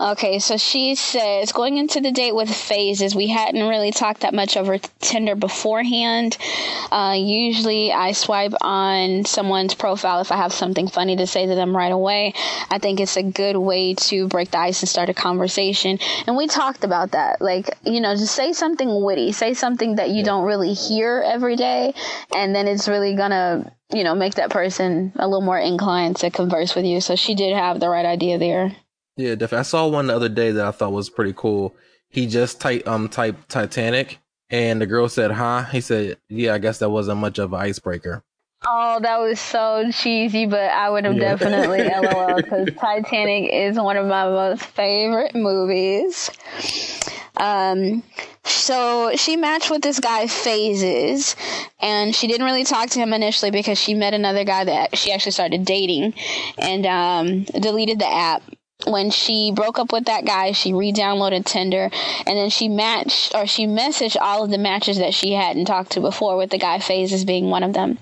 Okay, 0.00 0.38
so 0.38 0.56
she 0.56 0.94
says 0.94 1.50
going 1.50 1.76
into 1.76 2.00
the 2.00 2.12
date 2.12 2.32
with 2.32 2.54
phases, 2.54 3.16
we 3.16 3.26
hadn't 3.26 3.68
really 3.68 3.90
talked 3.90 4.20
that 4.20 4.32
much 4.32 4.56
over 4.56 4.78
Tinder 5.00 5.34
beforehand. 5.34 6.38
Uh, 6.92 7.16
usually, 7.18 7.92
I 7.92 8.12
swipe 8.12 8.52
on 8.60 9.24
someone's 9.24 9.74
profile 9.74 10.20
if 10.20 10.30
I 10.30 10.36
have 10.36 10.52
something 10.52 10.86
funny 10.86 11.16
to 11.16 11.26
say 11.26 11.46
to 11.46 11.54
them 11.56 11.76
right 11.76 11.90
away. 11.90 12.34
I 12.70 12.78
think 12.78 13.00
it's 13.00 13.16
a 13.16 13.24
good 13.24 13.56
way 13.56 13.94
to 13.94 14.28
break 14.28 14.52
the 14.52 14.58
ice 14.58 14.82
and 14.82 14.88
start 14.88 15.08
a 15.08 15.14
conversation. 15.14 15.98
And 16.28 16.36
we 16.36 16.46
talked 16.46 16.84
about 16.84 17.10
that. 17.10 17.40
Like, 17.40 17.76
you 17.84 18.00
know, 18.00 18.14
just 18.14 18.36
say 18.36 18.52
something 18.52 19.02
witty, 19.02 19.32
say 19.32 19.52
something 19.52 19.96
that 19.96 20.10
you 20.10 20.22
don't 20.22 20.44
really 20.44 20.74
hear 20.74 21.24
every 21.26 21.56
day, 21.56 21.92
and 22.32 22.54
then 22.54 22.68
it's 22.68 22.86
really 22.86 23.16
gonna, 23.16 23.74
you 23.92 24.04
know, 24.04 24.14
make 24.14 24.36
that 24.36 24.50
person 24.50 25.10
a 25.16 25.26
little 25.26 25.40
more 25.40 25.58
inclined 25.58 26.18
to 26.18 26.30
converse 26.30 26.76
with 26.76 26.84
you. 26.84 27.00
So 27.00 27.16
she 27.16 27.34
did 27.34 27.56
have 27.56 27.80
the 27.80 27.88
right 27.88 28.06
idea 28.06 28.38
there. 28.38 28.76
Yeah, 29.18 29.34
definitely. 29.34 29.58
I 29.58 29.62
saw 29.62 29.86
one 29.88 30.06
the 30.06 30.14
other 30.16 30.28
day 30.28 30.52
that 30.52 30.64
I 30.64 30.70
thought 30.70 30.92
was 30.92 31.10
pretty 31.10 31.34
cool. 31.36 31.74
He 32.08 32.26
just 32.26 32.60
typed 32.60 32.86
um 32.86 33.08
typed 33.08 33.48
Titanic, 33.48 34.18
and 34.48 34.80
the 34.80 34.86
girl 34.86 35.08
said, 35.08 35.32
"Huh?" 35.32 35.64
He 35.64 35.80
said, 35.80 36.18
"Yeah, 36.28 36.54
I 36.54 36.58
guess 36.58 36.78
that 36.78 36.88
wasn't 36.88 37.18
much 37.18 37.38
of 37.38 37.52
an 37.52 37.60
icebreaker." 37.60 38.22
Oh, 38.66 38.98
that 39.00 39.18
was 39.20 39.38
so 39.40 39.90
cheesy, 39.92 40.46
but 40.46 40.70
I 40.70 40.88
would 40.88 41.04
have 41.04 41.16
Yeah. 41.16 41.36
definitely 41.36 41.84
LOL 41.96 42.36
because 42.36 42.68
Titanic 42.80 43.50
is 43.52 43.76
one 43.78 43.96
of 43.96 44.06
my 44.06 44.24
most 44.24 44.64
favorite 44.64 45.34
movies. 45.34 46.30
Um, 47.36 48.02
so 48.44 49.12
she 49.16 49.36
matched 49.36 49.70
with 49.70 49.82
this 49.82 50.00
guy 50.00 50.26
Phases, 50.26 51.36
and 51.80 52.14
she 52.14 52.26
didn't 52.26 52.46
really 52.46 52.64
talk 52.64 52.90
to 52.90 52.98
him 52.98 53.12
initially 53.12 53.50
because 53.50 53.78
she 53.78 53.94
met 53.94 54.14
another 54.14 54.44
guy 54.44 54.64
that 54.64 54.96
she 54.98 55.12
actually 55.12 55.32
started 55.32 55.64
dating, 55.64 56.14
and 56.58 56.86
um, 56.86 57.44
deleted 57.44 57.98
the 57.98 58.08
app. 58.08 58.42
When 58.86 59.10
she 59.10 59.50
broke 59.50 59.80
up 59.80 59.92
with 59.92 60.04
that 60.04 60.24
guy, 60.24 60.52
she 60.52 60.72
re-downloaded 60.72 61.44
Tinder, 61.44 61.90
and 62.26 62.38
then 62.38 62.48
she 62.48 62.68
matched 62.68 63.34
or 63.34 63.44
she 63.44 63.66
messaged 63.66 64.16
all 64.20 64.44
of 64.44 64.50
the 64.50 64.58
matches 64.58 64.98
that 64.98 65.14
she 65.14 65.32
hadn't 65.32 65.64
talked 65.64 65.92
to 65.92 66.00
before, 66.00 66.36
with 66.36 66.50
the 66.50 66.58
guy 66.58 66.78
Phases 66.78 67.24
being 67.24 67.50
one 67.50 67.64
of 67.64 67.72
them. 67.72 67.98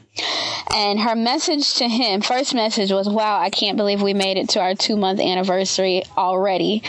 And 0.74 1.00
her 1.00 1.16
message 1.16 1.74
to 1.76 1.88
him, 1.88 2.20
first 2.20 2.54
message 2.54 2.92
was, 2.92 3.08
"Wow, 3.08 3.40
I 3.40 3.48
can't 3.48 3.78
believe 3.78 4.02
we 4.02 4.12
made 4.12 4.36
it 4.36 4.50
to 4.50 4.60
our 4.60 4.74
two 4.74 4.96
month 4.96 5.18
anniversary 5.18 6.02
already." 6.16 6.82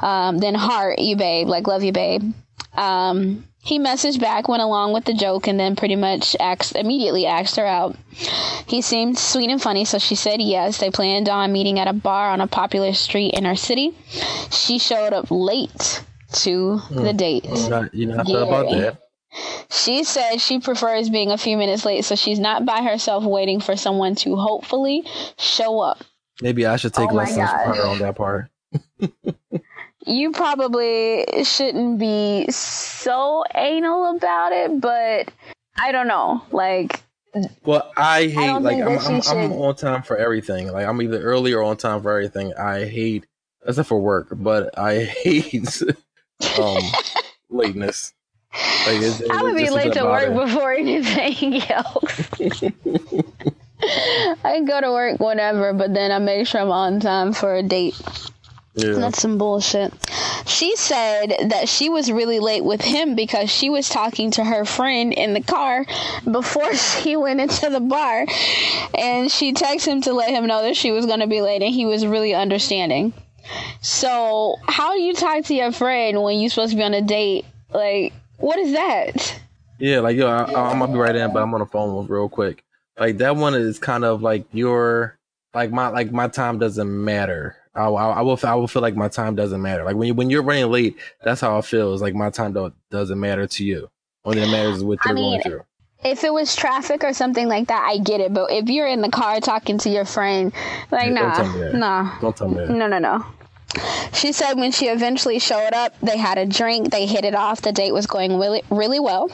Um, 0.00 0.38
then 0.38 0.54
heart, 0.54 1.00
you 1.00 1.16
babe, 1.16 1.48
like 1.48 1.66
love 1.66 1.82
you, 1.82 1.92
babe. 1.92 2.32
Um, 2.76 3.44
he 3.64 3.78
messaged 3.78 4.20
back, 4.20 4.46
went 4.46 4.62
along 4.62 4.92
with 4.92 5.06
the 5.06 5.14
joke, 5.14 5.46
and 5.46 5.58
then 5.58 5.74
pretty 5.74 5.96
much 5.96 6.36
immediately 6.74 7.24
asked 7.24 7.56
her 7.56 7.64
out. 7.64 7.96
He 8.66 8.82
seemed 8.82 9.18
sweet 9.18 9.48
and 9.48 9.60
funny, 9.60 9.86
so 9.86 9.98
she 9.98 10.14
said 10.14 10.42
yes. 10.42 10.78
They 10.78 10.90
planned 10.90 11.30
on 11.30 11.50
meeting 11.50 11.78
at 11.78 11.88
a 11.88 11.94
bar 11.94 12.28
on 12.28 12.42
a 12.42 12.46
popular 12.46 12.92
street 12.92 13.32
in 13.32 13.46
her 13.46 13.56
city. 13.56 13.94
She 14.50 14.78
showed 14.78 15.14
up 15.14 15.30
late 15.30 16.04
to 16.42 16.76
hmm. 16.76 17.04
the 17.04 17.14
date. 17.14 17.46
You 17.46 17.68
not, 17.70 17.94
not 17.94 18.26
thought 18.26 18.48
about 18.48 18.70
that? 18.70 18.98
She 19.70 20.04
said 20.04 20.42
she 20.42 20.60
prefers 20.60 21.08
being 21.08 21.30
a 21.30 21.38
few 21.38 21.56
minutes 21.56 21.86
late, 21.86 22.04
so 22.04 22.16
she's 22.16 22.38
not 22.38 22.66
by 22.66 22.82
herself 22.82 23.24
waiting 23.24 23.60
for 23.60 23.76
someone 23.76 24.14
to 24.16 24.36
hopefully 24.36 25.04
show 25.38 25.80
up. 25.80 26.04
Maybe 26.42 26.66
I 26.66 26.76
should 26.76 26.92
take 26.92 27.10
Oh 27.10 27.14
lessons 27.14 27.48
from 27.48 27.72
God. 27.72 27.76
her 27.76 27.86
on 27.86 27.98
that 28.00 28.16
part. 28.16 28.50
You 30.06 30.32
probably 30.32 31.24
shouldn't 31.44 31.98
be 31.98 32.46
so 32.50 33.44
anal 33.54 34.16
about 34.16 34.52
it, 34.52 34.80
but 34.80 35.32
I 35.78 35.92
don't 35.92 36.08
know. 36.08 36.42
Like, 36.50 37.00
Well, 37.64 37.90
I 37.96 38.26
hate 38.26 38.46
don't 38.46 38.62
like 38.62 38.78
I'm, 38.80 38.98
I'm, 38.98 39.22
I'm 39.26 39.52
on 39.52 39.74
time 39.76 40.02
for 40.02 40.16
everything. 40.16 40.70
Like 40.70 40.86
I'm 40.86 41.00
either 41.00 41.20
early 41.20 41.52
or 41.52 41.62
on 41.62 41.76
time 41.76 42.02
for 42.02 42.10
everything. 42.10 42.52
I 42.54 42.84
hate 42.84 43.26
except 43.66 43.88
for 43.88 43.98
work, 43.98 44.28
but 44.30 44.78
I 44.78 45.04
hate 45.24 45.82
um 46.60 46.82
lateness. 47.50 48.12
Like, 48.86 49.00
I 49.30 49.42
would 49.42 49.56
be 49.56 49.70
late 49.70 49.94
to 49.94 50.04
work 50.04 50.46
before 50.46 50.72
anything 50.78 51.60
else. 51.62 52.30
I 53.82 54.36
can 54.44 54.64
go 54.64 54.80
to 54.80 54.92
work 54.92 55.18
whenever, 55.18 55.72
but 55.72 55.92
then 55.92 56.12
I 56.12 56.18
make 56.18 56.46
sure 56.46 56.60
I'm 56.60 56.70
on 56.70 57.00
time 57.00 57.32
for 57.32 57.56
a 57.56 57.62
date. 57.62 58.00
Yeah. 58.74 58.94
That's 58.94 59.22
some 59.22 59.38
bullshit. 59.38 59.92
She 60.46 60.74
said 60.74 61.50
that 61.50 61.68
she 61.68 61.88
was 61.88 62.10
really 62.10 62.40
late 62.40 62.64
with 62.64 62.80
him 62.80 63.14
because 63.14 63.48
she 63.48 63.70
was 63.70 63.88
talking 63.88 64.32
to 64.32 64.44
her 64.44 64.64
friend 64.64 65.12
in 65.12 65.32
the 65.32 65.40
car 65.40 65.86
before 66.28 66.74
she 67.02 67.16
went 67.16 67.40
into 67.40 67.70
the 67.70 67.80
bar. 67.80 68.26
And 68.98 69.30
she 69.30 69.52
texted 69.52 69.86
him 69.86 70.00
to 70.02 70.12
let 70.12 70.30
him 70.30 70.46
know 70.46 70.62
that 70.62 70.76
she 70.76 70.90
was 70.90 71.06
going 71.06 71.20
to 71.20 71.28
be 71.28 71.40
late, 71.40 71.62
and 71.62 71.72
he 71.72 71.86
was 71.86 72.04
really 72.04 72.34
understanding. 72.34 73.12
So, 73.80 74.56
how 74.66 74.94
do 74.94 75.00
you 75.00 75.14
talk 75.14 75.44
to 75.44 75.54
your 75.54 75.70
friend 75.70 76.22
when 76.22 76.38
you're 76.38 76.50
supposed 76.50 76.72
to 76.72 76.76
be 76.76 76.82
on 76.82 76.94
a 76.94 77.02
date? 77.02 77.44
Like, 77.72 78.12
what 78.38 78.58
is 78.58 78.72
that? 78.72 79.40
Yeah, 79.78 80.00
like 80.00 80.16
yo, 80.16 80.28
I, 80.28 80.44
I'm 80.44 80.78
gonna 80.78 80.92
be 80.92 80.98
right 80.98 81.14
in, 81.14 81.32
but 81.32 81.42
I'm 81.42 81.52
on 81.52 81.60
the 81.60 81.66
phone 81.66 82.06
real 82.06 82.28
quick. 82.28 82.64
Like 82.98 83.18
that 83.18 83.36
one 83.36 83.54
is 83.54 83.78
kind 83.78 84.04
of 84.04 84.22
like 84.22 84.46
your, 84.52 85.18
like 85.52 85.70
my, 85.70 85.88
like 85.88 86.10
my 86.12 86.28
time 86.28 86.58
doesn't 86.58 87.04
matter. 87.04 87.56
I, 87.74 87.86
I, 87.86 88.10
I 88.12 88.20
will, 88.22 88.38
I 88.44 88.54
will 88.54 88.68
feel 88.68 88.82
like 88.82 88.96
my 88.96 89.08
time 89.08 89.34
doesn't 89.34 89.60
matter. 89.60 89.84
Like 89.84 89.96
when 89.96 90.08
you, 90.08 90.14
when 90.14 90.30
you're 90.30 90.42
running 90.42 90.70
late, 90.70 90.96
that's 91.22 91.40
how 91.40 91.58
I 91.58 91.60
feel. 91.60 91.92
It's 91.92 92.02
like 92.02 92.14
my 92.14 92.30
time 92.30 92.52
don't 92.52 92.74
doesn't 92.90 93.18
matter 93.18 93.46
to 93.46 93.64
you. 93.64 93.90
Only 94.24 94.40
that 94.40 94.50
matters 94.50 94.76
is 94.76 94.84
what 94.84 94.98
you're 95.04 95.14
mean, 95.14 95.40
going 95.40 95.42
through. 95.42 95.64
If 96.04 96.22
it 96.24 96.32
was 96.32 96.54
traffic 96.54 97.02
or 97.02 97.12
something 97.12 97.48
like 97.48 97.68
that, 97.68 97.82
I 97.86 97.98
get 97.98 98.20
it. 98.20 98.32
But 98.32 98.52
if 98.52 98.68
you're 98.68 98.86
in 98.86 99.00
the 99.00 99.08
car 99.08 99.40
talking 99.40 99.78
to 99.78 99.90
your 99.90 100.04
friend, 100.04 100.52
like, 100.90 101.10
Yeah, 101.10 101.36
don't 101.36 101.46
nah, 101.46 101.58
that. 101.58 101.74
nah. 101.74 102.20
Don't 102.20 102.36
tell 102.36 102.48
me 102.48 102.56
that. 102.56 102.70
No, 102.70 102.86
no, 102.86 102.98
no. 102.98 103.24
She 104.12 104.32
said 104.32 104.54
when 104.54 104.70
she 104.70 104.86
eventually 104.86 105.38
showed 105.40 105.72
up, 105.72 105.98
they 106.00 106.16
had 106.16 106.38
a 106.38 106.46
drink, 106.46 106.90
they 106.90 107.06
hit 107.06 107.24
it 107.24 107.34
off. 107.34 107.62
The 107.62 107.72
date 107.72 107.92
was 107.92 108.06
going 108.06 108.38
really, 108.38 108.62
really 108.70 109.00
well. 109.00 109.30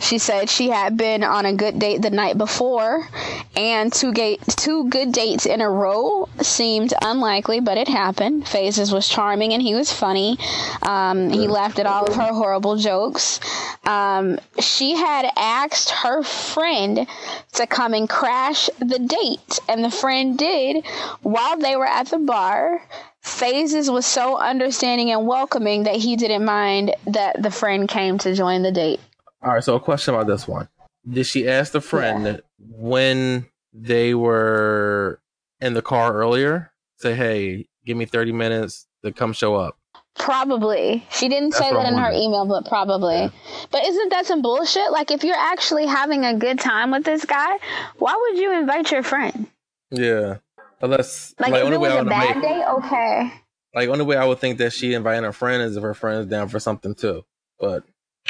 She 0.00 0.18
said 0.18 0.48
she 0.48 0.70
had 0.70 0.96
been 0.96 1.22
on 1.22 1.44
a 1.44 1.52
good 1.52 1.78
date 1.78 2.00
the 2.00 2.10
night 2.10 2.38
before, 2.38 3.06
and 3.54 3.92
two, 3.92 4.12
gate, 4.12 4.40
two 4.56 4.88
good 4.88 5.12
dates 5.12 5.44
in 5.44 5.60
a 5.60 5.70
row 5.70 6.28
seemed 6.40 6.94
unlikely, 7.02 7.60
but 7.60 7.76
it 7.76 7.86
happened. 7.86 8.48
Phases 8.48 8.92
was 8.92 9.08
charming 9.08 9.52
and 9.52 9.62
he 9.62 9.74
was 9.74 9.92
funny. 9.92 10.38
Um, 10.82 11.28
he 11.30 11.46
laughed 11.46 11.78
at 11.78 11.86
all 11.86 12.06
of 12.06 12.14
her 12.16 12.32
horrible 12.32 12.76
jokes. 12.76 13.38
Um, 13.84 14.38
she 14.58 14.96
had 14.96 15.30
asked 15.36 15.90
her 15.90 16.22
friend 16.22 17.06
to 17.52 17.66
come 17.66 17.92
and 17.92 18.08
crash 18.08 18.70
the 18.78 18.98
date, 18.98 19.58
and 19.68 19.84
the 19.84 19.90
friend 19.90 20.38
did 20.38 20.84
while 21.22 21.58
they 21.58 21.76
were 21.76 21.86
at 21.86 22.08
the 22.08 22.18
bar. 22.18 22.82
Phases 23.20 23.90
was 23.90 24.06
so 24.06 24.38
understanding 24.38 25.10
and 25.10 25.26
welcoming 25.26 25.82
that 25.82 25.96
he 25.96 26.16
didn't 26.16 26.44
mind 26.44 26.94
that 27.06 27.42
the 27.42 27.50
friend 27.50 27.86
came 27.86 28.16
to 28.18 28.34
join 28.34 28.62
the 28.62 28.72
date. 28.72 29.00
All 29.42 29.54
right, 29.54 29.64
so 29.64 29.74
a 29.76 29.80
question 29.80 30.14
about 30.14 30.26
this 30.26 30.46
one. 30.46 30.68
Did 31.08 31.26
she 31.26 31.48
ask 31.48 31.72
the 31.72 31.80
friend 31.80 32.24
yeah. 32.24 32.36
when 32.58 33.46
they 33.72 34.14
were 34.14 35.20
in 35.60 35.74
the 35.74 35.82
car 35.82 36.12
earlier? 36.12 36.72
Say, 36.98 37.14
hey, 37.14 37.66
give 37.86 37.96
me 37.96 38.04
30 38.04 38.32
minutes 38.32 38.86
to 39.02 39.12
come 39.12 39.32
show 39.32 39.56
up. 39.56 39.78
Probably. 40.18 41.06
She 41.10 41.28
didn't 41.28 41.50
That's 41.50 41.64
say 41.64 41.72
that 41.72 41.86
in 41.86 41.96
her 41.96 42.10
email, 42.10 42.44
but 42.44 42.66
probably. 42.66 43.14
Yeah. 43.14 43.30
But 43.70 43.84
isn't 43.84 44.10
that 44.10 44.26
some 44.26 44.42
bullshit? 44.42 44.92
Like, 44.92 45.10
if 45.10 45.24
you're 45.24 45.36
actually 45.36 45.86
having 45.86 46.26
a 46.26 46.34
good 46.34 46.58
time 46.58 46.90
with 46.90 47.04
this 47.04 47.24
guy, 47.24 47.56
why 47.96 48.14
would 48.14 48.38
you 48.38 48.52
invite 48.52 48.90
your 48.90 49.02
friend? 49.02 49.46
Yeah. 49.90 50.38
Unless, 50.82 51.34
like, 51.38 51.52
like 51.52 51.64
if 51.64 51.72
it 51.72 51.80
was 51.80 51.94
a 51.94 52.04
bad 52.04 52.36
make, 52.36 52.44
day, 52.44 52.64
okay. 52.64 53.32
Like, 53.74 53.88
only 53.88 54.04
way 54.04 54.16
I 54.16 54.26
would 54.26 54.38
think 54.38 54.58
that 54.58 54.74
she 54.74 54.92
inviting 54.92 55.24
her 55.24 55.32
friend 55.32 55.62
is 55.62 55.76
if 55.76 55.82
her 55.82 55.94
friend's 55.94 56.26
down 56.26 56.48
for 56.48 56.60
something 56.60 56.94
too. 56.94 57.24
But 57.58 57.84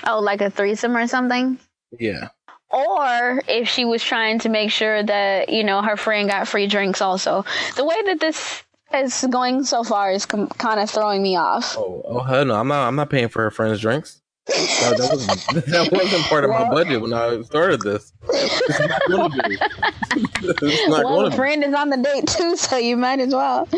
Oh, 0.07 0.21
like 0.21 0.41
a 0.41 0.51
threesome 0.51 0.97
or 0.97 1.07
something? 1.07 1.59
Yeah. 1.99 2.29
Or 2.71 3.43
if 3.49 3.69
she 3.69 3.85
was 3.85 4.03
trying 4.03 4.39
to 4.41 4.49
make 4.49 4.71
sure 4.71 5.03
that, 5.03 5.49
you 5.49 5.65
know, 5.65 5.83
her 5.83 5.97
friend 5.97 6.29
got 6.29 6.47
free 6.47 6.69
drinks 6.69 7.01
also. 7.01 7.45
The 7.77 7.85
way 7.85 7.97
that 8.07 8.21
this 8.21 8.63
is 8.95 9.27
going 9.31 9.65
so 9.65 9.83
far 9.83 10.13
is 10.13 10.27
com- 10.27 10.49
kind 10.49 10.79
of 10.81 10.89
throwing 10.89 11.23
me 11.23 11.37
off. 11.37 11.77
Oh, 11.77 12.03
oh 12.05 12.21
hell 12.21 12.45
no. 12.45 12.55
I'm 12.55 12.69
not 12.69 12.87
I'm 12.87 12.97
not 12.97 13.11
paying 13.11 13.29
for 13.29 13.43
her 13.43 13.51
friend's 13.51 13.81
drinks. 13.81 14.23
that, 14.47 14.97
that, 14.99 15.11
wasn't, 15.11 15.67
that 15.67 15.93
wasn't 15.93 16.23
part 16.25 16.45
of 16.45 16.51
well, 16.51 16.67
my 16.67 16.71
budget 16.71 17.01
when 17.01 17.13
I 17.13 17.43
started 17.43 17.81
this. 17.83 18.13
It's 18.33 18.81
not 18.81 19.03
going 19.09 19.31
to 19.31 19.49
be. 19.49 19.57
it's 20.67 20.89
not 20.89 21.05
well, 21.05 21.31
friend 21.31 21.63
is 21.63 21.75
on 21.75 21.91
the 21.91 21.99
date 21.99 22.27
too, 22.27 22.57
so 22.57 22.77
you 22.77 22.97
might 22.97 23.21
as 23.21 23.35
well. 23.35 23.69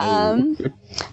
Um, 0.00 0.56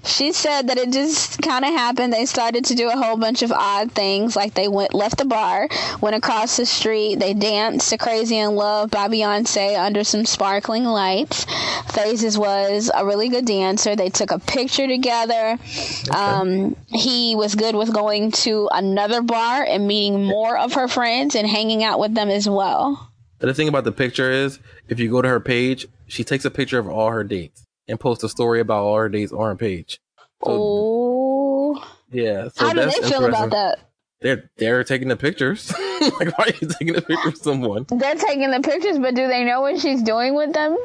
she 0.05 0.31
said 0.31 0.67
that 0.67 0.77
it 0.77 0.91
just 0.91 1.41
kind 1.41 1.65
of 1.65 1.71
happened. 1.71 2.13
They 2.13 2.25
started 2.25 2.65
to 2.65 2.75
do 2.75 2.89
a 2.89 2.95
whole 2.95 3.17
bunch 3.17 3.41
of 3.41 3.51
odd 3.51 3.91
things, 3.91 4.35
like 4.35 4.53
they 4.53 4.67
went 4.67 4.93
left 4.93 5.17
the 5.17 5.25
bar, 5.25 5.67
went 6.01 6.15
across 6.15 6.57
the 6.57 6.65
street, 6.65 7.15
they 7.19 7.33
danced 7.33 7.89
to 7.89 7.97
"Crazy 7.97 8.37
in 8.37 8.55
Love" 8.55 8.91
by 8.91 9.07
Beyonce 9.07 9.77
under 9.77 10.03
some 10.03 10.25
sparkling 10.25 10.85
lights. 10.85 11.45
Phases 11.91 12.37
was 12.37 12.89
a 12.93 13.05
really 13.05 13.29
good 13.29 13.45
dancer. 13.45 13.95
They 13.95 14.09
took 14.09 14.31
a 14.31 14.39
picture 14.39 14.87
together. 14.87 15.57
Okay. 15.59 16.17
Um, 16.17 16.75
he 16.87 17.35
was 17.35 17.55
good 17.55 17.75
with 17.75 17.93
going 17.93 18.31
to 18.31 18.69
another 18.71 19.21
bar 19.21 19.63
and 19.63 19.87
meeting 19.87 20.23
more 20.23 20.57
of 20.57 20.73
her 20.73 20.87
friends 20.87 21.35
and 21.35 21.47
hanging 21.47 21.83
out 21.83 21.99
with 21.99 22.13
them 22.13 22.29
as 22.29 22.47
well. 22.47 23.11
The 23.39 23.53
thing 23.53 23.67
about 23.67 23.83
the 23.83 23.91
picture 23.91 24.31
is, 24.31 24.59
if 24.87 24.99
you 24.99 25.11
go 25.11 25.21
to 25.21 25.27
her 25.27 25.39
page, 25.39 25.87
she 26.07 26.23
takes 26.23 26.45
a 26.45 26.51
picture 26.51 26.79
of 26.79 26.87
all 26.87 27.11
her 27.11 27.23
dates 27.23 27.64
and 27.87 27.99
post 27.99 28.23
a 28.23 28.29
story 28.29 28.59
about 28.59 28.87
our 28.87 29.09
days 29.09 29.31
on 29.31 29.45
her 29.45 29.55
page. 29.55 29.99
So, 30.43 30.51
oh, 30.51 31.87
yeah. 32.11 32.49
So 32.53 32.67
How 32.67 32.73
do 32.73 32.85
they 32.85 33.09
feel 33.09 33.25
about 33.25 33.51
that? 33.51 33.79
They're 34.21 34.49
they're 34.57 34.83
taking 34.83 35.07
the 35.07 35.17
pictures. 35.17 35.71
like, 36.01 36.37
why 36.37 36.45
are 36.45 36.53
you 36.61 36.67
taking 36.67 36.95
a 36.95 37.01
picture 37.01 37.29
of 37.29 37.37
someone? 37.37 37.85
They're 37.89 38.15
taking 38.15 38.49
the 38.51 38.61
pictures, 38.61 38.97
but 38.97 39.13
do 39.13 39.27
they 39.27 39.43
know 39.43 39.61
what 39.61 39.79
she's 39.79 40.01
doing 40.01 40.35
with 40.35 40.53
them? 40.53 40.77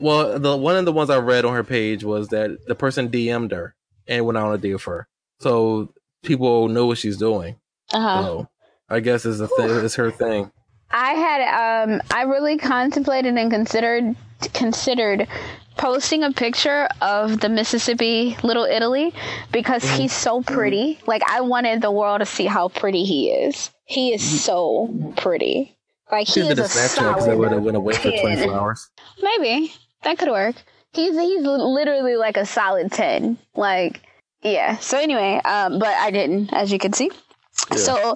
Well, 0.00 0.38
the 0.38 0.56
one 0.56 0.76
of 0.76 0.84
the 0.84 0.92
ones 0.92 1.10
I 1.10 1.18
read 1.18 1.44
on 1.44 1.54
her 1.54 1.64
page 1.64 2.04
was 2.04 2.28
that 2.28 2.66
the 2.66 2.74
person 2.74 3.08
DM'd 3.08 3.52
her 3.52 3.74
and 4.06 4.24
went 4.24 4.38
out 4.38 4.48
on 4.48 4.54
a 4.54 4.58
date 4.58 4.72
with 4.72 4.84
her, 4.84 5.08
so 5.40 5.92
people 6.22 6.68
know 6.68 6.86
what 6.86 6.98
she's 6.98 7.16
doing. 7.16 7.56
Uh-huh. 7.92 8.22
So 8.22 8.48
I 8.88 9.00
guess 9.00 9.26
it's 9.26 9.40
a 9.40 9.48
thing. 9.48 9.70
It's 9.70 9.96
her 9.96 10.10
thing. 10.10 10.50
I 10.90 11.12
had 11.12 11.90
um 11.90 12.02
I 12.10 12.22
really 12.22 12.56
contemplated 12.56 13.36
and 13.36 13.50
considered 13.50 14.16
considered 14.52 15.26
posting 15.76 16.24
a 16.24 16.32
picture 16.32 16.88
of 17.00 17.40
the 17.40 17.48
Mississippi 17.48 18.36
Little 18.42 18.64
Italy 18.64 19.14
because 19.52 19.82
mm-hmm. 19.82 20.02
he's 20.02 20.12
so 20.12 20.42
pretty. 20.42 20.98
Like 21.06 21.22
I 21.30 21.40
wanted 21.40 21.80
the 21.80 21.90
world 21.90 22.20
to 22.20 22.26
see 22.26 22.46
how 22.46 22.68
pretty 22.68 23.04
he 23.04 23.30
is. 23.30 23.70
He 23.84 24.12
is 24.12 24.22
mm-hmm. 24.22 24.36
so 24.36 25.12
pretty. 25.16 25.76
Like 26.10 26.26
he 26.26 26.40
is 26.40 26.58
a 26.58 26.62
Snapchat 26.62 27.20
solid. 27.20 27.38
would 27.38 27.52
have 27.52 27.62
went 27.62 27.76
away 27.76 27.94
for 27.94 28.10
twenty 28.10 28.42
four 28.42 28.54
hours. 28.54 28.90
Maybe 29.22 29.72
that 30.02 30.18
could 30.18 30.30
work. 30.30 30.56
He's 30.92 31.18
he's 31.18 31.42
literally 31.42 32.16
like 32.16 32.36
a 32.36 32.46
solid 32.46 32.92
ten. 32.92 33.38
Like 33.54 34.00
yeah. 34.42 34.78
So 34.78 34.98
anyway, 34.98 35.40
um, 35.44 35.78
but 35.78 35.88
I 35.88 36.10
didn't, 36.10 36.52
as 36.52 36.72
you 36.72 36.78
can 36.78 36.92
see. 36.92 37.10
So 37.76 38.14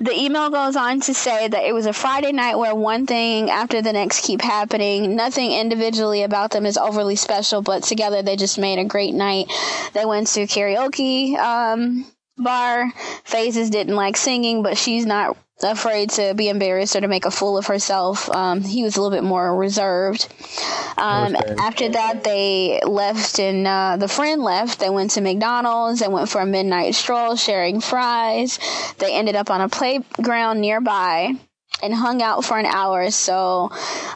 the 0.00 0.12
email 0.14 0.50
goes 0.50 0.76
on 0.76 1.00
to 1.02 1.14
say 1.14 1.48
that 1.48 1.64
it 1.64 1.72
was 1.72 1.86
a 1.86 1.92
Friday 1.92 2.32
night 2.32 2.56
where 2.56 2.74
one 2.74 3.06
thing 3.06 3.50
after 3.50 3.80
the 3.80 3.92
next 3.92 4.24
keep 4.24 4.42
happening. 4.42 5.16
Nothing 5.16 5.52
individually 5.52 6.22
about 6.22 6.50
them 6.50 6.66
is 6.66 6.76
overly 6.76 7.16
special, 7.16 7.62
but 7.62 7.82
together 7.82 8.22
they 8.22 8.36
just 8.36 8.58
made 8.58 8.78
a 8.78 8.84
great 8.84 9.14
night. 9.14 9.50
They 9.94 10.04
went 10.04 10.28
to 10.28 10.40
karaoke 10.46 11.36
um, 11.36 12.06
bar. 12.36 12.92
Phases 13.24 13.70
didn't 13.70 13.96
like 13.96 14.16
singing, 14.16 14.62
but 14.62 14.76
she's 14.76 15.06
not 15.06 15.36
afraid 15.62 16.10
to 16.10 16.34
be 16.34 16.48
embarrassed 16.48 16.96
or 16.96 17.00
to 17.00 17.08
make 17.08 17.24
a 17.24 17.30
fool 17.30 17.58
of 17.58 17.66
herself. 17.66 18.30
Um, 18.30 18.62
he 18.62 18.82
was 18.82 18.96
a 18.96 19.02
little 19.02 19.16
bit 19.16 19.24
more 19.24 19.56
reserved. 19.56 20.28
Um, 20.96 21.36
after 21.58 21.88
that, 21.90 22.24
they 22.24 22.80
left, 22.86 23.38
and 23.38 23.66
uh, 23.66 23.96
the 23.98 24.08
friend 24.08 24.42
left. 24.42 24.80
They 24.80 24.90
went 24.90 25.12
to 25.12 25.20
McDonald's. 25.20 26.00
They 26.00 26.08
went 26.08 26.28
for 26.28 26.40
a 26.40 26.46
midnight 26.46 26.94
stroll, 26.94 27.36
sharing 27.36 27.80
fries. 27.80 28.58
They 28.98 29.14
ended 29.14 29.36
up 29.36 29.50
on 29.50 29.60
a 29.60 29.68
playground 29.68 30.60
nearby 30.60 31.34
and 31.82 31.94
hung 31.94 32.22
out 32.22 32.44
for 32.44 32.58
an 32.58 32.66
hour. 32.66 33.10
So, 33.10 33.70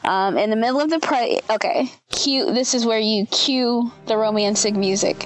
um, 0.05 0.37
in 0.37 0.51
the 0.51 0.57
middle 0.57 0.81
of 0.81 0.91
the 0.91 1.01
play, 1.01 1.41
okay, 1.51 1.91
cue. 2.11 2.53
This 2.53 2.75
is 2.75 2.85
where 2.85 2.99
you 2.99 3.27
cue 3.27 3.91
the 4.07 4.17
romantic 4.17 4.75
music. 4.75 5.25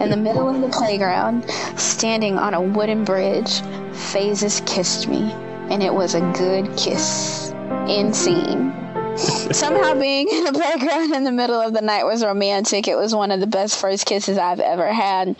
in 0.00 0.10
the 0.10 0.16
middle 0.16 0.48
of 0.48 0.60
the 0.60 0.68
playground, 0.68 1.48
standing 1.76 2.38
on 2.38 2.54
a 2.54 2.60
wooden 2.60 3.04
bridge, 3.04 3.60
Phases 3.92 4.62
kissed 4.66 5.08
me, 5.08 5.32
and 5.70 5.82
it 5.82 5.92
was 5.92 6.14
a 6.14 6.20
good 6.32 6.76
kiss. 6.76 7.50
In 7.88 8.12
scene. 8.12 8.72
Somehow 9.16 9.94
being 9.94 10.28
in 10.28 10.44
the 10.44 10.52
playground 10.52 11.14
in 11.14 11.24
the 11.24 11.32
middle 11.32 11.60
of 11.60 11.74
the 11.74 11.82
night 11.82 12.04
was 12.04 12.24
romantic. 12.24 12.88
It 12.88 12.96
was 12.96 13.14
one 13.14 13.30
of 13.30 13.40
the 13.40 13.46
best 13.46 13.78
first 13.78 14.06
kisses 14.06 14.38
I've 14.38 14.60
ever 14.60 14.92
had. 14.92 15.36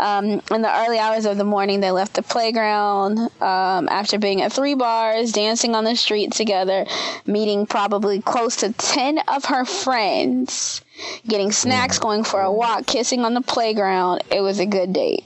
Um, 0.00 0.42
in 0.50 0.62
the 0.62 0.84
early 0.84 0.98
hours 0.98 1.24
of 1.24 1.36
the 1.36 1.44
morning, 1.44 1.80
they 1.80 1.92
left 1.92 2.14
the 2.14 2.22
playground 2.22 3.18
um, 3.40 3.88
after 3.88 4.18
being 4.18 4.42
at 4.42 4.52
three 4.52 4.74
bars, 4.74 5.32
dancing 5.32 5.74
on 5.74 5.84
the 5.84 5.94
street 5.94 6.32
together, 6.32 6.86
meeting 7.26 7.66
probably 7.66 8.20
close 8.20 8.56
to 8.56 8.72
10 8.72 9.20
of 9.28 9.44
her 9.46 9.64
friends, 9.64 10.82
getting 11.28 11.52
snacks, 11.52 11.98
going 11.98 12.24
for 12.24 12.40
a 12.40 12.52
walk, 12.52 12.86
kissing 12.86 13.24
on 13.24 13.34
the 13.34 13.40
playground. 13.40 14.22
It 14.30 14.40
was 14.40 14.58
a 14.58 14.66
good 14.66 14.92
date. 14.92 15.24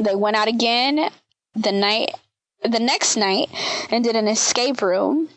They 0.00 0.14
went 0.14 0.36
out 0.36 0.48
again 0.48 1.10
the 1.54 1.72
night 1.72 2.10
the 2.62 2.80
next 2.80 3.16
night 3.16 3.48
and 3.90 4.04
did 4.04 4.16
an 4.16 4.28
escape 4.28 4.82
room 4.82 5.28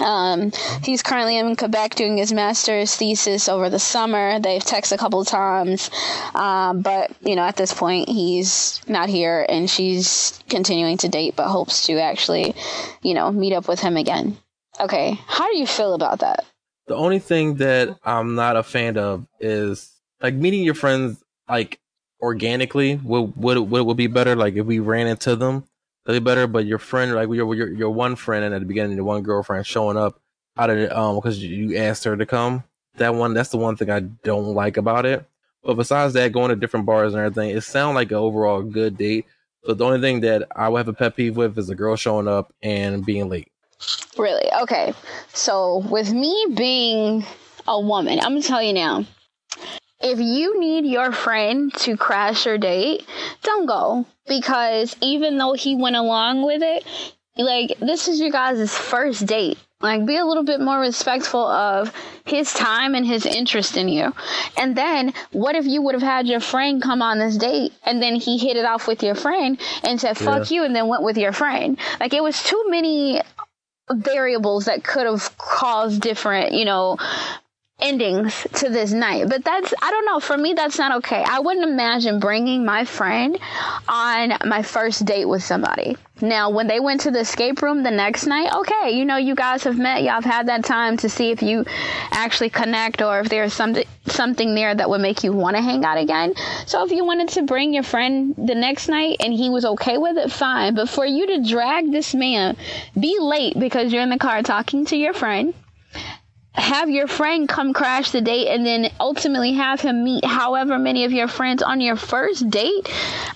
um, 0.00 0.52
he's 0.82 1.02
currently 1.02 1.38
in 1.38 1.56
Quebec 1.56 1.94
doing 1.94 2.16
his 2.16 2.32
master's 2.32 2.94
thesis 2.94 3.48
over 3.48 3.70
the 3.70 3.78
summer. 3.78 4.40
They've 4.40 4.62
texted 4.62 4.92
a 4.92 4.98
couple 4.98 5.20
of 5.20 5.28
times, 5.28 5.90
um, 6.34 6.82
but 6.82 7.12
you 7.20 7.36
know, 7.36 7.42
at 7.42 7.56
this 7.56 7.72
point, 7.72 8.08
he's 8.08 8.80
not 8.88 9.08
here, 9.08 9.44
and 9.48 9.68
she's 9.68 10.42
continuing 10.48 10.96
to 10.98 11.08
date, 11.08 11.36
but 11.36 11.48
hopes 11.48 11.86
to 11.86 12.00
actually, 12.00 12.54
you 13.02 13.14
know, 13.14 13.30
meet 13.30 13.52
up 13.52 13.68
with 13.68 13.80
him 13.80 13.96
again. 13.96 14.36
Okay, 14.78 15.18
how 15.26 15.50
do 15.50 15.56
you 15.56 15.66
feel 15.66 15.94
about 15.94 16.20
that? 16.20 16.44
The 16.86 16.96
only 16.96 17.18
thing 17.18 17.56
that 17.56 17.96
I'm 18.04 18.34
not 18.34 18.56
a 18.56 18.62
fan 18.62 18.96
of 18.96 19.26
is 19.38 19.92
like 20.20 20.34
meeting 20.34 20.62
your 20.62 20.74
friends 20.74 21.22
like 21.48 21.78
organically. 22.20 22.96
Would 22.96 23.36
would 23.36 23.58
would, 23.58 23.86
would 23.86 23.96
be 23.96 24.06
better 24.06 24.34
like 24.34 24.54
if 24.54 24.66
we 24.66 24.78
ran 24.78 25.06
into 25.06 25.36
them 25.36 25.64
be 26.06 26.18
better. 26.18 26.46
But 26.46 26.66
your 26.66 26.78
friend, 26.78 27.14
like 27.14 27.28
your 27.28 27.54
your 27.54 27.72
your 27.72 27.90
one 27.90 28.16
friend, 28.16 28.44
and 28.44 28.54
at 28.54 28.60
the 28.60 28.66
beginning, 28.66 28.96
your 28.96 29.04
one 29.04 29.22
girlfriend 29.22 29.66
showing 29.66 29.96
up 29.96 30.20
out 30.56 30.70
of 30.70 30.90
um 30.92 31.16
because 31.16 31.42
you 31.42 31.76
asked 31.76 32.04
her 32.04 32.16
to 32.16 32.26
come. 32.26 32.64
That 32.96 33.14
one, 33.14 33.34
that's 33.34 33.50
the 33.50 33.56
one 33.56 33.76
thing 33.76 33.90
I 33.90 34.00
don't 34.00 34.54
like 34.54 34.76
about 34.76 35.06
it. 35.06 35.24
But 35.62 35.74
besides 35.74 36.14
that, 36.14 36.32
going 36.32 36.48
to 36.48 36.56
different 36.56 36.86
bars 36.86 37.14
and 37.14 37.22
everything, 37.22 37.50
it 37.50 37.62
sounds 37.62 37.94
like 37.94 38.10
an 38.10 38.16
overall 38.16 38.62
good 38.62 38.96
date. 38.96 39.26
So 39.64 39.74
the 39.74 39.84
only 39.84 40.00
thing 40.00 40.20
that 40.20 40.48
I 40.56 40.68
would 40.68 40.78
have 40.78 40.88
a 40.88 40.92
pet 40.92 41.16
peeve 41.16 41.36
with 41.36 41.58
is 41.58 41.68
a 41.68 41.74
girl 41.74 41.96
showing 41.96 42.28
up 42.28 42.52
and 42.62 43.04
being 43.04 43.28
late. 43.28 43.52
Really? 44.16 44.50
Okay. 44.62 44.94
So 45.34 45.78
with 45.90 46.12
me 46.12 46.46
being 46.54 47.24
a 47.68 47.80
woman, 47.80 48.20
I'm 48.20 48.32
gonna 48.32 48.42
tell 48.42 48.62
you 48.62 48.72
now 48.72 49.04
if 50.00 50.18
you 50.18 50.58
need 50.58 50.86
your 50.86 51.12
friend 51.12 51.72
to 51.74 51.96
crash 51.96 52.46
your 52.46 52.58
date, 52.58 53.06
don't 53.42 53.66
go. 53.66 54.06
Because 54.26 54.96
even 55.00 55.38
though 55.38 55.52
he 55.52 55.76
went 55.76 55.96
along 55.96 56.44
with 56.44 56.62
it, 56.62 56.84
like 57.36 57.78
this 57.78 58.08
is 58.08 58.20
you 58.20 58.30
guys' 58.30 58.76
first 58.76 59.26
date. 59.26 59.58
Like 59.80 60.04
be 60.04 60.16
a 60.16 60.26
little 60.26 60.42
bit 60.42 60.60
more 60.60 60.78
respectful 60.78 61.40
of 61.40 61.92
his 62.26 62.52
time 62.52 62.94
and 62.94 63.06
his 63.06 63.24
interest 63.24 63.78
in 63.78 63.88
you. 63.88 64.12
And 64.58 64.76
then 64.76 65.14
what 65.32 65.56
if 65.56 65.64
you 65.64 65.80
would 65.82 65.94
have 65.94 66.02
had 66.02 66.26
your 66.26 66.40
friend 66.40 66.82
come 66.82 67.00
on 67.00 67.18
this 67.18 67.38
date 67.38 67.72
and 67.84 68.02
then 68.02 68.16
he 68.16 68.36
hit 68.36 68.58
it 68.58 68.66
off 68.66 68.86
with 68.86 69.02
your 69.02 69.14
friend 69.14 69.58
and 69.82 69.98
said 69.98 70.18
fuck 70.18 70.50
you 70.50 70.64
and 70.64 70.76
then 70.76 70.88
went 70.88 71.02
with 71.02 71.16
your 71.16 71.32
friend. 71.32 71.78
Like 71.98 72.12
it 72.12 72.22
was 72.22 72.42
too 72.42 72.62
many 72.68 73.22
variables 73.90 74.66
that 74.66 74.84
could 74.84 75.06
have 75.06 75.36
caused 75.38 76.02
different, 76.02 76.52
you 76.52 76.66
know, 76.66 76.98
endings 77.82 78.46
to 78.54 78.68
this 78.68 78.92
night. 78.92 79.28
But 79.28 79.44
that's, 79.44 79.72
I 79.80 79.90
don't 79.90 80.06
know, 80.06 80.20
for 80.20 80.36
me, 80.36 80.54
that's 80.54 80.78
not 80.78 80.96
okay. 80.98 81.22
I 81.22 81.40
wouldn't 81.40 81.68
imagine 81.68 82.20
bringing 82.20 82.64
my 82.64 82.84
friend 82.84 83.38
on 83.88 84.32
my 84.46 84.62
first 84.62 85.04
date 85.04 85.26
with 85.26 85.42
somebody. 85.42 85.96
Now, 86.22 86.50
when 86.50 86.66
they 86.66 86.80
went 86.80 87.02
to 87.02 87.10
the 87.10 87.20
escape 87.20 87.62
room 87.62 87.82
the 87.82 87.90
next 87.90 88.26
night, 88.26 88.52
okay, 88.54 88.90
you 88.90 89.04
know, 89.04 89.16
you 89.16 89.34
guys 89.34 89.64
have 89.64 89.78
met, 89.78 90.02
y'all 90.02 90.14
have 90.14 90.24
had 90.24 90.48
that 90.48 90.64
time 90.64 90.98
to 90.98 91.08
see 91.08 91.30
if 91.30 91.42
you 91.42 91.64
actually 92.10 92.50
connect 92.50 93.00
or 93.00 93.20
if 93.20 93.30
there's 93.30 93.54
something, 93.54 93.86
something 94.06 94.54
there 94.54 94.74
that 94.74 94.90
would 94.90 95.00
make 95.00 95.24
you 95.24 95.32
want 95.32 95.56
to 95.56 95.62
hang 95.62 95.84
out 95.84 95.96
again. 95.96 96.34
So 96.66 96.84
if 96.84 96.92
you 96.92 97.04
wanted 97.04 97.30
to 97.30 97.42
bring 97.42 97.72
your 97.72 97.84
friend 97.84 98.34
the 98.36 98.54
next 98.54 98.88
night 98.88 99.16
and 99.20 99.32
he 99.32 99.48
was 99.48 99.64
okay 99.64 99.96
with 99.96 100.18
it, 100.18 100.30
fine. 100.30 100.74
But 100.74 100.90
for 100.90 101.06
you 101.06 101.26
to 101.26 101.48
drag 101.48 101.90
this 101.90 102.14
man, 102.14 102.56
be 102.98 103.18
late 103.18 103.58
because 103.58 103.92
you're 103.92 104.02
in 104.02 104.10
the 104.10 104.18
car 104.18 104.42
talking 104.42 104.84
to 104.86 104.96
your 104.96 105.14
friend, 105.14 105.54
have 106.54 106.90
your 106.90 107.06
friend 107.06 107.48
come 107.48 107.72
crash 107.72 108.10
the 108.10 108.20
date 108.20 108.48
and 108.48 108.66
then 108.66 108.90
ultimately 108.98 109.52
have 109.52 109.80
him 109.80 110.02
meet 110.04 110.24
however 110.24 110.78
many 110.78 111.04
of 111.04 111.12
your 111.12 111.28
friends 111.28 111.62
on 111.62 111.80
your 111.80 111.94
first 111.96 112.50
date 112.50 112.88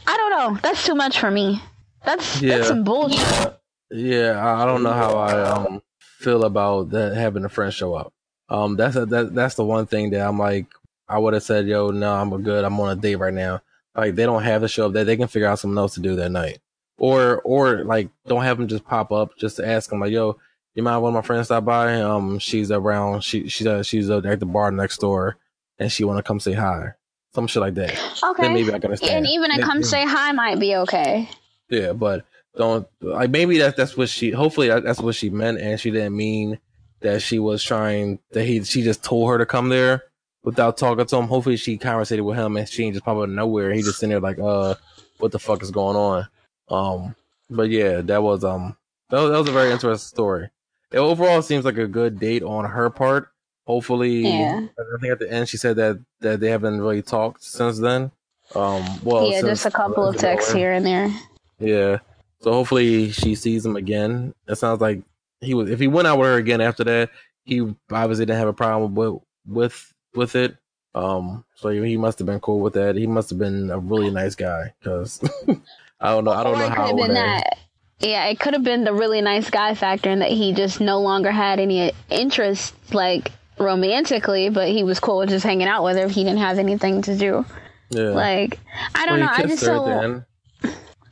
i 0.06 0.16
don't 0.16 0.30
know 0.30 0.58
that's 0.62 0.84
too 0.84 0.94
much 0.94 1.18
for 1.20 1.30
me 1.30 1.60
that's 2.04 2.42
Yeah. 2.42 2.56
that's 2.56 2.68
some 2.68 2.84
bullshit 2.84 3.56
Yeah, 3.90 4.42
I 4.44 4.64
don't 4.66 4.82
know 4.82 4.92
how 4.92 5.16
I 5.16 5.40
um 5.42 5.82
feel 6.00 6.44
about 6.44 6.90
that 6.90 7.14
having 7.14 7.44
a 7.44 7.48
friend 7.48 7.72
show 7.72 7.94
up. 7.94 8.12
Um, 8.48 8.74
that's 8.76 8.96
a, 8.96 9.06
that 9.06 9.34
that's 9.34 9.54
the 9.54 9.64
one 9.64 9.86
thing 9.86 10.10
that 10.10 10.26
I'm 10.26 10.38
like, 10.38 10.66
I 11.08 11.18
would 11.18 11.34
have 11.34 11.42
said, 11.44 11.66
yo, 11.68 11.90
no, 11.90 12.12
I'm 12.12 12.32
a 12.32 12.38
good. 12.38 12.64
I'm 12.64 12.80
on 12.80 12.96
a 12.98 13.00
date 13.00 13.16
right 13.16 13.32
now. 13.32 13.60
Like 13.94 14.16
they 14.16 14.24
don't 14.24 14.42
have 14.42 14.62
to 14.62 14.68
show 14.68 14.86
up. 14.86 14.94
That 14.94 15.04
they 15.04 15.16
can 15.16 15.28
figure 15.28 15.46
out 15.46 15.60
something 15.60 15.78
else 15.78 15.94
to 15.94 16.00
do 16.00 16.16
that 16.16 16.30
night, 16.30 16.58
or 16.98 17.40
or 17.42 17.84
like 17.84 18.08
don't 18.26 18.42
have 18.42 18.58
them 18.58 18.66
just 18.68 18.84
pop 18.84 19.12
up. 19.12 19.36
Just 19.38 19.56
to 19.56 19.68
ask 19.68 19.90
them 19.90 20.00
like, 20.00 20.10
yo, 20.12 20.38
you 20.74 20.82
mind 20.82 21.02
one 21.02 21.10
of 21.10 21.14
my 21.14 21.26
friends 21.26 21.46
stop 21.46 21.64
by? 21.64 22.00
Um, 22.00 22.38
she's 22.38 22.70
around. 22.70 23.22
She 23.24 23.48
she's 23.48 23.66
uh, 23.66 23.82
she's 23.82 24.10
uh, 24.10 24.18
at 24.24 24.40
the 24.40 24.46
bar 24.46 24.70
next 24.70 24.98
door, 24.98 25.36
and 25.78 25.90
she 25.90 26.04
want 26.04 26.18
to 26.18 26.22
come 26.22 26.40
say 26.40 26.52
hi. 26.52 26.92
Some 27.34 27.46
shit 27.46 27.60
like 27.60 27.74
that. 27.74 27.92
okay 28.22 28.42
Then 28.42 28.54
maybe 28.54 28.68
I 28.72 28.78
can 28.78 28.84
understand. 28.84 29.18
and 29.18 29.26
even 29.26 29.50
a 29.50 29.60
come 29.60 29.82
say 29.82 30.04
hi 30.06 30.30
might 30.32 30.60
be 30.60 30.76
okay 30.76 31.28
Yeah, 31.68 31.92
but 31.92 32.24
don't 32.56 32.86
like 33.00 33.30
maybe 33.30 33.58
that's 33.58 33.76
that's 33.76 33.96
what 33.96 34.08
she. 34.08 34.30
Hopefully 34.30 34.68
that, 34.68 34.84
that's 34.84 35.00
what 35.00 35.14
she 35.16 35.30
meant, 35.30 35.58
and 35.58 35.80
she 35.80 35.90
didn't 35.90 36.16
mean 36.16 36.58
that 37.00 37.22
she 37.22 37.38
was 37.38 37.62
trying 37.62 38.18
that 38.32 38.44
he. 38.44 38.62
She 38.64 38.82
just 38.82 39.02
told 39.02 39.28
her 39.30 39.38
to 39.38 39.46
come 39.46 39.68
there 39.68 40.04
without 40.44 40.76
talking 40.76 41.04
to 41.04 41.16
him. 41.16 41.26
Hopefully 41.26 41.56
she 41.56 41.76
conversated 41.76 42.24
with 42.24 42.36
him, 42.36 42.56
and 42.56 42.68
she 42.68 42.84
ain't 42.84 42.94
just 42.94 43.04
pop 43.04 43.16
out 43.16 43.22
of 43.24 43.30
nowhere. 43.30 43.72
He 43.72 43.82
just 43.82 43.98
sitting 43.98 44.10
there 44.10 44.20
like, 44.20 44.38
uh, 44.38 44.74
what 45.18 45.32
the 45.32 45.38
fuck 45.38 45.62
is 45.62 45.70
going 45.72 45.96
on? 45.96 46.28
Um, 46.68 47.16
but 47.50 47.68
yeah, 47.68 48.00
that 48.02 48.22
was 48.22 48.44
um 48.44 48.76
that 49.10 49.20
was, 49.20 49.30
that 49.32 49.38
was 49.38 49.48
a 49.48 49.52
very 49.52 49.72
interesting 49.72 50.06
story. 50.06 50.50
It 50.94 50.98
overall 50.98 51.42
seems 51.42 51.64
like 51.64 51.76
a 51.76 51.88
good 51.88 52.20
date 52.20 52.44
on 52.44 52.64
her 52.64 52.88
part. 52.88 53.30
Hopefully, 53.66 54.28
Yeah. 54.28 54.60
I 54.78 55.00
think 55.00 55.12
at 55.12 55.18
the 55.18 55.28
end 55.28 55.48
she 55.48 55.56
said 55.56 55.74
that 55.74 55.98
that 56.20 56.38
they 56.38 56.50
haven't 56.50 56.80
really 56.80 57.02
talked 57.02 57.42
since 57.42 57.80
then. 57.80 58.12
Um, 58.54 58.84
well, 59.02 59.28
yeah 59.28 59.40
just 59.40 59.66
a 59.66 59.72
couple 59.72 60.06
of 60.06 60.16
texts 60.16 60.52
here 60.52 60.70
and 60.70 60.86
there 60.86 61.10
Yeah. 61.58 61.98
So 62.42 62.52
hopefully 62.52 63.10
she 63.10 63.34
sees 63.34 63.66
him 63.66 63.74
again. 63.74 64.34
It 64.46 64.54
sounds 64.54 64.80
like 64.80 65.02
he 65.40 65.52
was 65.52 65.68
if 65.68 65.80
he 65.80 65.88
went 65.88 66.06
out 66.06 66.18
with 66.18 66.28
her 66.28 66.36
again 66.36 66.60
after 66.60 66.84
that, 66.84 67.10
he 67.42 67.60
obviously 67.90 68.26
didn't 68.26 68.38
have 68.38 68.48
a 68.48 68.52
problem 68.52 68.94
with 68.94 69.20
with 69.48 69.92
with 70.14 70.36
it. 70.36 70.56
Um 70.94 71.44
so 71.56 71.70
he 71.70 71.96
must 71.96 72.20
have 72.20 72.26
been 72.26 72.38
cool 72.38 72.60
with 72.60 72.74
that. 72.74 72.94
He 72.94 73.08
must 73.08 73.30
have 73.30 73.38
been 73.40 73.68
a 73.68 73.80
really 73.80 74.12
nice 74.12 74.36
guy 74.36 74.74
cuz 74.84 75.20
I 76.00 76.10
don't 76.10 76.22
know. 76.24 76.30
I 76.30 76.44
don't 76.44 76.54
or 76.54 76.58
know 76.58 76.64
it 76.66 76.68
could 76.68 76.76
how 76.76 76.86
have 76.86 76.96
been 76.96 77.14
that 77.14 77.63
yeah 78.04 78.26
it 78.26 78.38
could 78.38 78.52
have 78.54 78.62
been 78.62 78.84
the 78.84 78.92
really 78.92 79.20
nice 79.20 79.50
guy 79.50 79.74
factor 79.74 80.10
and 80.10 80.22
that 80.22 80.30
he 80.30 80.52
just 80.52 80.80
no 80.80 81.00
longer 81.00 81.30
had 81.30 81.58
any 81.58 81.92
interest 82.10 82.74
like 82.92 83.32
romantically 83.58 84.48
but 84.50 84.68
he 84.68 84.82
was 84.84 85.00
cool 85.00 85.18
with 85.18 85.28
just 85.30 85.44
hanging 85.44 85.66
out 85.68 85.82
with 85.84 85.96
her 85.96 86.04
if 86.04 86.10
he 86.12 86.24
didn't 86.24 86.38
have 86.38 86.58
anything 86.58 87.02
to 87.02 87.16
do 87.16 87.44
Yeah. 87.90 88.10
like 88.10 88.58
i 88.94 89.06
don't 89.06 89.20
Well, 89.20 89.28
know 89.28 89.32
i 89.32 89.42
just 89.46 89.64
her 89.64 89.72
at 89.72 89.84
the 89.84 89.90
don't 89.90 90.24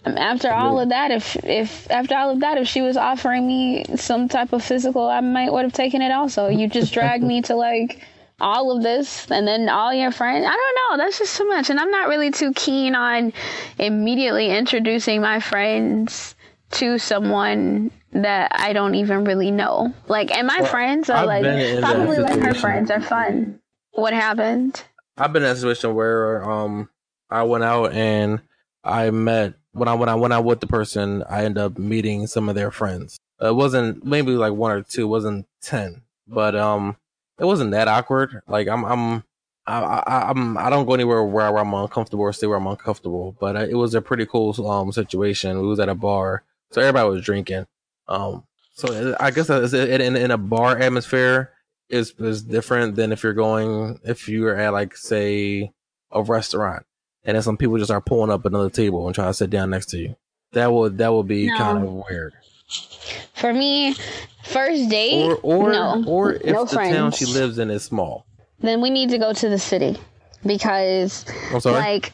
end. 0.04 0.18
after 0.18 0.50
all 0.52 0.80
of 0.80 0.88
that 0.90 1.10
if 1.12 1.36
if 1.44 1.90
after 1.90 2.14
all 2.16 2.30
of 2.30 2.40
that 2.40 2.58
if 2.58 2.66
she 2.68 2.82
was 2.82 2.96
offering 2.96 3.46
me 3.46 3.84
some 3.96 4.28
type 4.28 4.52
of 4.52 4.62
physical 4.64 5.06
i 5.08 5.20
might 5.20 5.52
would 5.52 5.62
have 5.64 5.72
taken 5.72 6.02
it 6.02 6.10
also 6.12 6.48
you 6.48 6.68
just 6.68 6.92
dragged 6.92 7.22
me 7.24 7.40
to 7.42 7.54
like 7.54 8.02
all 8.40 8.76
of 8.76 8.82
this 8.82 9.30
and 9.30 9.46
then 9.46 9.68
all 9.68 9.94
your 9.94 10.10
friends 10.10 10.44
i 10.44 10.50
don't 10.50 10.74
know 10.98 11.04
that's 11.04 11.18
just 11.20 11.36
too 11.36 11.46
much 11.46 11.70
and 11.70 11.78
i'm 11.78 11.90
not 11.92 12.08
really 12.08 12.32
too 12.32 12.52
keen 12.54 12.96
on 12.96 13.32
immediately 13.78 14.50
introducing 14.50 15.20
my 15.20 15.38
friends 15.38 16.34
to 16.72 16.98
someone 16.98 17.90
that 18.12 18.50
i 18.54 18.72
don't 18.72 18.94
even 18.94 19.24
really 19.24 19.50
know 19.50 19.92
like 20.08 20.30
and 20.30 20.46
my 20.46 20.58
Well, 20.60 20.70
friends 20.70 21.08
are 21.10 21.18
I've 21.18 21.26
like 21.26 21.42
been 21.42 21.58
in 21.58 21.80
that 21.80 21.94
probably 21.94 22.18
like 22.18 22.38
her 22.40 22.54
friends 22.54 22.90
are 22.90 23.00
fun 23.00 23.60
what 23.92 24.12
happened 24.12 24.82
I've 25.16 25.32
been 25.32 25.42
in 25.42 25.50
a 25.50 25.54
situation 25.56 25.94
where 25.94 26.42
um 26.48 26.88
I 27.30 27.42
went 27.42 27.64
out 27.64 27.92
and 27.92 28.40
I 28.84 29.10
met 29.10 29.54
when 29.72 29.88
I 29.88 29.94
when 29.94 30.08
I 30.08 30.14
went 30.14 30.32
out 30.32 30.44
with 30.44 30.60
the 30.60 30.66
person, 30.66 31.22
I 31.28 31.44
ended 31.44 31.62
up 31.62 31.78
meeting 31.78 32.26
some 32.26 32.48
of 32.48 32.54
their 32.54 32.70
friends. 32.70 33.18
It 33.40 33.54
wasn't 33.54 34.04
maybe 34.04 34.32
like 34.32 34.52
one 34.54 34.70
or 34.72 34.82
two, 34.82 35.02
it 35.02 35.06
wasn't 35.08 35.46
ten, 35.60 36.02
but 36.26 36.54
um 36.56 36.96
it 37.38 37.44
wasn't 37.44 37.70
that 37.72 37.88
awkward. 37.88 38.40
Like 38.48 38.68
I'm 38.68 38.84
I'm 38.84 39.24
I, 39.66 39.80
I 39.82 40.30
I'm 40.30 40.56
I 40.58 40.70
don't 40.70 40.86
go 40.86 40.94
anywhere 40.94 41.22
where 41.24 41.56
I'm 41.58 41.74
uncomfortable 41.74 42.24
or 42.24 42.32
stay 42.32 42.46
where 42.46 42.56
I'm 42.58 42.66
uncomfortable. 42.66 43.36
But 43.38 43.56
uh, 43.56 43.66
it 43.68 43.74
was 43.74 43.94
a 43.94 44.00
pretty 44.02 44.24
cool 44.26 44.54
um 44.68 44.92
situation. 44.92 45.60
We 45.60 45.66
was 45.68 45.78
at 45.80 45.88
a 45.90 45.94
bar, 45.94 46.42
so 46.72 46.80
everybody 46.80 47.08
was 47.08 47.24
drinking. 47.24 47.66
Um, 48.08 48.44
so 48.74 49.14
I 49.20 49.30
guess 49.30 49.48
in 49.50 50.16
in 50.16 50.30
a 50.30 50.38
bar 50.38 50.76
atmosphere 50.78 51.52
is 51.88 52.12
is 52.18 52.42
different 52.42 52.96
than 52.96 53.12
if 53.12 53.22
you're 53.22 53.32
going 53.34 54.00
if 54.04 54.28
you're 54.28 54.56
at 54.56 54.72
like 54.72 54.96
say 54.96 55.70
a 56.10 56.22
restaurant 56.22 56.84
and 57.24 57.34
then 57.36 57.42
some 57.42 57.56
people 57.56 57.78
just 57.78 57.90
are 57.90 58.00
pulling 58.00 58.30
up 58.30 58.44
another 58.44 58.70
table 58.70 59.06
and 59.06 59.14
trying 59.14 59.28
to 59.30 59.34
sit 59.34 59.50
down 59.50 59.70
next 59.70 59.86
to 59.90 59.98
you. 59.98 60.16
That 60.52 60.72
would 60.72 60.98
that 60.98 61.12
would 61.12 61.28
be 61.28 61.46
No. 61.46 61.56
kind 61.58 61.84
of 61.84 61.92
weird. 62.10 62.32
for 63.34 63.52
me 63.52 63.94
first 64.44 64.88
date 64.90 65.24
Or 65.24 65.36
or 65.42 65.70
no. 65.72 66.04
or 66.06 66.32
if 66.32 66.44
No 66.46 66.64
the 66.64 66.76
town 66.76 67.12
she 67.12 67.26
lives 67.26 67.58
in 67.58 67.70
is 67.70 67.84
small. 67.84 68.26
then 68.60 68.80
we 68.80 68.90
need 68.90 69.10
to 69.10 69.18
go 69.18 69.32
to 69.32 69.48
the 69.48 69.58
city 69.58 69.96
because 70.44 71.24
I'm 71.52 71.60
sorry. 71.60 71.76
like 71.80 72.12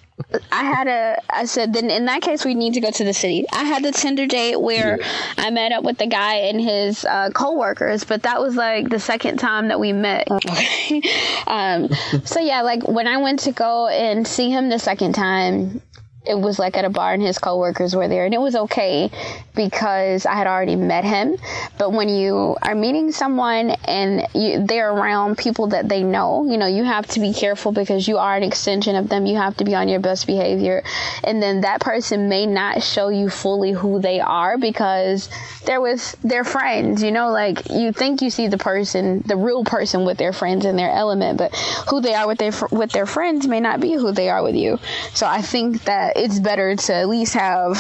I 0.51 0.65
had 0.65 0.89
a 0.89 1.21
I 1.31 1.45
said 1.45 1.73
then 1.73 1.91
in 1.91 2.07
that 2.07 2.23
case 2.23 2.45
we 2.45 2.55
need 2.55 2.75
to 2.75 2.81
go 2.81 2.91
to 2.91 3.05
the 3.05 3.15
city. 3.15 3.45
I 3.53 3.65
had 3.65 3.85
the 3.85 3.93
Tinder 3.93 4.27
date 4.27 4.61
where 4.61 4.99
I 5.37 5.51
met 5.51 5.73
up 5.73 5.85
with 5.85 5.99
the 5.99 6.07
guy 6.07 6.35
and 6.35 6.61
his 6.61 7.05
uh, 7.05 7.31
coworkers, 7.31 8.05
but 8.05 8.23
that 8.25 8.41
was 8.41 8.57
like 8.57 8.89
the 8.89 8.99
second 8.99 9.39
time 9.39 9.69
that 9.69 9.79
we 9.79 9.93
met. 9.93 10.29
um, 11.47 11.89
so 12.25 12.41
yeah, 12.41 12.63
like 12.63 12.87
when 12.87 13.07
I 13.07 13.19
went 13.19 13.41
to 13.41 13.53
go 13.53 13.89
and 13.89 14.27
see 14.27 14.51
him 14.51 14.69
the 14.69 14.79
second 14.79 15.15
time, 15.15 15.81
it 16.29 16.39
was 16.39 16.59
like 16.59 16.77
at 16.77 16.85
a 16.85 16.91
bar 16.91 17.15
and 17.15 17.23
his 17.23 17.39
coworkers 17.39 17.97
were 17.97 18.09
there 18.09 18.25
and 18.25 18.35
it 18.35 18.41
was 18.41 18.55
okay 18.55 19.11
because 19.55 20.27
I 20.27 20.35
had 20.35 20.47
already 20.47 20.77
met 20.77 21.05
him. 21.05 21.37
But 21.79 21.93
when 21.93 22.09
you 22.09 22.57
are 22.63 22.75
meeting 22.75 23.11
someone 23.11 23.71
and 23.71 24.27
you, 24.35 24.65
they're 24.65 24.93
around 24.93 25.39
people 25.39 25.69
that 25.69 25.89
they 25.89 26.03
know, 26.03 26.49
you 26.49 26.59
know, 26.59 26.67
you 26.67 26.85
have 26.85 27.07
to 27.09 27.21
be 27.21 27.33
careful 27.33 27.73
because 27.73 28.07
you 28.07 28.19
are 28.19 28.37
an 28.37 28.43
extension 28.43 28.95
of 28.95 29.09
them. 29.09 29.27
You 29.27 29.37
have 29.37 29.57
to 29.57 29.65
be 29.65 29.75
on 29.75 29.89
your 29.89 30.01
best 30.01 30.27
behavior. 30.27 30.85
And 31.25 31.43
then 31.43 31.63
that 31.63 31.81
person 31.81 32.29
may 32.29 32.47
not 32.47 32.83
show 32.83 33.09
you 33.09 33.31
fully 33.31 33.73
who 33.73 34.01
they 34.01 34.21
are 34.21 34.59
because 34.59 35.29
they're 35.65 35.81
with 35.81 36.17
their 36.23 36.45
friends, 36.45 37.03
you 37.03 37.11
know, 37.11 37.31
like 37.31 37.69
you 37.71 37.93
think 37.93 38.23
you 38.23 38.31
see 38.31 38.49
the 38.49 38.59
person, 38.59 39.23
the 39.27 39.37
real 39.37 39.65
person 39.65 40.05
with 40.05 40.19
their 40.19 40.33
friends 40.33 40.65
in 40.65 40.77
their 40.77 40.91
element, 40.91 41.39
but 41.39 41.55
who 41.91 42.01
they 42.01 42.15
are 42.15 42.27
with 42.27 42.39
their, 42.39 42.53
with 42.71 42.93
their 42.93 43.07
friends 43.07 43.47
may 43.47 43.61
not 43.61 43.81
be 43.81 43.93
who 43.95 44.13
they 44.13 44.31
are 44.31 44.43
with 44.43 44.55
you. 44.55 44.79
So 45.15 45.27
I 45.27 45.43
think 45.43 45.85
that 45.85 46.17
it's 46.19 46.39
better 46.41 46.77
to 46.77 46.95
at 46.95 47.09
least 47.09 47.35
have 47.35 47.77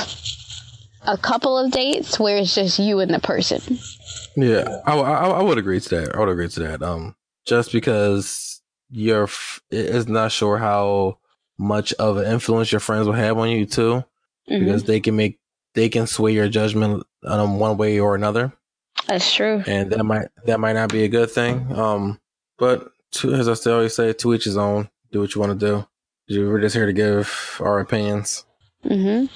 a 1.06 1.16
couple 1.16 1.56
of 1.58 1.70
dates 1.72 2.18
where 2.18 2.36
it's 2.38 2.54
just 2.54 2.78
you 2.78 3.00
and 3.00 3.12
the 3.12 3.20
person. 3.20 3.60
Yeah, 4.36 4.80
I, 4.86 4.96
I 4.98 5.28
I 5.28 5.42
would 5.42 5.58
agree 5.58 5.80
to 5.80 5.88
that. 5.90 6.14
I 6.14 6.18
would 6.20 6.28
agree 6.28 6.48
to 6.48 6.60
that. 6.60 6.82
Um, 6.82 7.14
just 7.46 7.72
because 7.72 8.60
you're 8.90 9.24
f- 9.24 9.60
is 9.70 10.06
not 10.08 10.32
sure 10.32 10.58
how 10.58 11.18
much 11.58 11.92
of 11.94 12.16
an 12.18 12.26
influence 12.32 12.70
your 12.70 12.80
friends 12.80 13.06
will 13.06 13.14
have 13.14 13.36
on 13.38 13.50
you 13.50 13.66
too, 13.66 14.04
Mhm. 14.48 14.60
because 14.60 14.84
they 14.84 15.00
can 15.00 15.16
make 15.16 15.38
they 15.74 15.88
can 15.88 16.06
sway 16.06 16.32
your 16.32 16.48
judgment 16.48 17.04
um 17.24 17.58
one 17.58 17.76
way 17.76 17.98
or 18.00 18.14
another, 18.14 18.52
That's 19.06 19.32
true. 19.34 19.62
and 19.66 19.90
that 19.90 20.04
might 20.04 20.28
that 20.46 20.60
might 20.60 20.74
not 20.74 20.90
be 20.92 21.04
a 21.04 21.08
good 21.08 21.30
thing. 21.30 21.72
Um, 21.72 22.20
but 22.58 22.90
to, 23.12 23.32
as 23.34 23.48
I 23.48 23.54
still 23.54 23.74
always 23.74 23.94
say, 23.94 24.12
to 24.12 24.34
each 24.34 24.44
his 24.44 24.56
own. 24.56 24.88
Do 25.10 25.20
what 25.20 25.34
you 25.34 25.40
want 25.40 25.58
to 25.58 25.66
do. 25.66 25.86
We're 26.30 26.60
just 26.60 26.74
here 26.74 26.86
to 26.86 26.92
give 26.92 27.58
our 27.60 27.80
opinions. 27.80 28.44
Mm-hmm. 28.84 29.26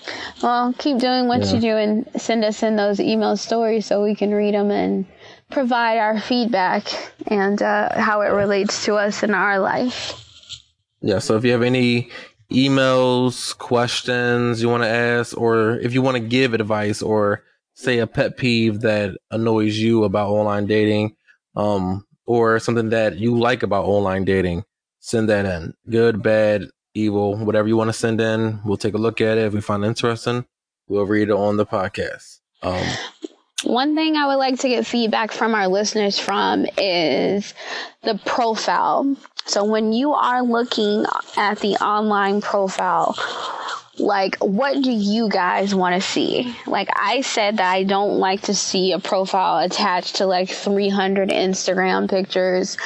Well, 0.44 0.72
keep 0.78 0.98
doing 0.98 1.26
what 1.26 1.40
Yeah. 1.40 1.54
you 1.54 1.60
do 1.60 1.76
and 1.76 2.08
send 2.20 2.44
us 2.44 2.62
in 2.62 2.76
those 2.76 3.00
email 3.00 3.36
stories 3.36 3.86
so 3.86 4.02
we 4.02 4.14
can 4.14 4.32
read 4.32 4.54
them 4.54 4.70
and 4.70 5.06
provide 5.50 5.98
our 5.98 6.20
feedback 6.20 6.86
and 7.26 7.60
uh, 7.60 7.98
how 8.00 8.20
it 8.20 8.28
relates 8.28 8.84
to 8.84 8.94
us 8.94 9.22
in 9.22 9.34
our 9.34 9.58
life. 9.58 10.14
Yeah. 11.00 11.18
So 11.18 11.36
if 11.36 11.44
you 11.44 11.52
have 11.52 11.62
any 11.62 12.10
emails, 12.50 13.56
questions 13.58 14.62
you 14.62 14.68
want 14.68 14.84
to 14.84 14.88
ask, 14.88 15.36
or 15.36 15.78
if 15.80 15.94
you 15.94 16.02
want 16.02 16.16
to 16.16 16.22
give 16.22 16.54
advice 16.54 17.02
or 17.02 17.42
say 17.74 17.98
a 17.98 18.06
pet 18.06 18.36
peeve 18.36 18.80
that 18.82 19.16
annoys 19.30 19.76
you 19.78 20.04
about 20.04 20.30
online 20.30 20.66
dating, 20.66 21.16
um, 21.56 22.06
or 22.26 22.58
something 22.60 22.90
that 22.90 23.16
you 23.18 23.36
like 23.38 23.62
about 23.62 23.86
online 23.86 24.24
dating, 24.24 24.64
send 25.00 25.28
that 25.28 25.44
in. 25.44 25.74
Good, 25.90 26.22
bad, 26.22 26.68
evil, 26.94 27.36
whatever 27.36 27.68
you 27.68 27.76
want 27.76 27.88
to 27.88 27.92
send 27.92 28.20
in. 28.20 28.60
We'll 28.64 28.76
take 28.76 28.94
a 28.94 28.98
look 28.98 29.20
at 29.20 29.38
it. 29.38 29.44
If 29.44 29.54
we 29.54 29.60
find 29.60 29.84
it 29.84 29.88
interesting, 29.88 30.44
we'll 30.88 31.06
read 31.06 31.28
it 31.28 31.34
on 31.34 31.56
the 31.56 31.66
podcast. 31.66 32.40
Um, 32.62 32.84
One 33.64 33.94
thing 33.94 34.16
I 34.16 34.26
would 34.26 34.36
like 34.36 34.58
to 34.60 34.68
get 34.68 34.86
feedback 34.86 35.32
from 35.32 35.54
our 35.54 35.68
listeners 35.68 36.18
from 36.18 36.66
is 36.76 37.54
the 38.02 38.20
profile. 38.26 39.16
So 39.46 39.64
when 39.64 39.92
you 39.92 40.12
are 40.12 40.42
looking 40.42 41.04
at 41.36 41.58
the 41.60 41.74
online 41.82 42.40
profile, 42.40 43.16
like 43.98 44.36
what 44.36 44.82
do 44.82 44.90
you 44.90 45.28
guys 45.28 45.74
want 45.74 45.94
to 45.94 46.00
see? 46.00 46.56
Like 46.66 46.88
I 46.94 47.20
said 47.20 47.58
that 47.58 47.70
I 47.70 47.84
don't 47.84 48.18
like 48.18 48.42
to 48.42 48.54
see 48.54 48.92
a 48.92 48.98
profile 48.98 49.64
attached 49.64 50.16
to 50.16 50.26
like 50.26 50.48
300 50.48 51.28
Instagram 51.28 52.08
pictures 52.08 52.78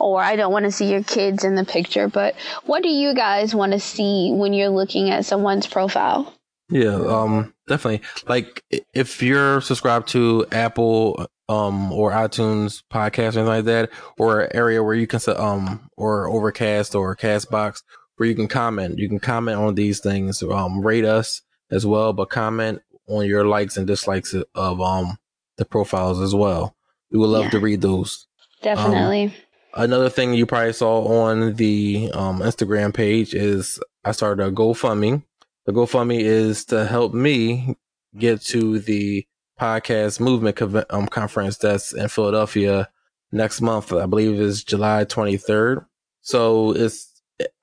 or 0.00 0.22
I 0.22 0.36
don't 0.36 0.52
want 0.52 0.64
to 0.64 0.72
see 0.72 0.90
your 0.90 1.02
kids 1.02 1.44
in 1.44 1.54
the 1.54 1.64
picture, 1.64 2.08
but 2.08 2.34
what 2.64 2.82
do 2.82 2.88
you 2.88 3.14
guys 3.14 3.54
want 3.54 3.72
to 3.72 3.80
see 3.80 4.32
when 4.32 4.52
you're 4.52 4.70
looking 4.70 5.10
at 5.10 5.26
someone's 5.26 5.66
profile? 5.66 6.32
Yeah, 6.70 6.94
um, 6.94 7.54
definitely. 7.68 8.06
Like 8.26 8.62
if 8.94 9.22
you're 9.22 9.60
subscribed 9.60 10.08
to 10.08 10.46
Apple, 10.50 11.26
um, 11.46 11.92
or 11.92 12.10
iTunes 12.10 12.82
podcast 12.90 13.36
or 13.36 13.40
anything 13.40 13.46
like 13.46 13.64
that, 13.66 13.90
or 14.18 14.48
area 14.56 14.82
where 14.82 14.94
you 14.94 15.06
can, 15.06 15.20
um, 15.36 15.90
or 15.94 16.26
Overcast 16.26 16.94
or 16.94 17.14
Castbox, 17.14 17.82
where 18.16 18.28
you 18.28 18.34
can 18.34 18.48
comment. 18.48 18.98
You 18.98 19.08
can 19.08 19.18
comment 19.18 19.58
on 19.58 19.74
these 19.74 20.00
things, 20.00 20.42
um, 20.42 20.80
rate 20.80 21.04
us 21.04 21.42
as 21.70 21.84
well, 21.86 22.12
but 22.12 22.30
comment 22.30 22.80
on 23.08 23.26
your 23.26 23.44
likes 23.46 23.76
and 23.76 23.86
dislikes 23.86 24.34
of 24.54 24.80
um 24.80 25.18
the 25.56 25.64
profiles 25.64 26.20
as 26.20 26.34
well. 26.34 26.74
We 27.10 27.18
would 27.18 27.28
love 27.30 27.44
Yeah. 27.44 27.50
to 27.50 27.58
read 27.60 27.80
those. 27.80 28.26
Definitely. 28.62 29.34
Another 29.74 30.08
thing 30.08 30.34
you 30.34 30.46
probably 30.46 30.72
saw 30.72 31.04
on 31.24 31.54
the 31.54 32.10
um, 32.14 32.40
Instagram 32.40 32.94
page 32.94 33.34
is 33.34 33.78
I 34.04 34.12
started 34.12 34.44
a 34.46 34.50
GoFundMe. 34.52 35.22
The 35.66 35.72
GoFundMe 35.72 36.20
is 36.20 36.64
to 36.66 36.86
help 36.86 37.12
me 37.14 37.76
get 38.16 38.40
to 38.42 38.78
the 38.78 39.26
podcast 39.60 40.20
movement 40.20 40.56
conve- 40.56 40.86
um, 40.90 41.06
conference 41.06 41.56
that's 41.58 41.92
in 41.92 42.08
Philadelphia 42.08 42.88
next 43.32 43.60
month. 43.60 43.92
I 43.92 44.06
believe 44.06 44.40
is 44.40 44.62
July 44.64 45.04
23rd. 45.04 45.84
So 46.20 46.72
it's 46.72 47.13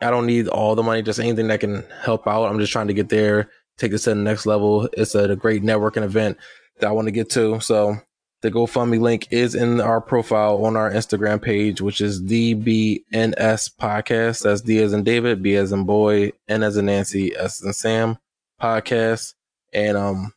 I 0.02 0.10
don't 0.10 0.26
need 0.26 0.48
all 0.48 0.76
the 0.76 0.84
money, 0.84 1.02
just 1.02 1.20
anything 1.20 1.48
that 1.48 1.60
can 1.60 1.84
help 2.02 2.28
out. 2.28 2.46
I'm 2.46 2.60
just 2.60 2.72
trying 2.72 2.88
to 2.88 2.94
get 2.94 3.10
there, 3.10 3.50
take 3.78 3.92
this 3.92 4.04
to 4.04 4.12
the 4.12 4.16
next 4.16 4.46
level. 4.46 4.90
It's 4.94 5.16
a, 5.16 5.30
a 5.30 5.36
great 5.36 5.64
networking 5.64 6.04
event 6.04 6.38
that 6.80 6.88
I 6.88 6.92
want 6.92 7.08
to 7.08 7.12
get 7.12 7.30
to. 7.32 7.60
So 7.62 7.96
the 8.42 8.52
GoFundMe 8.52 9.00
link 9.00 9.28
is 9.32 9.56
in 9.56 9.80
our 9.80 10.02
profile 10.02 10.66
on 10.66 10.76
our 10.76 10.92
Instagram 10.92 11.42
page, 11.42 11.80
which 11.80 12.02
is 12.02 12.22
DBNS 12.22 13.04
Podcast. 13.76 14.44
That's 14.44 14.62
D 14.62 14.80
as 14.80 14.94
in 14.94 15.04
David, 15.04 15.44
B 15.44 15.56
as 15.56 15.72
in 15.72 15.86
boy, 15.86 16.32
N 16.48 16.64
as 16.64 16.76
in 16.76 16.88
Nancy, 16.88 17.36
S 17.36 17.62
as 17.62 17.68
in 17.68 17.74
Sam 17.74 18.18
podcast. 18.62 19.36
And 19.74 19.98
um, 19.98 20.34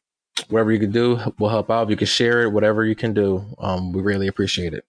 whatever 0.49 0.73
you 0.73 0.79
can 0.79 0.93
do 0.93 1.19
will 1.39 1.49
help 1.49 1.71
out. 1.71 1.85
If 1.85 1.91
you 1.91 1.97
can 1.97 2.07
share 2.07 2.43
it, 2.43 2.53
whatever 2.53 2.85
you 2.85 2.95
can 2.95 3.15
do, 3.15 3.45
um, 3.59 3.93
we 3.93 4.03
really 4.03 4.29
appreciate 4.29 4.75
it. 4.75 4.85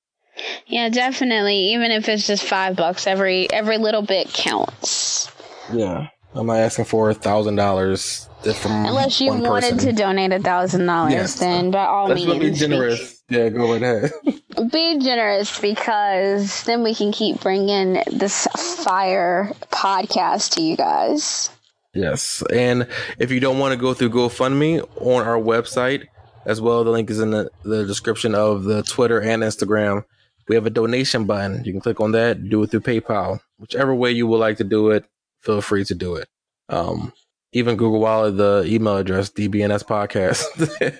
Yeah, 0.67 0.89
definitely. 0.89 1.73
Even 1.73 1.91
if 1.91 2.09
it's 2.09 2.27
just 2.27 2.43
five 2.43 2.75
bucks, 2.75 3.07
every 3.07 3.51
every 3.51 3.77
little 3.77 4.01
bit 4.01 4.33
counts. 4.33 5.31
Yeah, 5.73 6.07
I'm 6.33 6.47
not 6.47 6.57
asking 6.57 6.85
for 6.85 7.09
a 7.09 7.13
thousand 7.13 7.55
dollars 7.55 8.29
Unless 8.45 9.21
you 9.21 9.33
wanted 9.33 9.73
person. 9.73 9.77
to 9.79 9.93
donate 9.93 10.31
a 10.31 10.39
thousand 10.39 10.85
dollars, 10.85 11.35
then 11.35 11.71
by 11.71 11.85
all 11.85 12.09
Let's 12.09 12.23
means, 12.23 12.39
be 12.39 12.51
generous. 12.51 13.23
Yeah, 13.29 13.49
go 13.49 13.73
ahead. 13.73 14.11
Be, 14.23 14.43
be 14.71 14.99
generous 14.99 15.59
because 15.59 16.63
then 16.63 16.83
we 16.83 16.93
can 16.93 17.11
keep 17.11 17.41
bringing 17.41 18.03
this 18.11 18.47
fire 18.83 19.51
podcast 19.71 20.51
to 20.55 20.61
you 20.61 20.77
guys. 20.77 21.49
Yes. 21.93 22.43
And 22.53 22.87
if 23.17 23.31
you 23.31 23.39
don't 23.39 23.57
want 23.57 23.71
to 23.71 23.79
go 23.79 23.93
through 23.93 24.09
GoFundMe 24.09 24.85
on 25.01 25.25
our 25.25 25.37
website 25.39 26.05
as 26.45 26.61
well, 26.61 26.83
the 26.83 26.91
link 26.91 27.09
is 27.09 27.19
in 27.19 27.31
the, 27.31 27.49
the 27.63 27.85
description 27.85 28.35
of 28.35 28.65
the 28.65 28.83
Twitter 28.83 29.19
and 29.19 29.41
Instagram. 29.41 30.03
We 30.47 30.55
have 30.55 30.65
a 30.65 30.69
donation 30.69 31.25
button. 31.25 31.63
You 31.65 31.71
can 31.71 31.81
click 31.81 31.99
on 31.99 32.11
that, 32.11 32.49
do 32.49 32.63
it 32.63 32.71
through 32.71 32.81
PayPal. 32.81 33.39
Whichever 33.57 33.95
way 33.95 34.11
you 34.11 34.27
would 34.27 34.39
like 34.39 34.57
to 34.57 34.63
do 34.63 34.91
it, 34.91 35.05
feel 35.41 35.61
free 35.61 35.85
to 35.85 35.95
do 35.95 36.15
it. 36.15 36.27
Um, 36.69 37.13
even 37.55 37.77
Google 37.77 38.01
Wallet, 38.01 38.35
the 38.35 38.63
email 38.67 38.97
address, 38.97 39.29
dbnspodcast 39.29 40.43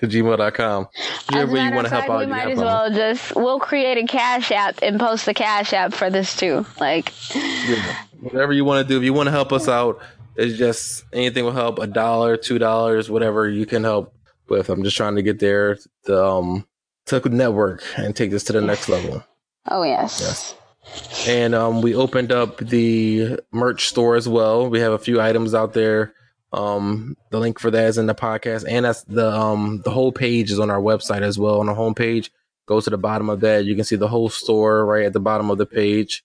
gmail.com. 0.00 0.88
Whichever 1.28 1.52
way 1.52 1.64
you 1.64 1.72
want 1.72 1.86
to 1.86 1.94
help 1.94 2.08
out, 2.10 2.20
we 2.20 2.26
might 2.26 2.48
as 2.48 2.58
well 2.58 2.90
just 2.90 3.36
we'll 3.36 3.60
create 3.60 3.98
a 3.98 4.06
cash 4.06 4.50
app 4.50 4.78
and 4.82 4.98
post 4.98 5.26
the 5.26 5.34
cash 5.34 5.74
app 5.74 5.92
for 5.92 6.08
this 6.08 6.34
too. 6.34 6.64
Like, 6.80 7.12
Yeah. 7.34 7.96
Whatever 8.20 8.54
you 8.54 8.64
want 8.64 8.86
to 8.86 8.88
do. 8.92 8.96
If 8.96 9.04
you 9.04 9.12
want 9.12 9.26
to 9.26 9.32
help 9.32 9.52
us 9.52 9.68
out, 9.68 10.00
it's 10.36 10.56
just 10.56 11.04
anything 11.12 11.44
will 11.44 11.52
help. 11.52 11.78
A 11.78 11.86
dollar, 11.86 12.38
two 12.38 12.58
dollars, 12.58 13.10
whatever 13.10 13.48
you 13.48 13.66
can 13.66 13.84
help 13.84 14.14
with. 14.48 14.70
I'm 14.70 14.82
just 14.82 14.96
trying 14.96 15.16
to 15.16 15.22
get 15.22 15.38
there 15.38 15.78
to 16.06 16.24
um 16.24 16.66
to 17.06 17.20
network 17.28 17.84
and 17.96 18.16
take 18.16 18.30
this 18.30 18.44
to 18.44 18.52
the 18.52 18.60
next 18.60 18.88
level. 18.88 19.22
Oh 19.68 19.82
yes, 19.82 20.20
Yes. 20.20 20.54
And 21.26 21.54
um 21.54 21.82
we 21.82 21.94
opened 21.94 22.30
up 22.32 22.58
the 22.58 23.40
merch 23.52 23.86
store 23.88 24.14
as 24.16 24.28
well. 24.28 24.68
We 24.70 24.80
have 24.80 24.92
a 24.92 24.98
few 24.98 25.20
items 25.20 25.52
out 25.54 25.72
there. 25.72 26.14
Um 26.52 27.16
the 27.30 27.40
link 27.40 27.58
for 27.58 27.70
that 27.72 27.86
is 27.88 27.98
in 27.98 28.06
the 28.06 28.14
podcast 28.14 28.64
and 28.68 28.84
that's 28.84 29.02
the 29.04 29.28
um 29.30 29.82
the 29.84 29.90
whole 29.90 30.12
page 30.12 30.50
is 30.52 30.60
on 30.60 30.70
our 30.70 30.80
website 30.80 31.22
as 31.22 31.38
well. 31.38 31.58
On 31.60 31.66
the 31.66 31.74
homepage, 31.74 32.30
go 32.66 32.80
to 32.80 32.88
the 32.88 32.96
bottom 32.96 33.28
of 33.28 33.40
that. 33.40 33.64
You 33.64 33.74
can 33.74 33.84
see 33.84 33.96
the 33.96 34.08
whole 34.08 34.28
store 34.28 34.86
right 34.86 35.06
at 35.06 35.12
the 35.12 35.20
bottom 35.20 35.50
of 35.50 35.58
the 35.58 35.66
page. 35.66 36.22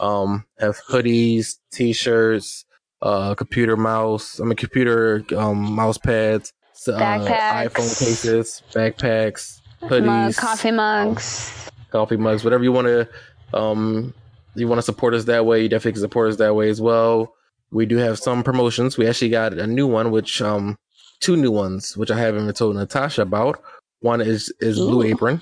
Um 0.00 0.44
have 0.58 0.78
hoodies, 0.90 1.58
t-shirts, 1.70 2.64
uh 3.00 3.34
computer 3.36 3.76
mouse, 3.76 4.40
I 4.40 4.44
mean 4.44 4.56
computer 4.56 5.24
um 5.36 5.58
mouse 5.74 5.98
pads, 5.98 6.52
uh, 6.88 6.98
Backpacks. 6.98 7.68
iPhone 7.70 7.98
cases, 8.00 8.62
backpacks, 8.72 9.60
hoodies, 9.82 10.04
Mug, 10.06 10.34
coffee 10.36 10.72
mugs. 10.72 11.70
Coffee 11.92 12.16
mugs, 12.16 12.42
whatever 12.42 12.64
you 12.64 12.72
want 12.72 12.86
to, 12.88 13.08
um, 13.56 14.12
you 14.54 14.66
want 14.66 14.78
to 14.78 14.82
support 14.82 15.14
us 15.14 15.24
that 15.24 15.46
way, 15.46 15.62
you 15.62 15.68
definitely 15.68 15.92
can 15.92 16.00
support 16.00 16.30
us 16.30 16.36
that 16.38 16.54
way 16.54 16.68
as 16.68 16.80
well. 16.80 17.34
We 17.70 17.86
do 17.86 17.96
have 17.96 18.18
some 18.18 18.42
promotions. 18.42 18.98
We 18.98 19.06
actually 19.06 19.30
got 19.30 19.52
a 19.52 19.66
new 19.66 19.86
one, 19.86 20.10
which, 20.10 20.42
um, 20.42 20.76
two 21.20 21.36
new 21.36 21.50
ones, 21.50 21.96
which 21.96 22.10
I 22.10 22.18
haven't 22.18 22.42
even 22.42 22.54
told 22.54 22.76
Natasha 22.76 23.22
about. 23.22 23.62
One 24.00 24.20
is, 24.20 24.52
is 24.60 24.76
Blue 24.76 25.02
Apron. 25.02 25.40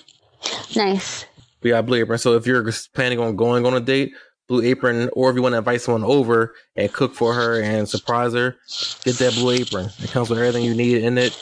Nice. 0.77 1.25
We 1.63 1.71
got 1.71 1.87
Blue 1.87 1.99
Apron. 1.99 2.19
So 2.19 2.35
if 2.35 2.47
you're 2.47 2.71
planning 2.95 3.19
on 3.19 3.37
going 3.37 3.67
on 3.67 3.75
a 3.75 3.81
date, 3.81 4.13
Blue 4.51 4.63
Apron, 4.63 5.09
or 5.13 5.31
if 5.31 5.37
you 5.37 5.43
want 5.43 5.53
to 5.53 5.59
invite 5.59 5.81
someone 5.81 6.03
over 6.03 6.57
and 6.75 6.93
cook 6.93 7.15
for 7.15 7.33
her 7.35 7.63
and 7.63 7.89
surprise 7.89 8.33
her, 8.35 8.57
get 9.05 9.15
that 9.19 9.33
Blue 9.35 9.53
Apron. 9.53 9.91
It 10.03 10.11
comes 10.11 10.29
with 10.29 10.41
everything 10.41 10.65
you 10.65 10.75
need 10.75 11.05
in 11.05 11.19
it. 11.19 11.39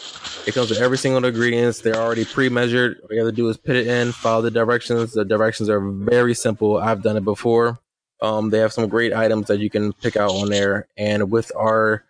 It 0.47 0.53
comes 0.53 0.69
with 0.69 0.79
every 0.79 0.99
single 0.99 1.25
ingredients. 1.25 1.81
They're 1.81 1.97
already 1.97 2.27
pre-measured. 2.27 2.99
All 3.01 3.09
you 3.11 3.25
have 3.25 3.33
to 3.33 3.35
do 3.35 3.49
is 3.49 3.57
put 3.57 3.77
it 3.77 3.87
in, 3.87 4.13
follow 4.13 4.43
the 4.43 4.51
directions. 4.51 5.15
The 5.15 5.25
directions 5.25 5.71
are 5.71 5.81
very 5.81 6.35
simple. 6.35 6.77
I've 6.77 7.03
done 7.03 7.17
it 7.17 7.25
before. 7.25 7.81
Um, 8.21 8.51
they 8.51 8.59
have 8.59 8.75
some 8.75 8.87
great 8.91 9.15
items 9.15 9.47
that 9.47 9.59
you 9.59 9.71
can 9.71 9.95
pick 9.95 10.19
out 10.19 10.33
on 10.33 10.51
there. 10.51 10.87
And 10.99 11.31
with 11.31 11.51
our 11.57 12.05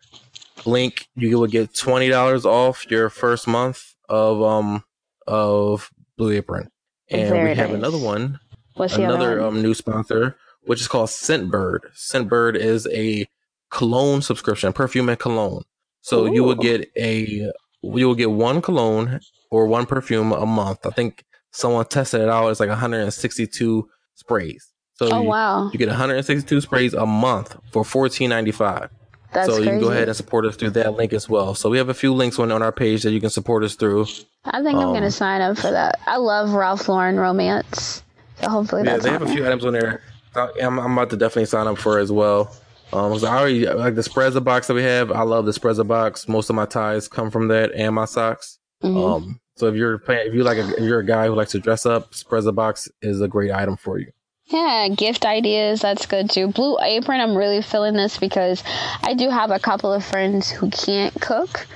link, 0.67 1.07
you 1.15 1.39
will 1.39 1.47
get 1.47 1.77
twenty 1.77 2.09
dollars 2.09 2.45
off 2.45 2.91
your 2.91 3.09
first 3.09 3.47
month 3.47 3.95
of 4.09 4.43
um 4.43 4.83
of 5.29 5.93
Blue 6.17 6.33
Apron. 6.33 6.73
And 7.09 7.29
Very 7.29 7.51
we 7.51 7.55
have 7.55 7.71
nice. 7.71 7.79
another 7.79 7.99
one 7.99 8.41
What's 8.75 8.95
the 8.97 9.05
another 9.05 9.41
um, 9.43 9.61
new 9.61 9.75
sponsor, 9.75 10.37
which 10.69 10.83
is 10.83 10.89
called 10.89 11.09
Scentbird. 11.09 11.81
Scentbird 11.97 12.55
is 12.55 12.87
a 12.93 13.27
cologne 13.71 14.21
subscription, 14.21 14.73
perfume 14.75 15.09
and 15.09 15.19
cologne. 15.19 15.63
So 16.03 16.27
you 16.27 16.45
will 16.45 16.55
get 16.55 16.91
a 16.95 17.51
you 17.83 18.09
will 18.09 18.15
get 18.15 18.31
one 18.31 18.61
cologne 18.61 19.21
or 19.51 19.67
one 19.67 19.87
perfume 19.87 20.33
a 20.33 20.45
month. 20.45 20.85
I 20.85 20.91
think 20.91 21.25
someone 21.53 21.87
tested 21.87 22.21
it 22.21 22.29
out. 22.29 22.49
It's 22.51 22.61
like 22.61 22.69
162 22.69 23.89
sprays. 24.15 24.69
So 24.95 25.09
oh 25.11 25.23
you, 25.23 25.29
wow, 25.29 25.71
you 25.73 25.79
get 25.79 25.89
162 25.89 26.61
sprays 26.61 26.93
a 26.93 27.07
month 27.07 27.57
for 27.73 27.83
14.95. 27.83 28.91
that's 29.33 29.47
so 29.47 29.55
crazy. 29.55 29.65
you 29.65 29.71
can 29.71 29.81
go 29.81 29.91
ahead 29.91 30.09
and 30.09 30.17
support 30.17 30.45
us 30.45 30.57
through 30.57 30.71
that 30.71 30.95
link 30.95 31.15
as 31.15 31.31
well. 31.31 31.55
So 31.55 31.71
we 31.71 31.79
have 31.79 31.89
a 31.89 31.95
few 31.95 32.13
links 32.13 32.39
on, 32.39 32.53
on 32.53 32.63
our 32.63 32.73
page 32.73 33.05
that 33.05 33.13
you 33.13 33.21
can 33.21 33.31
support 33.31 33.65
us 33.65 33.75
through. 33.75 34.07
I 34.45 34.63
think 34.63 34.77
I'm 34.79 34.89
um, 34.89 34.95
gonna 34.95 35.11
sign 35.11 35.41
up 35.41 35.57
for 35.57 35.71
that. 35.71 35.99
I 36.07 36.17
love 36.17 36.51
Ralph 36.51 36.89
Lauren 36.89 37.17
romance, 37.17 38.03
so 38.43 38.51
hopefully 38.51 38.83
Yeah, 38.83 38.93
that's 38.93 39.07
Yeah, 39.07 39.13
they 39.13 39.19
have 39.19 39.31
a 39.31 39.33
few 39.33 39.47
items 39.47 39.65
on 39.65 39.73
there. 39.73 40.03
I'm, 40.37 40.79
I'm 40.79 40.93
about 40.93 41.11
to 41.11 41.17
definitely 41.17 41.47
sign 41.47 41.67
up 41.67 41.79
for 41.79 41.99
as 41.99 42.13
well. 42.13 42.55
Um, 42.93 43.19
so 43.19 43.27
I 43.27 43.37
already 43.39 43.67
like 43.67 43.95
the 43.97 44.01
Sprezza 44.03 44.43
box 44.43 44.67
that 44.69 44.75
we 44.75 44.83
have. 44.83 45.13
I 45.13 45.23
love 45.23 45.45
the 45.45 45.53
Sprezza 45.53 45.87
box. 45.87 46.27
Most 46.29 46.49
of 46.49 46.57
my 46.57 46.65
ties 46.67 47.07
come 47.09 47.31
from 47.31 47.49
that 47.49 47.73
and 47.75 47.95
my 47.95 48.07
socks. 48.07 48.59
Mhm. 48.83 49.17
Um, 49.17 49.41
so 49.57 49.67
if 49.67 49.75
you're 49.75 49.99
playing, 49.99 50.29
if 50.29 50.35
you 50.35 50.43
like, 50.45 50.57
a, 50.59 50.69
if 50.71 50.81
you're 50.81 51.01
a 51.01 51.05
guy 51.07 51.27
who 51.27 51.35
likes 51.35 51.53
to 51.53 51.59
dress 51.59 51.85
up, 51.85 52.13
Sprezza 52.13 52.55
box 52.55 52.89
is 53.03 53.21
a 53.21 53.29
great 53.29 53.51
item 53.53 53.77
for 53.77 53.99
you. 53.99 54.11
Yeah, 54.47 54.89
gift 54.89 55.27
ideas, 55.27 55.83
that's 55.83 56.07
good 56.07 56.31
too. 56.31 56.47
Blue 56.49 56.79
Apron, 56.81 57.21
I'm 57.21 57.37
really 57.37 57.61
feeling 57.61 57.93
this 57.95 58.17
because 58.17 58.65
I 59.03 59.13
do 59.13 59.29
have 59.29 59.51
a 59.51 59.59
couple 59.59 59.93
of 59.93 60.03
friends 60.03 60.49
who 60.49 60.71
can't 60.71 61.13
cook. 61.21 61.67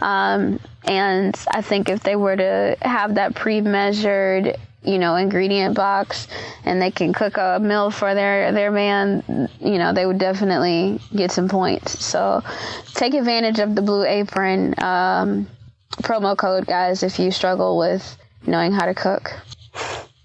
Um, 0.00 0.58
and 0.84 1.38
I 1.50 1.60
think 1.60 1.90
if 1.90 2.02
they 2.04 2.16
were 2.16 2.36
to 2.36 2.76
have 2.80 3.16
that 3.16 3.34
pre 3.34 3.60
measured, 3.60 4.56
you 4.84 4.98
know, 4.98 5.16
ingredient 5.16 5.76
box 5.76 6.26
and 6.64 6.82
they 6.82 6.90
can 6.90 7.12
cook 7.12 7.36
a 7.36 7.58
meal 7.60 7.90
for 7.90 8.14
their, 8.14 8.52
their 8.52 8.70
man, 8.70 9.48
you 9.60 9.78
know, 9.78 9.92
they 9.92 10.06
would 10.06 10.18
definitely 10.18 11.00
get 11.14 11.30
some 11.30 11.48
points. 11.48 12.04
So 12.04 12.42
take 12.94 13.14
advantage 13.14 13.60
of 13.60 13.74
the 13.74 13.82
Blue 13.82 14.04
Apron 14.04 14.74
um, 14.82 15.46
promo 16.02 16.36
code, 16.36 16.66
guys, 16.66 17.02
if 17.02 17.18
you 17.18 17.30
struggle 17.30 17.78
with 17.78 18.16
knowing 18.46 18.72
how 18.72 18.86
to 18.86 18.94
cook. 18.94 19.32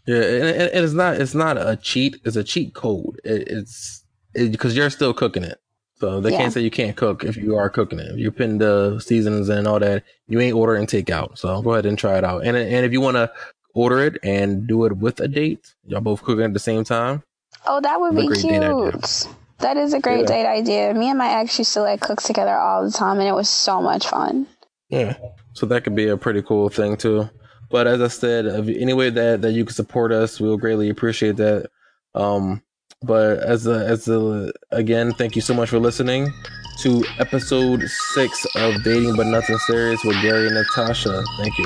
Yeah, 0.08 0.22
and, 0.22 0.86
it's 0.86 0.93
not 0.93 1.16
it's 1.16 1.36
not 1.36 1.58
a 1.58 1.76
cheat. 1.76 2.22
It's 2.24 2.38
a 2.38 2.43
cheat 2.43 2.74
code. 2.74 3.20
It, 3.26 3.47
it's 3.49 4.03
because 4.34 4.76
you're 4.76 4.89
still 4.89 5.14
cooking 5.14 5.43
it, 5.43 5.60
so 5.99 6.22
they 6.22 6.32
Yeah. 6.32 6.38
can't 6.38 6.53
say 6.53 6.62
you 6.62 6.72
can't 6.72 6.95
cook 6.95 7.26
if 7.26 7.36
you 7.36 7.58
are 7.58 7.70
cooking 7.70 7.99
it. 7.99 8.12
If 8.12 8.18
you 8.18 8.32
put 8.32 8.58
the 8.58 8.99
seasonings 8.99 9.49
and 9.49 9.68
all 9.68 9.80
that, 9.80 10.03
you 10.30 10.39
ain't 10.39 10.55
ordering 10.55 10.88
takeout. 10.88 11.38
So 11.38 11.62
go 11.62 11.74
ahead 11.74 11.86
and 11.86 11.97
try 11.97 12.18
it 12.18 12.24
out. 12.24 12.45
And 12.45 12.55
and 12.55 12.86
if 12.86 12.93
you 12.93 13.01
want 13.01 13.18
to 13.18 13.30
order 13.78 14.00
it 14.04 14.18
and 14.24 14.66
do 14.68 14.86
it 14.86 14.98
with 14.98 15.20
a 15.20 15.28
date, 15.28 15.74
y'all 15.86 16.02
both 16.02 16.24
cooking 16.24 16.44
at 16.46 16.54
the 16.54 16.60
same 16.60 16.84
time. 16.84 17.22
Oh, 17.66 17.80
that 17.82 18.00
would 18.00 18.16
be 18.16 18.28
great 18.28 18.42
date 18.42 18.64
idea. 18.64 18.92
cute. 18.92 19.28
That 19.60 19.78
is 19.78 19.94
a 19.94 20.00
great 20.00 20.22
Yeah. 20.22 20.26
date 20.28 20.46
idea. 20.48 20.94
Me 20.94 21.10
and 21.10 21.18
my 21.18 21.30
ex 21.42 21.58
used 21.60 21.74
to 21.74 21.82
like 21.82 22.02
cook 22.02 22.22
together 22.22 22.56
all 22.58 22.84
the 22.84 22.92
time, 22.92 23.20
and 23.20 23.28
it 23.28 23.34
was 23.34 23.50
so 23.50 23.82
much 23.82 24.08
fun. 24.08 24.48
Yeah. 24.90 25.16
So 25.54 25.66
that 25.68 25.84
could 25.84 25.96
be 25.96 26.08
a 26.08 26.18
pretty 26.18 26.42
cool 26.42 26.70
thing 26.70 26.98
too. 26.98 27.30
But 27.70 27.88
as 27.88 28.02
I 28.02 28.08
said, 28.08 28.46
if 28.46 28.68
any 28.70 28.94
way 28.94 29.10
that 29.10 29.42
that 29.42 29.52
you 29.52 29.66
can 29.66 29.74
support 29.76 30.12
us, 30.12 30.40
we'll 30.40 30.58
greatly 30.58 30.90
appreciate 30.90 31.36
that. 31.38 31.70
Um, 32.16 32.64
but 33.04 33.40
as 33.40 33.68
a 33.68 33.86
as 33.86 34.08
a 34.08 34.52
again, 34.72 35.12
thank 35.14 35.36
you 35.36 35.42
so 35.42 35.54
much 35.54 35.70
for 35.70 35.80
listening 35.80 36.32
to 36.80 37.04
episode 37.20 37.84
six 38.14 38.46
of 38.56 38.84
Dating 38.84 39.16
But 39.16 39.28
Nothing 39.28 39.58
Serious 39.60 40.04
with 40.04 40.22
Gary 40.22 40.48
and 40.48 40.56
Natasha. 40.56 41.24
Thank 41.38 41.58
you. 41.58 41.66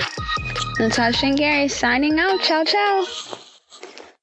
Natasha 0.80 1.26
and 1.28 1.38
Gary 1.38 1.68
signing 1.68 2.20
out. 2.20 2.42
Ciao, 2.42 2.64
ciao. 2.64 3.06